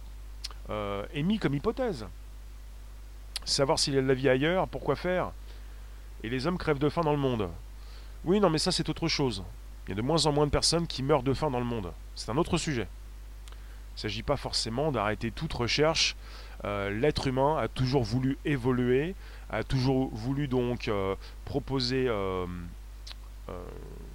émis 1.14 1.40
comme 1.40 1.54
hypothèse 1.54 2.06
savoir 3.44 3.78
s'il 3.78 3.94
y 3.94 3.98
a 3.98 4.02
de 4.02 4.06
la 4.06 4.14
vie 4.14 4.28
ailleurs, 4.28 4.68
pourquoi 4.68 4.96
faire 4.96 5.32
Et 6.22 6.28
les 6.28 6.46
hommes 6.46 6.58
crèvent 6.58 6.78
de 6.78 6.88
faim 6.88 7.02
dans 7.02 7.12
le 7.12 7.18
monde. 7.18 7.48
Oui, 8.24 8.40
non, 8.40 8.50
mais 8.50 8.58
ça 8.58 8.72
c'est 8.72 8.88
autre 8.88 9.08
chose. 9.08 9.42
Il 9.86 9.90
y 9.90 9.92
a 9.92 9.96
de 9.96 10.02
moins 10.02 10.26
en 10.26 10.32
moins 10.32 10.46
de 10.46 10.50
personnes 10.50 10.86
qui 10.86 11.02
meurent 11.02 11.22
de 11.22 11.34
faim 11.34 11.50
dans 11.50 11.58
le 11.58 11.64
monde. 11.64 11.92
C'est 12.14 12.30
un 12.30 12.36
autre 12.36 12.58
sujet. 12.58 12.86
Il 14.00 14.06
ne 14.06 14.08
s'agit 14.12 14.22
pas 14.22 14.38
forcément 14.38 14.92
d'arrêter 14.92 15.30
toute 15.30 15.52
recherche. 15.52 16.16
Euh, 16.64 16.88
l'être 16.88 17.26
humain 17.26 17.58
a 17.58 17.68
toujours 17.68 18.02
voulu 18.02 18.38
évoluer, 18.46 19.14
a 19.50 19.62
toujours 19.62 20.08
voulu 20.14 20.48
donc 20.48 20.88
euh, 20.88 21.14
proposer 21.44 22.06
euh, 22.08 22.46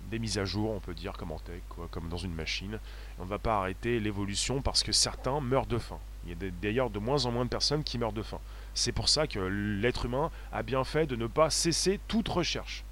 des 0.09 0.17
mises 0.17 0.39
à 0.39 0.45
jour, 0.45 0.71
on 0.71 0.79
peut 0.79 0.95
dire, 0.95 1.13
comme 1.13 1.31
en 1.31 1.37
tech, 1.37 1.61
comme 1.91 2.09
dans 2.09 2.17
une 2.17 2.33
machine. 2.33 2.79
on 3.19 3.25
ne 3.25 3.29
va 3.29 3.37
pas 3.37 3.59
arrêter 3.59 3.99
l'évolution 3.99 4.59
parce 4.59 4.81
que 4.81 4.91
certains 4.91 5.39
meurent 5.39 5.67
de 5.67 5.77
faim. 5.77 5.99
Il 6.25 6.31
y 6.31 6.33
a 6.33 6.51
d'ailleurs 6.63 6.89
de 6.89 6.97
moins 6.97 7.27
en 7.27 7.31
moins 7.31 7.45
de 7.45 7.49
personnes 7.51 7.83
qui 7.83 7.99
meurent 7.99 8.11
de 8.11 8.23
faim. 8.23 8.39
C'est 8.73 8.91
pour 8.91 9.07
ça 9.07 9.27
que 9.27 9.37
l'être 9.37 10.05
humain 10.05 10.31
a 10.51 10.63
bien 10.63 10.83
fait 10.83 11.05
de 11.05 11.15
ne 11.15 11.27
pas 11.27 11.51
cesser 11.51 11.99
toute 12.07 12.27
recherche. 12.27 12.83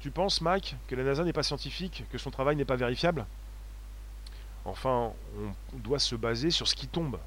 Tu 0.00 0.10
penses, 0.10 0.40
Mike, 0.40 0.74
que 0.88 0.94
la 0.94 1.04
NASA 1.04 1.22
n'est 1.22 1.34
pas 1.34 1.42
scientifique, 1.42 2.04
que 2.10 2.16
son 2.16 2.30
travail 2.30 2.56
n'est 2.56 2.64
pas 2.64 2.76
vérifiable? 2.76 3.26
Enfin, 4.64 5.12
on 5.38 5.78
doit 5.78 5.98
se 5.98 6.14
baser 6.14 6.50
sur 6.50 6.68
ce 6.68 6.74
qui 6.74 6.86
tombe. 6.86 7.18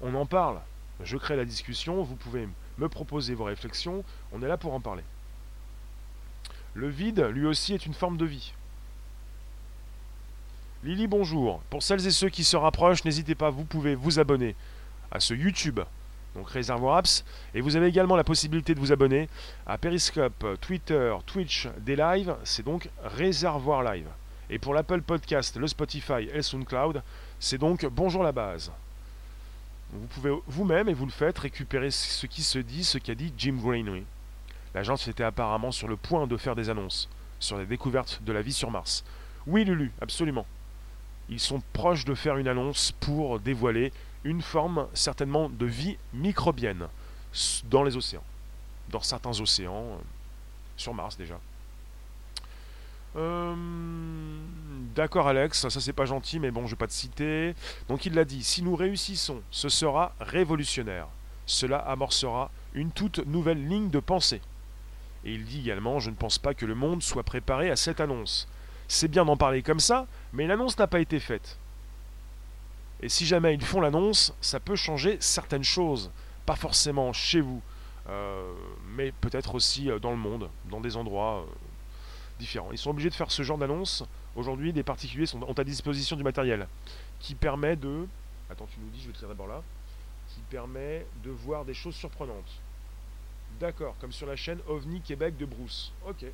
On 0.00 0.14
en 0.14 0.26
parle. 0.26 0.60
Je 1.02 1.16
crée 1.16 1.36
la 1.36 1.44
discussion, 1.44 2.02
vous 2.02 2.16
pouvez 2.16 2.48
me 2.78 2.88
proposer 2.88 3.34
vos 3.34 3.44
réflexions, 3.44 4.04
on 4.32 4.42
est 4.42 4.48
là 4.48 4.56
pour 4.56 4.74
en 4.74 4.80
parler. 4.80 5.04
Le 6.74 6.88
vide, 6.88 7.20
lui 7.32 7.46
aussi, 7.46 7.74
est 7.74 7.86
une 7.86 7.94
forme 7.94 8.16
de 8.16 8.26
vie. 8.26 8.52
Lily, 10.84 11.06
bonjour. 11.06 11.60
Pour 11.70 11.82
celles 11.82 12.06
et 12.06 12.10
ceux 12.10 12.28
qui 12.28 12.44
se 12.44 12.56
rapprochent, 12.56 13.04
n'hésitez 13.04 13.34
pas, 13.34 13.50
vous 13.50 13.64
pouvez 13.64 13.94
vous 13.94 14.18
abonner 14.18 14.54
à 15.10 15.20
ce 15.20 15.34
YouTube 15.34 15.80
donc 16.34 16.48
Réservoir 16.50 16.98
Apps. 16.98 17.24
Et 17.54 17.60
vous 17.60 17.76
avez 17.76 17.86
également 17.86 18.16
la 18.16 18.24
possibilité 18.24 18.74
de 18.74 18.80
vous 18.80 18.92
abonner 18.92 19.28
à 19.66 19.78
Periscope, 19.78 20.46
Twitter, 20.60 21.14
Twitch, 21.26 21.68
des 21.78 21.96
lives. 21.96 22.34
C'est 22.44 22.64
donc 22.64 22.88
Réservoir 23.02 23.82
Live. 23.82 24.06
Et 24.52 24.58
pour 24.58 24.74
l'Apple 24.74 25.00
Podcast, 25.02 25.56
le 25.56 25.68
Spotify 25.68 26.24
et 26.28 26.34
le 26.34 26.42
SoundCloud, 26.42 27.02
c'est 27.38 27.56
donc 27.56 27.86
Bonjour 27.86 28.24
la 28.24 28.32
base. 28.32 28.72
Vous 29.92 30.06
pouvez 30.08 30.32
vous-même, 30.48 30.88
et 30.88 30.92
vous 30.92 31.06
le 31.06 31.12
faites, 31.12 31.38
récupérer 31.38 31.92
ce 31.92 32.26
qui 32.26 32.42
se 32.42 32.58
dit, 32.58 32.82
ce 32.82 32.98
qu'a 32.98 33.14
dit 33.14 33.32
Jim 33.38 33.58
Greenway. 33.62 34.02
L'agence 34.74 35.06
était 35.06 35.22
apparemment 35.22 35.70
sur 35.70 35.86
le 35.86 35.96
point 35.96 36.26
de 36.26 36.36
faire 36.36 36.56
des 36.56 36.68
annonces 36.68 37.08
sur 37.38 37.58
les 37.58 37.66
découvertes 37.66 38.20
de 38.24 38.32
la 38.32 38.42
vie 38.42 38.52
sur 38.52 38.72
Mars. 38.72 39.04
Oui, 39.46 39.64
Lulu, 39.64 39.92
absolument. 40.00 40.46
Ils 41.28 41.40
sont 41.40 41.62
proches 41.72 42.04
de 42.04 42.14
faire 42.14 42.36
une 42.36 42.48
annonce 42.48 42.90
pour 42.92 43.38
dévoiler 43.38 43.92
une 44.24 44.42
forme 44.42 44.88
certainement 44.94 45.48
de 45.48 45.66
vie 45.66 45.96
microbienne 46.12 46.88
dans 47.70 47.84
les 47.84 47.96
océans, 47.96 48.24
dans 48.90 49.00
certains 49.00 49.40
océans, 49.40 49.84
euh, 49.92 50.02
sur 50.76 50.92
Mars 50.92 51.16
déjà. 51.16 51.38
Euh, 53.16 53.54
d'accord 54.94 55.28
Alex, 55.28 55.68
ça 55.68 55.80
c'est 55.80 55.92
pas 55.92 56.04
gentil, 56.04 56.38
mais 56.38 56.50
bon, 56.50 56.66
je 56.66 56.70
vais 56.72 56.78
pas 56.78 56.86
te 56.86 56.92
citer. 56.92 57.54
Donc 57.88 58.06
il 58.06 58.14
l'a 58.14 58.24
dit, 58.24 58.42
si 58.42 58.62
nous 58.62 58.76
réussissons, 58.76 59.42
ce 59.50 59.68
sera 59.68 60.14
révolutionnaire. 60.20 61.08
Cela 61.46 61.78
amorcera 61.78 62.50
une 62.74 62.92
toute 62.92 63.26
nouvelle 63.26 63.66
ligne 63.66 63.90
de 63.90 63.98
pensée. 63.98 64.40
Et 65.24 65.34
il 65.34 65.44
dit 65.44 65.60
également, 65.60 65.98
je 65.98 66.10
ne 66.10 66.14
pense 66.14 66.38
pas 66.38 66.54
que 66.54 66.66
le 66.66 66.74
monde 66.74 67.02
soit 67.02 67.24
préparé 67.24 67.70
à 67.70 67.76
cette 67.76 68.00
annonce. 68.00 68.48
C'est 68.88 69.08
bien 69.08 69.24
d'en 69.24 69.36
parler 69.36 69.62
comme 69.62 69.80
ça, 69.80 70.06
mais 70.32 70.46
l'annonce 70.46 70.78
n'a 70.78 70.86
pas 70.86 71.00
été 71.00 71.20
faite. 71.20 71.58
Et 73.02 73.08
si 73.08 73.26
jamais 73.26 73.54
ils 73.54 73.64
font 73.64 73.80
l'annonce, 73.80 74.34
ça 74.40 74.60
peut 74.60 74.76
changer 74.76 75.16
certaines 75.20 75.64
choses. 75.64 76.10
Pas 76.46 76.56
forcément 76.56 77.12
chez 77.12 77.40
vous, 77.40 77.62
euh, 78.08 78.52
mais 78.96 79.12
peut-être 79.12 79.54
aussi 79.54 79.90
euh, 79.90 79.98
dans 79.98 80.10
le 80.10 80.16
monde, 80.16 80.50
dans 80.70 80.80
des 80.80 80.96
endroits 80.96 81.46
Ils 82.72 82.78
sont 82.78 82.90
obligés 82.90 83.10
de 83.10 83.14
faire 83.14 83.30
ce 83.30 83.42
genre 83.42 83.58
d'annonce. 83.58 84.04
Aujourd'hui, 84.36 84.72
des 84.72 84.82
particuliers 84.82 85.26
sont, 85.26 85.42
ont 85.42 85.52
à 85.52 85.64
disposition 85.64 86.16
du 86.16 86.22
matériel 86.22 86.66
qui 87.18 87.34
permet 87.34 87.76
de... 87.76 88.06
Attends, 88.50 88.66
tu 88.72 88.80
nous 88.80 88.88
dis, 88.90 89.00
je 89.02 89.08
vais 89.08 89.12
te 89.12 89.18
dire 89.18 89.28
d'abord 89.28 89.46
là. 89.46 89.62
Qui 90.28 90.40
permet 90.50 91.06
de 91.24 91.30
voir 91.30 91.64
des 91.64 91.74
choses 91.74 91.94
surprenantes. 91.94 92.60
D'accord, 93.58 93.96
comme 94.00 94.12
sur 94.12 94.26
la 94.26 94.36
chaîne 94.36 94.58
OVNI 94.68 95.00
Québec 95.00 95.36
de 95.36 95.44
Bruce. 95.44 95.92
Ok. 96.06 96.24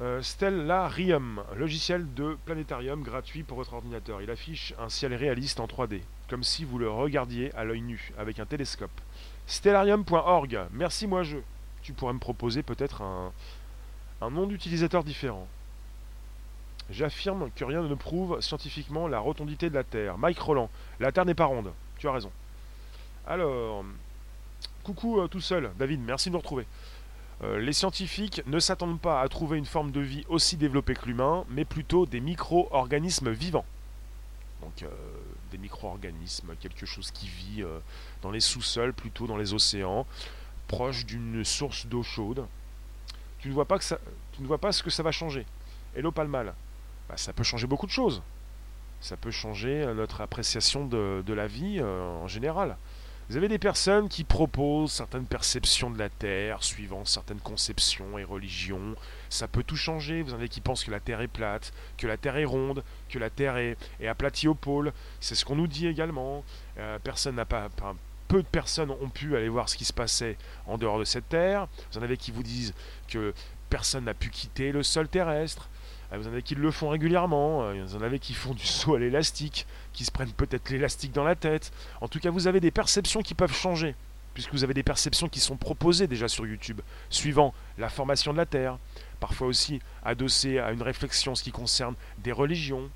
Euh, 0.00 0.22
Stellarium, 0.22 1.42
logiciel 1.56 2.12
de 2.14 2.36
planétarium 2.44 3.02
gratuit 3.02 3.42
pour 3.42 3.56
votre 3.58 3.74
ordinateur. 3.74 4.22
Il 4.22 4.30
affiche 4.30 4.74
un 4.78 4.88
ciel 4.88 5.14
réaliste 5.14 5.60
en 5.60 5.66
3D, 5.66 6.00
comme 6.28 6.42
si 6.44 6.64
vous 6.64 6.78
le 6.78 6.90
regardiez 6.90 7.54
à 7.54 7.64
l'œil 7.64 7.82
nu, 7.82 8.12
avec 8.16 8.38
un 8.38 8.46
télescope. 8.46 8.90
Stellarium.org, 9.46 10.66
merci 10.72 11.06
moi 11.06 11.22
je. 11.22 11.38
Tu 11.82 11.92
pourrais 11.92 12.12
me 12.14 12.20
proposer 12.20 12.62
peut-être 12.62 13.02
un, 13.02 13.32
un 14.22 14.30
nom 14.30 14.46
d'utilisateur 14.46 15.02
différent. 15.02 15.48
J'affirme 16.90 17.50
que 17.56 17.64
rien 17.64 17.82
ne 17.82 17.94
prouve 17.94 18.40
scientifiquement 18.40 19.08
la 19.08 19.18
rotondité 19.18 19.68
de 19.68 19.74
la 19.74 19.82
Terre. 19.82 20.16
Mike 20.16 20.38
Roland, 20.38 20.70
la 21.00 21.10
Terre 21.10 21.24
n'est 21.24 21.34
pas 21.34 21.46
ronde. 21.46 21.72
Tu 21.98 22.08
as 22.08 22.12
raison. 22.12 22.30
Alors, 23.26 23.84
coucou 24.84 25.20
euh, 25.20 25.26
tout 25.26 25.40
seul, 25.40 25.72
David, 25.78 26.00
merci 26.00 26.28
de 26.28 26.34
nous 26.34 26.38
retrouver. 26.38 26.66
Euh, 27.42 27.58
les 27.58 27.72
scientifiques 27.72 28.42
ne 28.46 28.60
s'attendent 28.60 29.00
pas 29.00 29.20
à 29.20 29.28
trouver 29.28 29.58
une 29.58 29.66
forme 29.66 29.90
de 29.90 30.00
vie 30.00 30.24
aussi 30.28 30.56
développée 30.56 30.94
que 30.94 31.06
l'humain, 31.06 31.44
mais 31.48 31.64
plutôt 31.64 32.06
des 32.06 32.20
micro-organismes 32.20 33.30
vivants. 33.30 33.66
Donc 34.60 34.82
euh, 34.82 34.88
des 35.50 35.58
micro-organismes, 35.58 36.54
quelque 36.60 36.86
chose 36.86 37.10
qui 37.10 37.26
vit 37.26 37.64
dans 38.22 38.30
les 38.30 38.40
sous-sols, 38.40 38.92
plutôt 38.92 39.26
dans 39.26 39.36
les 39.36 39.52
océans, 39.52 40.06
proche 40.68 41.06
d'une 41.06 41.44
source 41.44 41.86
d'eau 41.86 42.04
chaude. 42.04 42.46
Tu 43.42 43.48
ne 43.48 43.54
vois 43.54 43.66
pas, 43.66 43.76
que 43.76 43.84
ça, 43.84 43.98
tu 44.32 44.42
ne 44.42 44.46
vois 44.46 44.58
pas 44.58 44.70
ce 44.70 44.82
que 44.82 44.90
ça 44.90 45.02
va 45.02 45.10
changer. 45.10 45.44
Et 45.96 46.00
l'eau 46.00 46.12
mal. 46.28 46.54
Bah, 47.08 47.16
ça 47.16 47.32
peut 47.32 47.42
changer 47.42 47.66
beaucoup 47.66 47.86
de 47.86 47.90
choses. 47.90 48.22
Ça 49.00 49.16
peut 49.16 49.32
changer 49.32 49.82
euh, 49.82 49.94
notre 49.94 50.20
appréciation 50.20 50.86
de, 50.86 51.32
la 51.32 51.48
vie 51.48 51.78
euh, 51.80 52.22
en 52.22 52.28
général. 52.28 52.76
Vous 53.28 53.36
avez 53.36 53.48
des 53.48 53.58
personnes 53.58 54.08
qui 54.08 54.22
proposent 54.22 54.92
certaines 54.92 55.26
perceptions 55.26 55.90
de 55.90 55.98
la 55.98 56.08
Terre 56.08 56.62
suivant 56.62 57.04
certaines 57.04 57.40
conceptions 57.40 58.16
et 58.16 58.24
religions. 58.24 58.94
Ça 59.28 59.48
peut 59.48 59.64
tout 59.64 59.76
changer. 59.76 60.22
Vous 60.22 60.34
en 60.34 60.36
avez 60.36 60.48
qui 60.48 60.60
pensent 60.60 60.84
que 60.84 60.90
la 60.90 61.00
Terre 61.00 61.20
est 61.20 61.28
plate, 61.28 61.72
que 61.96 62.06
la 62.06 62.16
Terre 62.16 62.36
est 62.36 62.44
ronde, 62.44 62.84
que 63.08 63.18
la 63.18 63.30
Terre 63.30 63.56
est, 63.56 63.76
aplatie 64.06 64.46
au 64.48 64.54
pôle. 64.54 64.92
C'est 65.18 65.34
ce 65.34 65.44
qu'on 65.44 65.56
nous 65.56 65.66
dit 65.66 65.88
également. 65.88 66.44
Euh, 66.78 66.98
personne 67.02 67.36
n'a 67.36 67.44
pas, 67.44 67.70
peu 68.32 68.42
de 68.42 68.48
personnes 68.48 68.90
ont 68.90 69.10
pu 69.10 69.36
aller 69.36 69.50
voir 69.50 69.68
ce 69.68 69.76
qui 69.76 69.84
se 69.84 69.92
passait 69.92 70.38
en 70.66 70.78
dehors 70.78 70.98
de 70.98 71.04
cette 71.04 71.28
Terre. 71.28 71.68
Vous 71.92 71.98
en 71.98 72.02
avez 72.02 72.16
qui 72.16 72.30
vous 72.30 72.42
disent 72.42 72.72
que 73.08 73.34
personne 73.68 74.04
n'a 74.04 74.14
pu 74.14 74.30
quitter 74.30 74.72
le 74.72 74.82
sol 74.82 75.06
terrestre. 75.06 75.68
Euh, 76.10 76.16
vous 76.16 76.28
en 76.28 76.30
avez 76.30 76.40
qui 76.40 76.54
le 76.54 76.70
font 76.70 76.88
régulièrement, 76.88 77.62
euh, 77.62 77.84
vous 77.84 77.94
en 77.94 78.00
avez 78.00 78.18
qui 78.18 78.32
font 78.32 78.54
du 78.54 78.64
saut 78.64 78.94
à 78.94 78.98
l'élastique, 78.98 79.66
qui 79.92 80.06
se 80.06 80.10
prennent 80.10 80.32
peut-être 80.32 80.70
l'élastique 80.70 81.12
dans 81.12 81.24
la 81.24 81.34
tête. 81.34 81.72
En 82.00 82.08
tout 82.08 82.20
cas, 82.20 82.30
vous 82.30 82.46
avez 82.46 82.60
des 82.60 82.70
perceptions 82.70 83.20
qui 83.20 83.34
peuvent 83.34 83.54
changer, 83.54 83.94
puisque 84.32 84.52
vous 84.52 84.64
avez 84.64 84.72
des 84.72 84.82
perceptions 84.82 85.28
qui 85.28 85.40
sont 85.40 85.58
proposées 85.58 86.06
déjà 86.06 86.26
sur 86.26 86.46
YouTube, 86.46 86.80
suivant 87.10 87.52
la 87.76 87.90
formation 87.90 88.32
de 88.32 88.38
la 88.38 88.46
Terre, 88.46 88.78
parfois 89.20 89.46
aussi 89.46 89.78
adossées 90.06 90.58
à 90.58 90.72
une 90.72 90.80
réflexion 90.80 91.34
ce 91.34 91.42
qui 91.42 91.52
concerne 91.52 91.96
des 92.16 92.32
religions. 92.32 92.88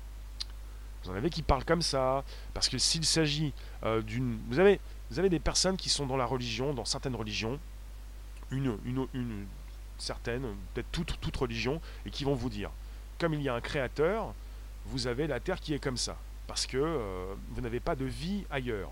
Vous 1.03 1.11
en 1.11 1.15
avez 1.15 1.29
qui 1.29 1.43
parlent 1.43 1.63
comme 1.63 1.83
ça, 1.83 2.23
parce 2.55 2.69
que 2.69 2.79
s'il 2.79 3.05
s'agit 3.05 3.53
euh, 3.83 4.01
d'une... 4.01 4.39
Vous 4.49 4.59
avez, 4.59 4.79
vous 5.09 5.19
avez 5.19 5.29
des 5.29 5.39
personnes 5.39 5.77
qui 5.77 5.89
sont 5.89 6.05
dans 6.05 6.17
la 6.17 6.25
religion, 6.25 6.73
dans 6.73 6.85
certaines 6.85 7.15
religions, 7.15 7.59
une, 8.51 8.77
une, 8.85 9.07
une 9.13 9.45
certaine, 9.97 10.43
peut-être 10.73 10.91
toute, 10.91 11.19
toute 11.19 11.37
religion, 11.37 11.81
et 12.05 12.09
qui 12.09 12.23
vont 12.23 12.33
vous 12.33 12.49
dire, 12.49 12.71
comme 13.19 13.33
il 13.33 13.41
y 13.41 13.49
a 13.49 13.55
un 13.55 13.61
créateur, 13.61 14.33
vous 14.85 15.07
avez 15.07 15.27
la 15.27 15.39
Terre 15.39 15.59
qui 15.59 15.73
est 15.73 15.79
comme 15.79 15.97
ça. 15.97 16.17
Parce 16.47 16.65
que 16.65 16.77
euh, 16.77 17.33
vous 17.49 17.61
n'avez 17.61 17.79
pas 17.79 17.95
de 17.95 18.05
vie 18.05 18.45
ailleurs. 18.49 18.91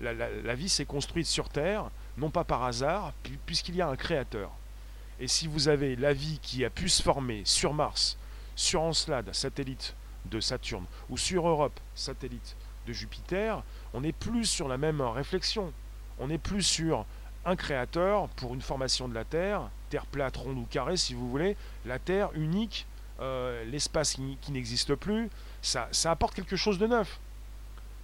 La, 0.00 0.54
vie 0.54 0.68
s'est 0.68 0.84
construite 0.84 1.26
sur 1.26 1.48
Terre, 1.48 1.90
non 2.18 2.30
pas 2.30 2.44
par 2.44 2.64
hasard, 2.64 3.12
puisqu'il 3.46 3.76
y 3.76 3.80
a 3.80 3.88
un 3.88 3.96
créateur. 3.96 4.50
Et 5.20 5.26
si 5.26 5.46
vous 5.46 5.68
avez 5.68 5.96
la 5.96 6.12
vie 6.12 6.38
qui 6.42 6.64
a 6.64 6.70
pu 6.70 6.88
se 6.88 7.02
former 7.02 7.42
sur 7.44 7.72
Mars, 7.72 8.18
sur 8.54 8.82
Encelade, 8.82 9.32
satellite 9.32 9.94
de 10.26 10.40
Saturne, 10.40 10.84
ou 11.08 11.16
sur 11.16 11.48
Europe, 11.48 11.80
satellite 11.94 12.56
de 12.86 12.92
Jupiter, 12.92 13.62
on 13.94 14.00
n'est 14.02 14.12
plus 14.12 14.44
sur 14.44 14.68
la 14.68 14.78
même 14.78 15.00
réflexion. 15.00 15.72
On 16.18 16.28
n'est 16.28 16.38
plus 16.38 16.62
sur 16.62 17.04
un 17.44 17.56
créateur 17.56 18.28
pour 18.30 18.54
une 18.54 18.60
formation 18.60 19.08
de 19.08 19.14
la 19.14 19.24
Terre, 19.24 19.70
Terre 19.90 20.06
plate, 20.06 20.36
ronde 20.36 20.58
ou 20.58 20.66
carrée 20.70 20.96
si 20.96 21.14
vous 21.14 21.28
voulez, 21.30 21.56
la 21.86 21.98
Terre 21.98 22.30
unique 22.34 22.86
euh, 23.20 23.64
l'espace 23.64 24.14
qui, 24.14 24.52
n'existe 24.52 24.94
plus, 24.94 25.28
ça, 25.60 25.88
apporte 26.04 26.34
quelque 26.34 26.56
chose 26.56 26.78
de 26.78 26.86
neuf. 26.86 27.18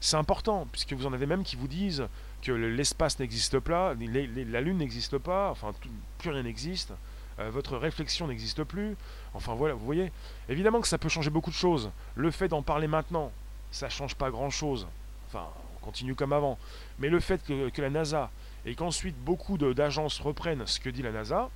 C'est 0.00 0.16
important, 0.16 0.66
puisque 0.72 0.92
vous 0.92 1.06
en 1.06 1.12
avez 1.12 1.26
même 1.26 1.44
qui 1.44 1.56
vous 1.56 1.68
disent 1.68 2.08
que 2.42 2.52
l'espace 2.52 3.18
n'existe 3.20 3.58
pas, 3.60 3.94
la 3.94 4.60
Lune 4.60 4.78
n'existe 4.78 5.18
pas, 5.18 5.50
enfin 5.50 5.72
plus 6.18 6.30
rien 6.30 6.42
n'existe, 6.42 6.92
euh, 7.38 7.48
votre 7.50 7.76
réflexion 7.76 8.26
n'existe 8.26 8.64
plus. 8.64 8.96
Enfin 9.34 9.54
voilà, 9.54 9.74
vous 9.74 9.84
voyez. 9.84 10.12
Évidemment 10.48 10.80
que 10.80 10.88
ça 10.88 10.98
peut 10.98 11.08
changer 11.08 11.30
beaucoup 11.30 11.50
de 11.50 11.54
choses. 11.54 11.90
Le 12.16 12.30
fait 12.30 12.48
d'en 12.48 12.62
parler 12.62 12.86
maintenant, 12.86 13.30
ça 13.70 13.88
change 13.88 14.14
pas 14.14 14.30
grand-chose. 14.30 14.86
Enfin, 15.28 15.46
continue 15.84 16.14
comme 16.14 16.32
avant. 16.32 16.58
Mais 16.98 17.08
le 17.08 17.20
fait 17.20 17.42
que, 17.44 17.80
la 17.80 17.90
NASA 17.90 18.30
et 18.66 18.74
qu'ensuite 18.74 19.16
beaucoup 19.24 19.58
d'agences 19.58 20.20
reprennent 20.20 20.66
ce 20.66 20.80
que 20.80 20.88
dit 20.88 21.02
la 21.02 21.12
NASA, 21.12 21.50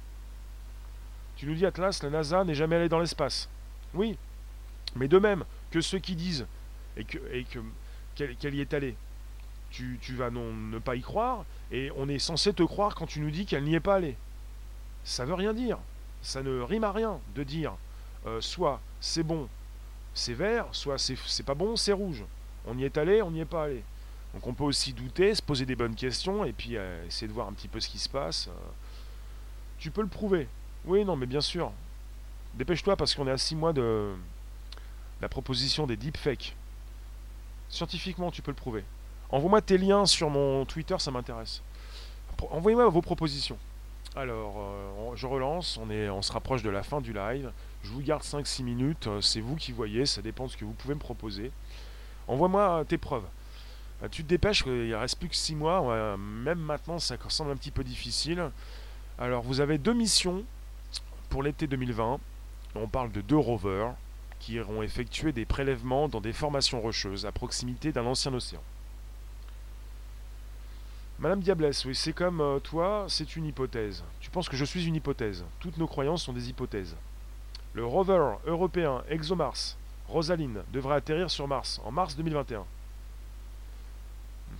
tu 1.36 1.46
nous 1.46 1.54
dis 1.54 1.64
Atlas, 1.64 2.02
la 2.02 2.10
NASA 2.10 2.44
n'est 2.44 2.54
jamais 2.54 2.76
allée 2.76 2.88
dans 2.88 3.00
l'espace. 3.00 3.48
Oui, 3.94 4.18
mais 4.96 5.08
de 5.08 5.18
même 5.18 5.44
que 5.70 5.80
ceux 5.80 5.98
qui 5.98 6.14
disent 6.14 6.46
et 6.96 7.04
que 7.04 7.18
qu'elle 8.14 8.54
y 8.54 8.60
est 8.60 8.74
allée, 8.74 8.96
tu, 9.70 9.98
vas 10.16 10.30
non, 10.30 10.52
ne 10.52 10.78
pas 10.78 10.96
y 10.96 11.02
croire 11.02 11.44
et 11.70 11.92
on 11.96 12.08
est 12.08 12.18
censé 12.18 12.52
te 12.52 12.64
croire 12.64 12.94
quand 12.94 13.06
tu 13.06 13.20
nous 13.20 13.30
dis 13.30 13.46
qu'elle 13.46 13.64
n'y 13.64 13.74
est 13.74 13.80
pas 13.80 13.94
allée. 13.94 14.16
Ça 15.04 15.24
veut 15.24 15.34
rien 15.34 15.54
dire. 15.54 15.78
Ça 16.20 16.42
ne 16.42 16.60
rime 16.60 16.84
à 16.84 16.90
rien 16.90 17.20
de 17.36 17.44
dire 17.44 17.74
euh, 18.26 18.40
soit 18.40 18.80
c'est 19.00 19.22
bon, 19.22 19.48
c'est 20.14 20.34
vert, 20.34 20.66
soit 20.72 20.98
c'est 20.98 21.44
pas 21.44 21.54
bon, 21.54 21.76
c'est 21.76 21.92
rouge. 21.92 22.24
On 22.66 22.76
y 22.76 22.84
est 22.84 22.98
allé, 22.98 23.22
on 23.22 23.30
n'y 23.30 23.40
est 23.40 23.44
pas 23.44 23.64
allé. 23.64 23.84
Donc 24.34 24.46
on 24.46 24.54
peut 24.54 24.64
aussi 24.64 24.92
douter, 24.92 25.34
se 25.34 25.42
poser 25.42 25.64
des 25.64 25.76
bonnes 25.76 25.94
questions 25.94 26.44
et 26.44 26.52
puis 26.52 26.76
euh, 26.76 27.06
essayer 27.06 27.26
de 27.26 27.32
voir 27.32 27.48
un 27.48 27.52
petit 27.52 27.68
peu 27.68 27.80
ce 27.80 27.88
qui 27.88 27.98
se 27.98 28.08
passe. 28.08 28.48
Euh. 28.48 28.52
tu 29.78 29.90
peux 29.90 30.02
le 30.02 30.08
prouver. 30.08 30.48
Oui, 30.84 31.04
non, 31.04 31.16
mais 31.16 31.26
bien 31.26 31.40
sûr. 31.40 31.72
Dépêche-toi 32.54 32.96
parce 32.96 33.14
qu'on 33.14 33.26
est 33.26 33.32
à 33.32 33.38
6 33.38 33.56
mois 33.56 33.72
de 33.72 34.14
la 35.20 35.28
proposition 35.28 35.86
des 35.86 35.96
deepfakes. 35.96 36.56
Scientifiquement, 37.68 38.30
tu 38.30 38.42
peux 38.42 38.50
le 38.50 38.56
prouver. 38.56 38.84
Envoie-moi 39.30 39.60
tes 39.60 39.76
liens 39.76 40.06
sur 40.06 40.30
mon 40.30 40.64
Twitter, 40.64 40.96
ça 40.98 41.10
m'intéresse. 41.10 41.62
Envoyez-moi 42.50 42.88
vos 42.88 43.02
propositions. 43.02 43.58
Alors, 44.16 44.56
euh, 44.58 45.16
je 45.16 45.26
relance, 45.26 45.78
on, 45.78 45.90
on 45.90 46.22
se 46.22 46.32
rapproche 46.32 46.62
de 46.62 46.70
la 46.70 46.82
fin 46.82 47.00
du 47.00 47.12
live. 47.12 47.50
Je 47.82 47.90
vous 47.90 48.00
garde 48.00 48.22
5-6 48.22 48.62
minutes, 48.62 49.08
c'est 49.20 49.40
vous 49.40 49.56
qui 49.56 49.72
voyez, 49.72 50.06
ça 50.06 50.22
dépend 50.22 50.46
de 50.46 50.50
ce 50.50 50.56
que 50.56 50.64
vous 50.64 50.72
pouvez 50.72 50.94
me 50.94 51.00
proposer. 51.00 51.50
Envoie-moi 52.26 52.84
tes 52.88 52.98
preuves. 52.98 53.24
Tu 54.10 54.22
te 54.22 54.28
dépêches, 54.28 54.64
il 54.66 54.94
reste 54.94 55.18
plus 55.18 55.28
que 55.28 55.34
6 55.34 55.56
mois, 55.56 56.16
même 56.16 56.60
maintenant 56.60 56.98
ça 56.98 57.16
semble 57.28 57.50
un 57.50 57.56
petit 57.56 57.72
peu 57.72 57.82
difficile. 57.82 58.50
Alors, 59.18 59.42
vous 59.42 59.60
avez 59.60 59.78
deux 59.78 59.94
missions 59.94 60.44
pour 61.28 61.42
l'été 61.42 61.66
2020, 61.66 62.20
on 62.74 62.88
parle 62.88 63.12
de 63.12 63.20
deux 63.20 63.36
rovers 63.36 63.94
qui 64.38 64.54
iront 64.54 64.82
effectuer 64.82 65.32
des 65.32 65.44
prélèvements 65.44 66.08
dans 66.08 66.20
des 66.20 66.32
formations 66.32 66.80
rocheuses 66.80 67.26
à 67.26 67.32
proximité 67.32 67.92
d'un 67.92 68.06
ancien 68.06 68.32
océan. 68.32 68.62
Madame 71.18 71.40
Diablesse, 71.40 71.84
oui, 71.84 71.96
c'est 71.96 72.12
comme 72.12 72.40
euh, 72.40 72.60
toi, 72.60 73.06
c'est 73.08 73.34
une 73.34 73.46
hypothèse. 73.46 74.04
Tu 74.20 74.30
penses 74.30 74.48
que 74.48 74.56
je 74.56 74.64
suis 74.64 74.86
une 74.86 74.94
hypothèse. 74.94 75.44
Toutes 75.58 75.76
nos 75.76 75.88
croyances 75.88 76.22
sont 76.22 76.32
des 76.32 76.48
hypothèses. 76.48 76.94
Le 77.74 77.84
rover 77.84 78.36
européen 78.46 79.02
ExoMars, 79.10 79.76
Rosaline, 80.06 80.62
devrait 80.72 80.94
atterrir 80.94 81.28
sur 81.28 81.48
Mars 81.48 81.80
en 81.84 81.90
mars 81.90 82.14
2021. 82.14 82.64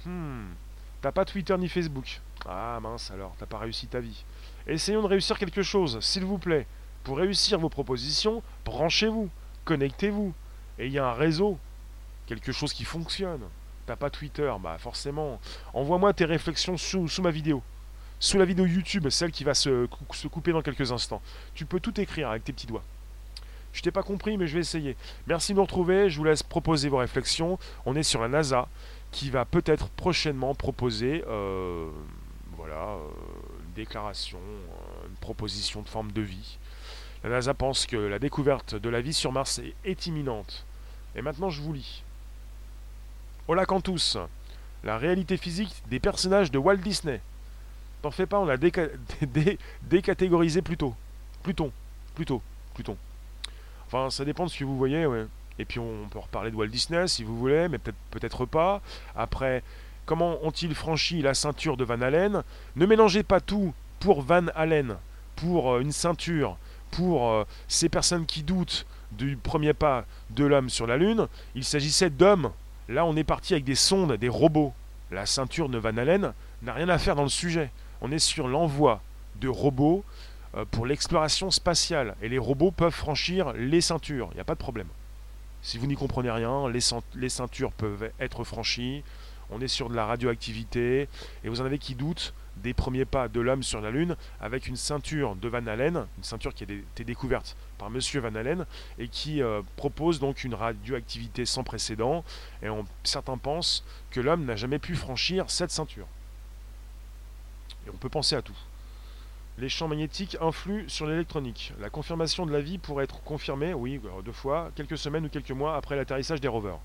Hmm. 0.08 0.54
T'as 1.02 1.12
pas 1.12 1.26
Twitter 1.26 1.54
ni 1.58 1.68
Facebook. 1.68 2.20
Ah 2.46 2.78
mince 2.80 3.10
alors, 3.10 3.34
t'as 3.38 3.44
pas 3.44 3.58
réussi 3.58 3.88
ta 3.88 4.00
vie. 4.00 4.24
Essayons 4.66 5.02
de 5.02 5.06
réussir 5.06 5.38
quelque 5.38 5.62
chose, 5.62 6.00
s'il 6.00 6.24
vous 6.24 6.38
plaît. 6.38 6.66
Pour 7.04 7.18
réussir 7.18 7.58
vos 7.58 7.68
propositions, 7.68 8.42
branchez-vous, 8.64 9.28
connectez-vous. 9.66 10.32
Et 10.78 10.86
il 10.86 10.92
y 10.92 10.98
a 10.98 11.06
un 11.06 11.12
réseau, 11.12 11.58
quelque 12.26 12.52
chose 12.52 12.72
qui 12.72 12.84
fonctionne. 12.84 13.42
T'as 13.84 13.96
pas 13.96 14.08
Twitter, 14.08 14.50
bah 14.60 14.78
forcément. 14.78 15.40
Envoie-moi 15.74 16.14
tes 16.14 16.24
réflexions 16.24 16.78
sous, 16.78 17.06
ma 17.20 17.30
vidéo. 17.30 17.62
Sous 18.18 18.38
la 18.38 18.46
vidéo 18.46 18.64
YouTube, 18.64 19.10
celle 19.10 19.30
qui 19.30 19.44
va 19.44 19.52
se, 19.52 19.86
couper 20.28 20.52
dans 20.52 20.62
quelques 20.62 20.90
instants. 20.90 21.20
Tu 21.54 21.66
peux 21.66 21.80
tout 21.80 22.00
écrire 22.00 22.30
avec 22.30 22.44
tes 22.44 22.52
petits 22.54 22.66
doigts. 22.66 22.84
Je 23.74 23.82
t'ai 23.82 23.90
pas 23.90 24.02
compris, 24.02 24.38
mais 24.38 24.46
je 24.46 24.54
vais 24.54 24.60
essayer. 24.60 24.96
Merci 25.26 25.52
de 25.52 25.56
nous 25.56 25.62
retrouver. 25.62 26.08
Je 26.08 26.16
vous 26.16 26.24
laisse 26.24 26.42
proposer 26.42 26.88
vos 26.88 26.96
réflexions. 26.96 27.58
On 27.84 27.94
est 27.94 28.02
sur 28.02 28.22
la 28.22 28.28
NASA 28.28 28.68
qui 29.12 29.30
va 29.30 29.44
peut-être 29.44 29.88
prochainement 29.88 30.54
proposer, 30.54 31.24
euh, 31.26 31.88
voilà, 32.56 32.88
euh, 32.88 33.08
déclaration, 33.74 34.38
euh, 34.38 35.08
une 35.08 35.16
proposition 35.16 35.82
de 35.82 35.88
forme 35.88 36.12
de 36.12 36.22
vie. 36.22 36.58
La 37.24 37.30
NASA 37.30 37.54
pense 37.54 37.86
que 37.86 37.96
la 37.96 38.18
découverte 38.18 38.74
de 38.74 38.88
la 38.88 39.00
vie 39.00 39.14
sur 39.14 39.32
Mars 39.32 39.60
est, 39.84 40.06
imminente. 40.06 40.64
Et 41.16 41.22
maintenant 41.22 41.50
je 41.50 41.60
vous 41.60 41.72
lis. 41.72 42.02
Hola 43.48 43.64
Cantus, 43.64 44.18
la 44.84 44.98
réalité 44.98 45.36
physique 45.36 45.82
des 45.88 45.98
personnages 45.98 46.50
de 46.50 46.58
Walt 46.58 46.76
Disney. 46.76 47.20
T'en 48.02 48.10
fais 48.12 48.26
pas, 48.26 48.38
on 48.38 48.44
l'a 48.44 48.56
décatégorisé 49.82 50.62
plus 50.62 50.76
tôt. 50.76 50.94
Pluton, 51.42 51.72
plutôt, 52.14 52.42
Pluton. 52.74 52.96
Enfin, 53.86 54.10
ça 54.10 54.24
dépend 54.24 54.44
de 54.44 54.50
ce 54.50 54.58
que 54.58 54.64
vous 54.64 54.76
voyez, 54.76 55.06
ouais. 55.06 55.26
Et 55.58 55.64
puis 55.64 55.78
on 55.78 56.08
peut 56.10 56.18
reparler 56.18 56.50
de 56.50 56.56
Walt 56.56 56.68
Disney 56.68 57.08
si 57.08 57.24
vous 57.24 57.36
voulez, 57.36 57.68
mais 57.68 57.78
peut-être 57.78 57.96
peut-être 58.10 58.46
pas. 58.46 58.80
Après, 59.16 59.62
Comment 60.08 60.38
ont-ils 60.42 60.74
franchi 60.74 61.20
la 61.20 61.34
ceinture 61.34 61.76
de 61.76 61.84
Van 61.84 62.00
Allen 62.00 62.42
Ne 62.76 62.86
mélangez 62.86 63.22
pas 63.22 63.42
tout 63.42 63.74
pour 64.00 64.22
Van 64.22 64.46
Allen, 64.54 64.96
pour 65.36 65.70
euh, 65.74 65.80
une 65.80 65.92
ceinture, 65.92 66.56
pour 66.90 67.28
euh, 67.28 67.44
ces 67.68 67.90
personnes 67.90 68.24
qui 68.24 68.42
doutent 68.42 68.86
du 69.12 69.36
premier 69.36 69.74
pas 69.74 70.06
de 70.30 70.46
l'homme 70.46 70.70
sur 70.70 70.86
la 70.86 70.96
Lune. 70.96 71.28
Il 71.54 71.62
s'agissait 71.62 72.08
d'hommes. 72.08 72.52
Là, 72.88 73.04
on 73.04 73.16
est 73.16 73.24
parti 73.24 73.52
avec 73.52 73.64
des 73.64 73.74
sondes, 73.74 74.14
des 74.14 74.30
robots. 74.30 74.72
La 75.10 75.26
ceinture 75.26 75.68
de 75.68 75.76
Van 75.76 75.98
Allen 75.98 76.32
n'a 76.62 76.72
rien 76.72 76.88
à 76.88 76.96
faire 76.96 77.14
dans 77.14 77.22
le 77.22 77.28
sujet. 77.28 77.70
On 78.00 78.10
est 78.10 78.18
sur 78.18 78.48
l'envoi 78.48 79.02
de 79.42 79.48
robots 79.48 80.04
euh, 80.56 80.64
pour 80.70 80.86
l'exploration 80.86 81.50
spatiale. 81.50 82.16
Et 82.22 82.30
les 82.30 82.38
robots 82.38 82.70
peuvent 82.70 82.94
franchir 82.94 83.52
les 83.52 83.82
ceintures. 83.82 84.30
Il 84.32 84.36
n'y 84.36 84.40
a 84.40 84.44
pas 84.44 84.54
de 84.54 84.58
problème. 84.58 84.88
Si 85.68 85.76
vous 85.76 85.86
n'y 85.86 85.96
comprenez 85.96 86.30
rien, 86.30 86.66
les, 86.70 87.28
ceintures 87.28 87.72
peuvent 87.72 88.10
être 88.20 88.42
franchies 88.42 89.04
on 89.50 89.60
est 89.60 89.68
sur 89.68 89.90
de 89.90 89.94
la 89.94 90.06
radioactivité, 90.06 91.08
et 91.44 91.48
vous 91.50 91.60
en 91.60 91.66
avez 91.66 91.78
qui 91.78 91.94
doutent 91.94 92.32
des 92.56 92.72
premiers 92.72 93.04
pas 93.04 93.28
de 93.28 93.38
l'homme 93.38 93.62
sur 93.62 93.82
la 93.82 93.90
Lune 93.90 94.16
avec 94.40 94.66
une 94.66 94.76
ceinture 94.76 95.36
de 95.36 95.46
Van 95.46 95.66
Allen, 95.66 96.06
une 96.16 96.24
ceinture 96.24 96.54
qui 96.54 96.64
a 96.64 96.66
été 96.72 97.04
découverte 97.04 97.54
par 97.76 97.90
Monsieur 97.90 98.20
Van 98.20 98.34
Allen 98.34 98.64
et 98.98 99.08
qui 99.08 99.42
euh, 99.42 99.60
propose 99.76 100.20
donc 100.20 100.42
une 100.42 100.54
radioactivité 100.54 101.44
sans 101.44 101.64
précédent. 101.64 102.24
Et 102.62 102.68
certains 103.04 103.36
pensent 103.36 103.84
que 104.10 104.20
l'homme 104.20 104.46
n'a 104.46 104.56
jamais 104.56 104.78
pu 104.78 104.94
franchir 104.94 105.50
cette 105.50 105.70
ceinture. 105.70 106.06
Et 107.86 107.90
on 107.90 107.96
peut 107.98 108.08
penser 108.08 108.36
à 108.36 108.40
tout. 108.40 108.56
Les 109.58 109.68
champs 109.68 109.88
magnétiques 109.88 110.36
influent 110.40 110.88
sur 110.88 111.06
l'électronique. 111.06 111.72
La 111.80 111.90
confirmation 111.90 112.46
de 112.46 112.52
la 112.52 112.60
vie 112.60 112.78
pourrait 112.78 113.04
être 113.04 113.20
confirmée, 113.24 113.74
oui, 113.74 114.00
deux 114.24 114.32
fois, 114.32 114.70
quelques 114.76 114.96
semaines 114.96 115.26
ou 115.26 115.28
quelques 115.28 115.50
mois 115.50 115.74
après 115.74 115.96
l'atterrissage 115.96 116.40
des 116.40 116.46
rovers. 116.46 116.78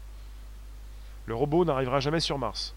Le 1.27 1.35
robot 1.35 1.65
n'arrivera 1.65 1.99
jamais 1.99 2.19
sur 2.19 2.39
Mars. 2.39 2.73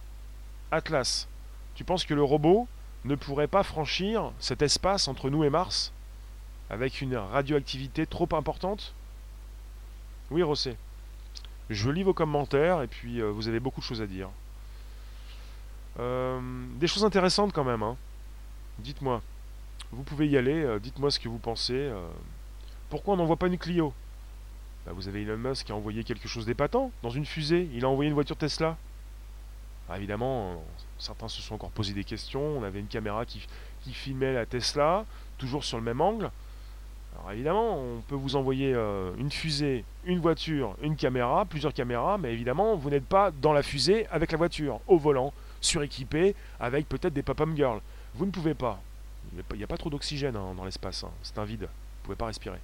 Atlas, 0.71 1.29
tu 1.75 1.85
penses 1.85 2.05
que 2.05 2.13
le 2.13 2.23
robot 2.23 2.69
ne 3.07 3.15
pourrait 3.15 3.47
pas 3.47 3.63
franchir 3.63 4.33
cet 4.39 4.61
espace 4.61 5.09
entre 5.09 5.31
nous 5.31 5.45
et 5.45 5.51
Mars 5.51 5.93
avec 6.69 7.01
une 7.01 7.17
radioactivité 7.17 8.07
trop 8.07 8.29
importante? 8.33 8.93
Oui, 10.31 10.43
Rossé. 10.43 10.77
Je 11.71 11.89
lis 11.89 12.03
vos 12.03 12.15
commentaires 12.15 12.83
et 12.83 12.87
puis 12.87 13.21
euh, 13.21 13.31
vous 13.31 13.49
avez 13.49 13.61
beaucoup 13.61 13.81
de 13.81 13.87
choses 13.87 14.03
à 14.03 14.07
dire. 14.07 14.29
Euh, 15.99 16.39
des 16.75 16.87
choses 16.87 17.05
intéressantes 17.05 17.55
quand 17.55 17.65
même. 17.65 17.83
Hein. 17.83 17.97
Dites-moi. 18.79 19.23
Vous 19.93 20.03
pouvez 20.03 20.27
y 20.27 20.37
aller, 20.37 20.65
euh, 20.65 20.81
dites-moi 20.81 21.11
ce 21.11 21.21
que 21.21 21.29
vous 21.29 21.39
pensez. 21.39 21.75
Euh. 21.75 22.09
pourquoi 22.91 23.15
on 23.15 23.17
n'envoie 23.19 23.37
pas 23.37 23.47
une 23.47 23.59
Clio? 23.59 23.93
Bah, 24.85 24.93
Vous 24.95 25.07
avez 25.07 25.23
Elon 25.23 25.37
Musk 25.37 25.67
qui 25.67 25.73
a 25.73 25.77
envoyé 25.77 26.03
quelque 26.03 26.27
chose 26.27 26.45
d'épatant 26.45 26.91
dans 27.03 27.11
une 27.11 27.25
fusée. 27.25 27.69
Il 27.73 27.85
a 27.85 27.89
envoyé 27.89 28.09
une 28.09 28.15
voiture 28.15 28.37
Tesla. 28.37 28.77
Ah, 29.89 29.97
évidemment, 29.97 30.51
euh, 30.51 30.55
certains 30.99 31.29
se 31.29 31.41
sont 31.41 31.55
encore 31.55 31.71
posé 31.71 31.93
des 31.93 32.03
questions. 32.03 32.43
On 32.43 32.65
avait 32.65 32.81
une 32.81 32.89
caméra 32.89 33.25
qui, 33.25 33.47
filmait 33.93 34.33
la 34.33 34.45
Tesla, 34.45 35.05
toujours 35.39 35.63
sur 35.63 35.77
le 35.77 35.85
même 35.85 36.01
angle. 36.01 36.31
Alors 37.15 37.31
évidemment, 37.31 37.79
on 37.79 38.01
peut 38.01 38.17
vous 38.17 38.35
envoyer 38.35 38.75
une 39.17 39.31
fusée, 39.31 39.85
une 40.05 40.19
voiture, 40.19 40.77
une 40.83 40.97
caméra, 40.97 41.47
plusieurs 41.47 41.73
caméras, 41.73 42.19
mais 42.19 42.33
évidemment, 42.33 42.75
vous 42.75 42.91
n'êtes 42.91 43.07
pas 43.07 43.31
dans 43.31 43.55
la 43.55 43.63
fusée 43.63 44.07
avec 44.09 44.33
la 44.33 44.39
voiture, 44.39 44.81
au 44.87 44.99
volant, 44.99 45.33
suréquipé, 45.63 46.35
avec 46.61 46.89
peut-être 46.89 47.15
des 47.15 47.23
pop-up 47.23 47.49
girls. 47.55 47.81
Vous 48.15 48.27
ne 48.27 48.33
pouvez 48.33 48.53
pas. 48.53 48.83
Il 49.33 49.57
n'y 49.57 49.65
a, 49.65 49.67
pas 49.67 49.77
trop 49.77 49.91
d'oxygène 49.91 50.37
hein, 50.37 50.55
dans 50.57 50.65
l'espace. 50.65 51.05
Hein. 51.05 51.11
C'est 51.23 51.39
un 51.39 51.45
vide. 51.45 51.63
Vous 51.63 51.67
ne 51.67 52.05
pouvez 52.05 52.17
pas 52.17 52.27
respirer. 52.27 52.59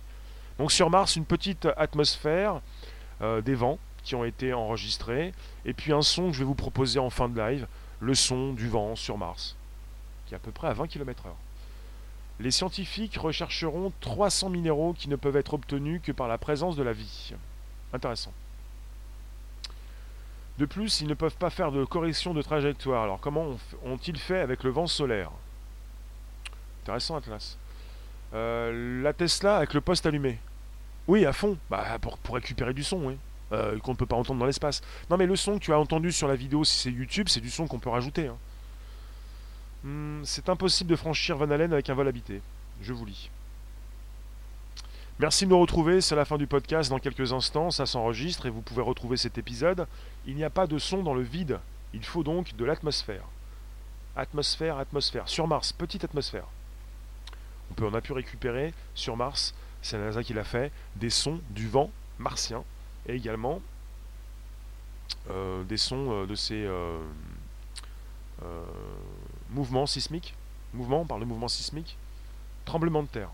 Donc 0.58 0.72
sur 0.72 0.90
Mars, 0.90 1.16
une 1.16 1.24
petite 1.24 1.66
atmosphère, 1.76 2.60
euh, 3.20 3.40
des 3.40 3.54
vents 3.54 3.78
qui 4.04 4.14
ont 4.14 4.24
été 4.24 4.52
enregistrés, 4.52 5.32
et 5.64 5.72
puis 5.72 5.92
un 5.92 6.02
son 6.02 6.28
que 6.28 6.32
je 6.32 6.40
vais 6.40 6.44
vous 6.44 6.54
proposer 6.54 6.98
en 6.98 7.10
fin 7.10 7.28
de 7.28 7.40
live, 7.40 7.66
le 8.00 8.14
son 8.14 8.52
du 8.52 8.68
vent 8.68 8.96
sur 8.96 9.16
Mars, 9.16 9.56
qui 10.26 10.34
est 10.34 10.36
à 10.36 10.40
peu 10.40 10.50
près 10.50 10.68
à 10.68 10.72
20 10.72 10.88
km/h. 10.88 11.30
Les 12.40 12.50
scientifiques 12.50 13.16
rechercheront 13.16 13.92
300 14.00 14.50
minéraux 14.50 14.94
qui 14.94 15.08
ne 15.08 15.16
peuvent 15.16 15.36
être 15.36 15.54
obtenus 15.54 16.00
que 16.02 16.10
par 16.10 16.26
la 16.26 16.38
présence 16.38 16.74
de 16.76 16.82
la 16.82 16.92
vie. 16.92 17.32
Intéressant. 17.92 18.32
De 20.58 20.66
plus, 20.66 21.00
ils 21.00 21.08
ne 21.08 21.14
peuvent 21.14 21.36
pas 21.36 21.50
faire 21.50 21.72
de 21.72 21.84
correction 21.84 22.34
de 22.34 22.42
trajectoire. 22.42 23.04
Alors 23.04 23.20
comment 23.20 23.56
ont-ils 23.84 24.18
fait 24.18 24.40
avec 24.40 24.64
le 24.64 24.70
vent 24.70 24.86
solaire? 24.86 25.30
Intéressant 26.82 27.16
Atlas. 27.16 27.58
Euh, 28.34 29.02
la 29.02 29.12
Tesla 29.12 29.58
avec 29.58 29.74
le 29.74 29.80
poste 29.80 30.06
allumé. 30.06 30.38
Oui, 31.06 31.24
à 31.26 31.32
fond. 31.32 31.56
Bah, 31.70 31.98
pour, 32.00 32.34
récupérer 32.34 32.74
du 32.74 32.82
son, 32.82 33.04
oui. 33.04 33.16
Euh, 33.52 33.78
qu'on 33.80 33.92
ne 33.92 33.96
peut 33.96 34.06
pas 34.06 34.16
entendre 34.16 34.40
dans 34.40 34.46
l'espace. 34.46 34.80
Non, 35.10 35.16
mais 35.16 35.26
le 35.26 35.36
son 35.36 35.58
que 35.58 35.64
tu 35.64 35.72
as 35.72 35.78
entendu 35.78 36.10
sur 36.10 36.26
la 36.26 36.34
vidéo, 36.34 36.64
si 36.64 36.78
c'est 36.78 36.90
YouTube, 36.90 37.28
c'est 37.28 37.40
du 37.40 37.50
son 37.50 37.66
qu'on 37.66 37.78
peut 37.78 37.90
rajouter. 37.90 38.28
Hein. 38.28 38.36
Hmm, 39.84 40.22
c'est 40.24 40.48
impossible 40.48 40.90
de 40.90 40.96
franchir 40.96 41.36
Van 41.36 41.50
Allen 41.50 41.72
avec 41.72 41.90
un 41.90 41.94
vol 41.94 42.08
habité. 42.08 42.40
Je 42.80 42.92
vous 42.92 43.04
lis. 43.04 43.30
Merci 45.18 45.44
de 45.44 45.50
nous 45.50 45.60
retrouver, 45.60 46.00
c'est 46.00 46.16
la 46.16 46.24
fin 46.24 46.38
du 46.38 46.46
podcast. 46.46 46.88
Dans 46.90 46.98
quelques 46.98 47.32
instants, 47.32 47.70
ça 47.70 47.86
s'enregistre 47.86 48.46
et 48.46 48.50
vous 48.50 48.62
pouvez 48.62 48.82
retrouver 48.82 49.16
cet 49.16 49.38
épisode. 49.38 49.86
Il 50.26 50.34
n'y 50.34 50.44
a 50.44 50.50
pas 50.50 50.66
de 50.66 50.78
son 50.78 51.02
dans 51.02 51.14
le 51.14 51.22
vide. 51.22 51.60
Il 51.92 52.04
faut 52.04 52.24
donc 52.24 52.56
de 52.56 52.64
l'atmosphère. 52.64 53.24
Atmosphère, 54.16 54.78
atmosphère. 54.78 55.28
Sur 55.28 55.46
Mars, 55.46 55.72
petite 55.72 56.04
atmosphère 56.04 56.46
on, 57.80 57.94
a 57.94 58.00
pu 58.00 58.12
récupérer 58.12 58.74
sur 58.94 59.16
Mars, 59.16 59.54
c'est 59.82 59.98
la 59.98 60.04
NASA 60.04 60.22
qui 60.22 60.34
l'a 60.34 60.44
fait, 60.44 60.72
des 60.96 61.10
sons 61.10 61.40
du 61.50 61.68
vent 61.68 61.90
martien 62.18 62.64
et 63.06 63.14
également 63.14 63.60
euh, 65.30 65.62
des 65.64 65.76
sons 65.76 66.06
euh, 66.10 66.26
de 66.26 66.34
ces 66.34 66.64
euh, 66.64 66.98
mouvements 69.50 69.86
sismiques. 69.86 70.34
Mouvements, 70.74 71.02
on 71.02 71.06
parle 71.06 71.20
de 71.20 71.26
mouvements 71.26 71.48
sismiques. 71.48 71.96
Tremblement 72.64 73.02
de 73.02 73.08
terre. 73.08 73.30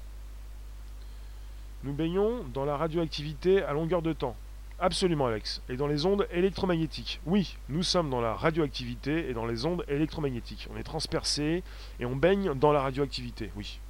Nous 1.84 1.92
baignons 1.92 2.44
dans 2.52 2.64
la 2.64 2.76
radioactivité 2.76 3.62
à 3.62 3.72
longueur 3.72 4.02
de 4.02 4.12
temps. 4.12 4.36
Absolument, 4.80 5.26
Alex. 5.26 5.62
Et 5.68 5.76
dans 5.76 5.86
les 5.86 6.06
ondes 6.06 6.26
électromagnétiques. 6.30 7.20
Oui, 7.26 7.56
nous 7.68 7.82
sommes 7.82 8.10
dans 8.10 8.20
la 8.20 8.34
radioactivité 8.34 9.28
et 9.28 9.34
dans 9.34 9.46
les 9.46 9.66
ondes 9.66 9.84
électromagnétiques. 9.88 10.68
On 10.72 10.76
est 10.76 10.84
transpercé 10.84 11.62
et 12.00 12.06
on 12.06 12.16
baigne 12.16 12.54
dans 12.54 12.72
la 12.72 12.82
radioactivité. 12.82 13.50
Oui, 13.56 13.80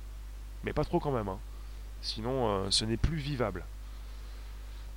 mais 0.65 0.73
pas 0.73 0.85
trop 0.85 1.01
quand 1.01 1.13
même. 1.13 1.29
Hein. 1.29 1.39
Sinon, 2.03 2.49
euh, 2.49 2.71
ce 2.71 2.85
n'est 2.85 2.97
plus 2.97 3.17
vivable. 3.17 3.65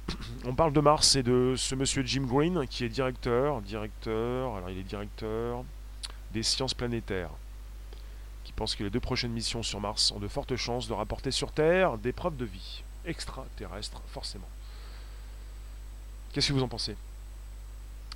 On 0.46 0.54
parle 0.54 0.74
de 0.74 0.82
Mars 0.82 1.16
et 1.16 1.24
de 1.24 1.56
ce 1.58 1.76
monsieur 1.76 2.04
Jim 2.04 2.26
Green 2.26 2.66
qui 2.68 2.84
est 2.84 2.90
directeur, 2.90 3.62
directeur, 3.62 4.56
alors 4.56 4.70
il 4.70 4.78
est 4.78 4.84
directeur 4.84 5.64
des 6.34 6.44
sciences 6.44 6.74
planétaires, 6.74 7.32
qui 8.44 8.54
pense 8.54 8.76
que 8.76 8.84
les 8.84 8.90
deux 8.90 9.00
prochaines 9.00 9.32
missions 9.32 9.64
sur 9.64 9.80
Mars 9.80 10.12
ont 10.12 10.20
de 10.20 10.28
fortes 10.28 10.56
chances 10.56 10.88
de 10.88 10.94
rapporter 10.94 11.32
sur 11.32 11.52
Terre 11.52 11.98
des 11.98 12.14
preuves 12.14 12.38
de 12.38 12.46
vie 12.46 12.84
extraterrestre, 13.06 14.02
forcément. 14.08 14.48
Qu'est-ce 16.32 16.50
que 16.50 16.54
vous 16.54 16.64
en 16.64 16.68
pensez? 16.68 16.96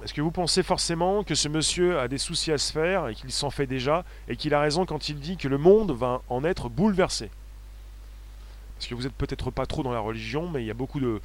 Est-ce 0.04 0.14
que 0.14 0.22
vous 0.22 0.32
pensez 0.32 0.62
forcément 0.62 1.24
que 1.24 1.36
ce 1.36 1.48
monsieur 1.48 2.00
a 2.00 2.08
des 2.08 2.18
soucis 2.18 2.52
à 2.52 2.58
se 2.58 2.72
faire 2.72 3.08
et 3.08 3.16
qu'il 3.16 3.32
s'en 3.32 3.50
fait 3.50 3.66
déjà 3.66 4.04
et 4.28 4.36
qu'il 4.36 4.54
a 4.54 4.60
raison 4.60 4.86
quand 4.86 5.10
il 5.10 5.20
dit 5.20 5.38
que 5.38 5.48
le 5.48 5.58
monde 5.58 5.92
va 5.92 6.22
en 6.30 6.44
être 6.44 6.70
bouleversé? 6.70 7.32
Parce 8.76 8.88
que 8.88 8.96
vous 8.96 9.04
n'êtes 9.04 9.14
peut-être 9.16 9.52
pas 9.52 9.66
trop 9.66 9.84
dans 9.84 9.94
la 9.94 10.00
religion, 10.00 10.50
mais 10.50 10.62
il 10.64 10.66
y 10.66 10.72
a 10.72 10.76
beaucoup 10.76 11.00
de, 11.00 11.22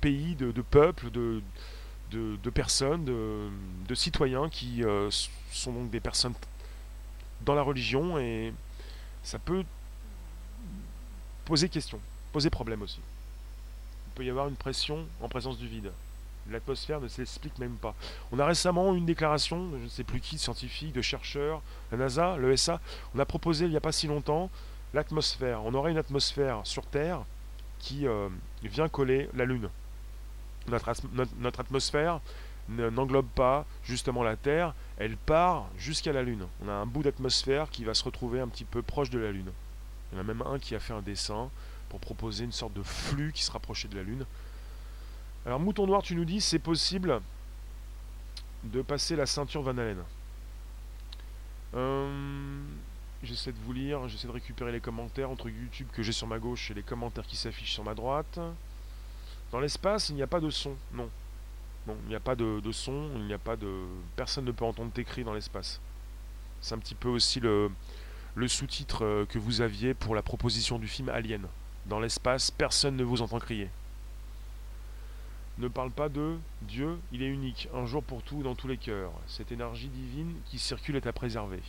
pays, 0.00 0.34
de, 0.34 0.52
peuples, 0.60 1.10
de, 1.10 2.50
personnes, 2.50 3.04
de, 3.06 3.94
citoyens 3.94 4.50
qui 4.50 4.84
euh, 4.84 5.10
sont 5.50 5.72
donc 5.72 5.90
des 5.90 6.00
personnes 6.00 6.34
dans 7.40 7.54
la 7.54 7.62
religion 7.62 8.18
et 8.18 8.52
ça 9.22 9.38
peut 9.38 9.64
poser 11.46 11.70
question, 11.70 12.00
poser 12.32 12.50
problème 12.50 12.82
aussi. 12.82 13.00
Il 14.08 14.12
peut 14.14 14.24
y 14.24 14.30
avoir 14.30 14.48
une 14.48 14.56
pression 14.56 15.06
en 15.22 15.28
présence 15.28 15.56
du 15.56 15.68
vide. 15.68 15.90
L'atmosphère 16.50 17.00
ne 17.00 17.08
s'explique 17.08 17.58
même 17.58 17.76
pas. 17.76 17.94
On 18.32 18.38
a 18.38 18.46
récemment 18.46 18.94
une 18.94 19.06
déclaration, 19.06 19.70
je 19.78 19.84
ne 19.84 19.88
sais 19.88 20.04
plus 20.04 20.20
qui, 20.20 20.36
de 20.36 20.40
scientifique, 20.40 20.92
de 20.92 21.02
chercheurs, 21.02 21.62
la 21.92 21.98
NASA, 21.98 22.36
l'ESA, 22.38 22.80
on 23.14 23.18
a 23.18 23.24
proposé 23.24 23.66
il 23.66 23.70
n'y 23.70 23.76
a 23.76 23.80
pas 23.80 23.92
si 23.92 24.06
longtemps 24.06 24.50
l'atmosphère. 24.94 25.64
On 25.64 25.74
aurait 25.74 25.90
une 25.90 25.98
atmosphère 25.98 26.60
sur 26.64 26.86
Terre 26.86 27.20
qui 27.78 28.06
euh, 28.06 28.28
vient 28.62 28.88
coller 28.88 29.28
la 29.34 29.44
Lune. 29.44 29.68
Notre, 30.68 30.92
notre, 31.38 31.60
atmosphère 31.60 32.20
n'englobe 32.68 33.28
pas 33.34 33.64
justement 33.84 34.22
la 34.22 34.36
Terre, 34.36 34.74
elle 34.98 35.16
part 35.16 35.68
jusqu'à 35.78 36.12
la 36.12 36.22
Lune. 36.22 36.46
On 36.62 36.68
a 36.68 36.72
un 36.72 36.86
bout 36.86 37.02
d'atmosphère 37.02 37.70
qui 37.70 37.84
va 37.84 37.94
se 37.94 38.04
retrouver 38.04 38.40
un 38.40 38.48
petit 38.48 38.64
peu 38.64 38.82
proche 38.82 39.10
de 39.10 39.18
la 39.18 39.32
Lune. 39.32 39.50
Il 40.10 40.16
y 40.16 40.18
en 40.18 40.20
a 40.20 40.24
même 40.24 40.42
un 40.42 40.58
qui 40.58 40.74
a 40.74 40.80
fait 40.80 40.92
un 40.92 41.02
dessin 41.02 41.50
pour 41.88 42.00
proposer 42.00 42.44
une 42.44 42.52
sorte 42.52 42.74
de 42.74 42.82
flux 42.82 43.32
qui 43.32 43.42
se 43.42 43.50
rapprochait 43.50 43.88
de 43.88 43.96
la 43.96 44.02
Lune. 44.02 44.26
Alors 45.46 45.60
Mouton 45.60 45.86
Noir, 45.86 46.02
tu 46.02 46.14
nous 46.14 46.24
dis, 46.24 46.40
c'est 46.40 46.58
possible 46.58 47.20
de 48.64 48.82
passer 48.82 49.16
la 49.16 49.26
ceinture 49.26 49.62
Van 49.62 49.78
Allen. 49.78 50.02
Euh, 51.74 52.60
J'essaie 53.22 53.50
de 53.50 53.58
vous 53.64 53.72
lire, 53.72 54.08
j'essaie 54.08 54.28
de 54.28 54.32
récupérer 54.32 54.70
les 54.70 54.80
commentaires 54.80 55.28
entre 55.28 55.48
YouTube 55.48 55.88
que 55.92 56.04
j'ai 56.04 56.12
sur 56.12 56.28
ma 56.28 56.38
gauche 56.38 56.70
et 56.70 56.74
les 56.74 56.84
commentaires 56.84 57.26
qui 57.26 57.34
s'affichent 57.36 57.72
sur 57.72 57.82
ma 57.82 57.94
droite. 57.94 58.38
Dans 59.50 59.58
l'espace, 59.58 60.10
il 60.10 60.14
n'y 60.14 60.22
a 60.22 60.28
pas 60.28 60.38
de 60.38 60.50
son, 60.50 60.76
non. 60.92 61.10
Non, 61.88 61.96
il 62.04 62.10
n'y 62.10 62.14
a 62.14 62.20
pas 62.20 62.36
de, 62.36 62.60
son, 62.70 63.10
il 63.16 63.24
n'y 63.24 63.32
a 63.32 63.38
pas 63.38 63.56
de... 63.56 63.86
Personne 64.14 64.44
ne 64.44 64.52
peut 64.52 64.64
entendre 64.64 64.92
tes 64.92 65.04
cris 65.04 65.24
dans 65.24 65.32
l'espace. 65.32 65.80
C'est 66.60 66.74
un 66.74 66.78
petit 66.78 66.94
peu 66.94 67.08
aussi 67.08 67.40
le, 67.40 67.72
le 68.36 68.46
sous-titre 68.46 69.04
euh, 69.04 69.26
que 69.26 69.38
vous 69.38 69.62
aviez 69.62 69.94
pour 69.94 70.14
la 70.14 70.22
proposition 70.22 70.78
du 70.78 70.86
film 70.86 71.08
Alien. 71.08 71.46
Dans 71.86 71.98
l'espace, 71.98 72.50
personne 72.52 72.94
ne 72.94 73.04
vous 73.04 73.22
entend 73.22 73.40
crier. 73.40 73.68
Ne 75.58 75.66
parle 75.66 75.90
pas 75.90 76.08
de 76.08 76.36
Dieu, 76.62 77.00
il 77.10 77.20
est 77.20 77.26
unique, 77.26 77.68
un 77.74 77.84
jour 77.84 78.00
pour 78.04 78.22
tout, 78.22 78.44
dans 78.44 78.54
tous 78.54 78.68
les 78.68 78.76
cœurs. 78.76 79.10
Cette 79.26 79.50
énergie 79.50 79.88
divine 79.88 80.34
qui 80.44 80.56
circule 80.56 80.94
est 80.94 81.08
à 81.08 81.12
préserver. 81.12 81.60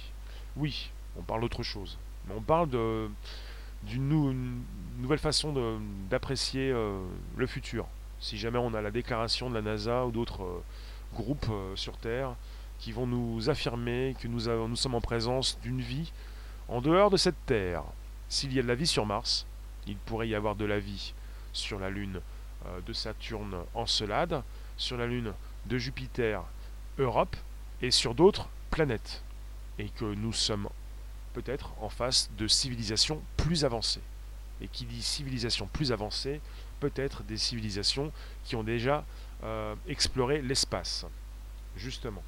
Oui, 0.57 0.91
on 1.17 1.23
parle 1.23 1.41
d'autre 1.41 1.63
chose. 1.63 1.97
On 2.29 2.41
parle 2.41 2.69
d'une 3.83 4.61
nouvelle 4.99 5.17
façon 5.17 5.79
d'apprécier 6.07 6.69
euh, 6.71 7.01
le 7.35 7.47
futur. 7.47 7.87
Si 8.19 8.37
jamais 8.37 8.59
on 8.59 8.75
a 8.75 8.81
la 8.81 8.91
déclaration 8.91 9.49
de 9.49 9.55
la 9.55 9.63
NASA 9.63 10.05
ou 10.05 10.11
d'autres 10.11 10.43
euh, 10.43 10.63
groupes 11.15 11.47
euh, 11.49 11.75
sur 11.75 11.97
Terre 11.97 12.35
qui 12.77 12.91
vont 12.91 13.07
nous 13.07 13.49
affirmer 13.49 14.15
que 14.21 14.27
nous, 14.27 14.67
nous 14.67 14.75
sommes 14.75 14.95
en 14.95 15.01
présence 15.01 15.59
d'une 15.63 15.81
vie 15.81 16.11
en 16.67 16.79
dehors 16.81 17.09
de 17.09 17.17
cette 17.17 17.43
Terre. 17.47 17.83
S'il 18.27 18.53
y 18.53 18.59
a 18.59 18.61
de 18.61 18.67
la 18.67 18.75
vie 18.75 18.85
sur 18.85 19.07
Mars, 19.07 19.47
il 19.87 19.97
pourrait 19.97 20.27
y 20.29 20.35
avoir 20.35 20.55
de 20.55 20.65
la 20.65 20.77
vie 20.77 21.15
sur 21.53 21.79
la 21.79 21.89
Lune 21.89 22.21
de 22.86 22.93
Saturne 22.93 23.55
Encelade, 23.74 24.43
sur 24.78 24.97
la 24.97 25.07
Lune 25.07 25.34
de 25.66 25.78
Jupiter 25.78 26.43
Europe 26.97 27.36
et 27.82 27.91
sur 27.91 28.16
d'autres 28.16 28.49
planètes. 28.72 29.24
Et 29.78 29.89
que 29.89 30.05
nous 30.05 30.34
sommes 30.34 30.70
peut-être 31.34 31.72
en 31.82 31.89
face 31.89 32.30
de 32.38 32.47
civilisations 32.47 33.22
plus 33.38 33.66
avancées. 33.66 34.01
Et 34.62 34.68
qui 34.68 34.86
dit 34.86 35.01
civilisation 35.01 35.68
plus 35.68 35.91
avancée, 35.91 36.41
peut-être 36.80 37.24
des 37.24 37.38
civilisations 37.38 38.12
qui 38.43 38.55
ont 38.55 38.64
déjà 38.64 39.05
euh, 39.43 39.76
exploré 39.88 40.41
l'espace. 40.41 41.05
Justement. 41.78 42.24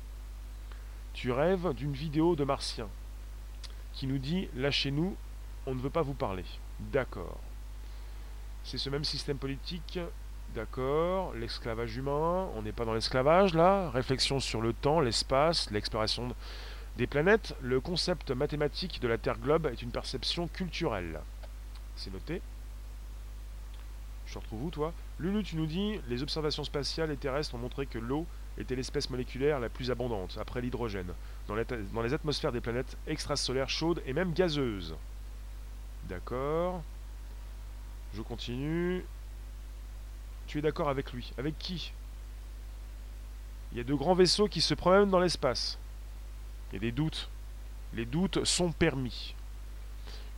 Tu 1.14 1.32
rêves 1.32 1.74
d'une 1.74 1.94
vidéo 1.94 2.36
de 2.36 2.46
Martien 2.46 2.88
qui 3.94 4.08
nous 4.08 4.18
dit 4.18 4.48
Lâchez-nous, 4.56 5.16
on 5.66 5.76
ne 5.76 5.82
veut 5.82 5.90
pas 5.90 6.02
vous 6.02 6.14
parler. 6.14 6.46
D'accord. 6.80 7.40
C'est 8.64 8.78
ce 8.78 8.90
même 8.90 9.04
système 9.04 9.38
politique. 9.38 10.00
D'accord. 10.56 11.34
L'esclavage 11.34 11.96
humain. 11.96 12.50
On 12.56 12.62
n'est 12.62 12.72
pas 12.72 12.86
dans 12.86 12.94
l'esclavage 12.94 13.54
là. 13.54 13.90
Réflexion 13.92 14.40
sur 14.40 14.62
le 14.62 14.74
temps, 14.74 15.00
l'espace, 15.00 15.72
l'exploration 15.72 16.36
des 16.98 17.08
planètes. 17.08 17.56
Le 17.62 17.80
concept 17.80 18.32
mathématique 18.32 19.00
de 19.02 19.08
la 19.08 19.18
Terre 19.18 19.38
globe 19.38 19.68
est 19.68 19.82
une 19.82 19.92
perception 19.92 20.48
culturelle. 20.48 21.22
C'est 21.96 22.12
noté. 22.12 22.42
Je 24.28 24.34
te 24.34 24.40
retrouve 24.40 24.66
où 24.66 24.70
toi? 24.72 24.94
Lulu, 25.20 25.44
tu 25.44 25.56
nous 25.56 25.66
dis 25.66 26.00
les 26.10 26.24
observations 26.24 26.64
spatiales 26.64 27.12
et 27.12 27.18
terrestres 27.18 27.56
ont 27.56 27.60
montré 27.60 27.86
que 27.86 28.00
l'eau 28.00 28.26
était 28.58 28.76
l'espèce 28.76 29.10
moléculaire 29.10 29.60
la 29.60 29.70
plus 29.70 29.92
abondante, 29.92 30.38
après 30.40 30.62
l'hydrogène, 30.62 31.14
dans, 31.48 31.56
dans 31.94 32.02
les 32.02 32.14
atmosphères 32.14 32.52
des 32.52 32.60
planètes 32.60 32.98
extrasolaires 33.08 33.70
chaudes 33.70 34.02
et 34.06 34.14
même 34.14 34.34
gazeuses. 34.34 34.96
D'accord. 36.10 36.82
Je 38.14 38.22
continue. 38.22 39.06
Tu 40.52 40.58
es 40.58 40.62
d'accord 40.62 40.90
avec 40.90 41.14
lui 41.14 41.32
Avec 41.38 41.58
qui? 41.58 41.94
Il 43.72 43.78
y 43.78 43.80
a 43.80 43.86
de 43.86 43.94
grands 43.94 44.16
vaisseaux 44.16 44.50
qui 44.50 44.60
se 44.60 44.74
promènent 44.74 45.10
dans 45.10 45.22
l'espace. 45.22 45.80
Il 46.70 46.76
y 46.76 46.78
a 46.78 46.82
des 46.82 46.92
doutes. 46.92 47.30
Les 47.94 48.06
doutes 48.06 48.44
sont 48.44 48.74
permis. 48.74 49.34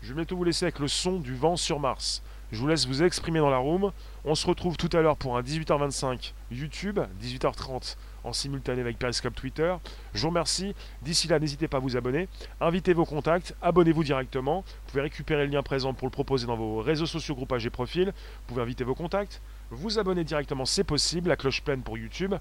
Je 0.04 0.10
vais 0.10 0.18
bientôt 0.18 0.38
vous 0.38 0.44
laisser 0.44 0.66
avec 0.66 0.78
le 0.78 0.88
son 0.88 1.20
du 1.20 1.34
vent 1.34 1.56
sur 1.56 1.80
Mars. 1.80 2.22
Je 2.52 2.60
vous 2.60 2.68
laisse 2.68 2.86
vous 2.86 3.02
exprimer 3.02 3.40
dans 3.40 3.50
la 3.50 3.58
room. 3.58 3.92
On 4.24 4.36
se 4.36 4.46
retrouve 4.46 4.78
tout 4.78 4.90
à 4.96 5.02
l'heure 5.02 5.18
pour 5.18 5.36
un 5.36 5.42
18h25 5.42 6.34
YouTube, 6.52 7.00
18h30 7.20 7.96
en 8.24 8.34
simultané 8.34 8.82
avec 8.82 9.00
Periscope 9.00 9.34
Twitter. 9.34 9.76
Je 10.14 10.22
vous 10.22 10.28
remercie. 10.28 10.76
D'ici 11.02 11.28
là, 11.28 11.40
n'hésitez 11.40 11.68
pas 11.68 11.78
à 11.78 11.80
vous 11.80 11.98
abonner. 11.98 12.30
Invitez 12.62 12.94
vos 12.94 13.06
contacts, 13.06 13.56
abonnez-vous 13.64 14.04
directement. 14.04 14.62
Vous 14.62 14.92
pouvez 14.92 15.02
récupérer 15.02 15.48
le 15.48 15.52
lien 15.52 15.64
présent 15.64 15.96
pour 15.96 16.08
le 16.08 16.12
proposer 16.12 16.46
dans 16.46 16.56
vos 16.56 16.82
réseaux 16.82 17.08
sociaux, 17.08 17.34
groupages 17.34 17.66
et 17.66 17.72
profils. 17.72 18.08
Vous 18.08 18.46
pouvez 18.48 18.62
inviter 18.62 18.84
vos 18.84 18.94
contacts. 18.94 19.42
Vous 19.76 19.98
abonner 19.98 20.24
directement, 20.24 20.66
c'est 20.66 20.84
possible. 20.84 21.30
La 21.30 21.36
cloche 21.36 21.64
pleine 21.64 21.82
pour 21.82 21.98
YouTube. 21.98 22.36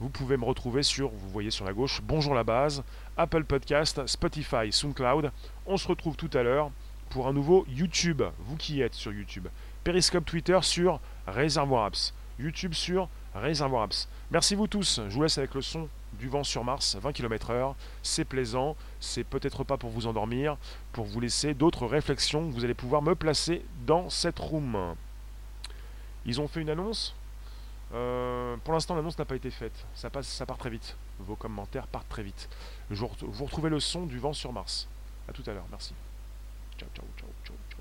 Vous 0.00 0.08
pouvez 0.08 0.36
me 0.36 0.44
retrouver 0.44 0.82
sur, 0.82 1.10
vous 1.10 1.28
voyez 1.28 1.50
sur 1.50 1.64
la 1.64 1.72
gauche, 1.72 2.00
Bonjour 2.02 2.34
la 2.34 2.42
base, 2.42 2.82
Apple 3.16 3.44
Podcast, 3.44 4.04
Spotify, 4.06 4.72
SoundCloud. 4.72 5.30
On 5.66 5.76
se 5.76 5.86
retrouve 5.86 6.16
tout 6.16 6.30
à 6.34 6.42
l'heure 6.42 6.72
pour 7.10 7.28
un 7.28 7.32
nouveau 7.32 7.64
YouTube, 7.68 8.22
vous 8.40 8.56
qui 8.56 8.82
êtes 8.82 8.94
sur 8.94 9.12
YouTube. 9.12 9.46
Periscope 9.84 10.24
Twitter 10.24 10.58
sur 10.62 10.98
Réservoir 11.28 11.84
Apps. 11.84 12.14
YouTube 12.40 12.74
sur 12.74 13.08
Réservoir 13.34 13.84
Apps. 13.84 14.08
Merci 14.32 14.56
vous 14.56 14.66
tous. 14.66 15.00
Je 15.08 15.14
vous 15.14 15.22
laisse 15.22 15.38
avec 15.38 15.54
le 15.54 15.62
son 15.62 15.88
du 16.18 16.28
vent 16.28 16.42
sur 16.42 16.64
Mars, 16.64 16.96
20 17.00 17.12
km/h. 17.12 17.74
C'est 18.02 18.24
plaisant. 18.24 18.76
C'est 18.98 19.24
peut-être 19.24 19.62
pas 19.62 19.76
pour 19.76 19.90
vous 19.90 20.08
endormir, 20.08 20.56
pour 20.92 21.04
vous 21.04 21.20
laisser 21.20 21.54
d'autres 21.54 21.86
réflexions. 21.86 22.50
Vous 22.50 22.64
allez 22.64 22.74
pouvoir 22.74 23.02
me 23.02 23.14
placer 23.14 23.64
dans 23.86 24.10
cette 24.10 24.40
room. 24.40 24.96
Ils 26.26 26.40
ont 26.40 26.48
fait 26.48 26.60
une 26.60 26.70
annonce. 26.70 27.14
Euh, 27.94 28.56
pour 28.64 28.72
l'instant, 28.72 28.94
l'annonce 28.94 29.18
n'a 29.18 29.24
pas 29.24 29.36
été 29.36 29.50
faite. 29.50 29.84
Ça, 29.94 30.10
passe, 30.10 30.26
ça 30.26 30.46
part 30.46 30.58
très 30.58 30.70
vite. 30.70 30.96
Vos 31.18 31.36
commentaires 31.36 31.86
partent 31.86 32.08
très 32.08 32.22
vite. 32.22 32.48
vous 32.90 33.44
retrouvez 33.44 33.70
le 33.70 33.80
son 33.80 34.06
du 34.06 34.18
vent 34.18 34.32
sur 34.32 34.52
Mars. 34.52 34.88
A 35.28 35.32
tout 35.32 35.44
à 35.46 35.52
l'heure. 35.52 35.66
Merci. 35.70 35.94
Ciao, 36.78 36.88
ciao, 36.94 37.04
ciao, 37.18 37.28
ciao, 37.44 37.56
ciao. 37.70 37.78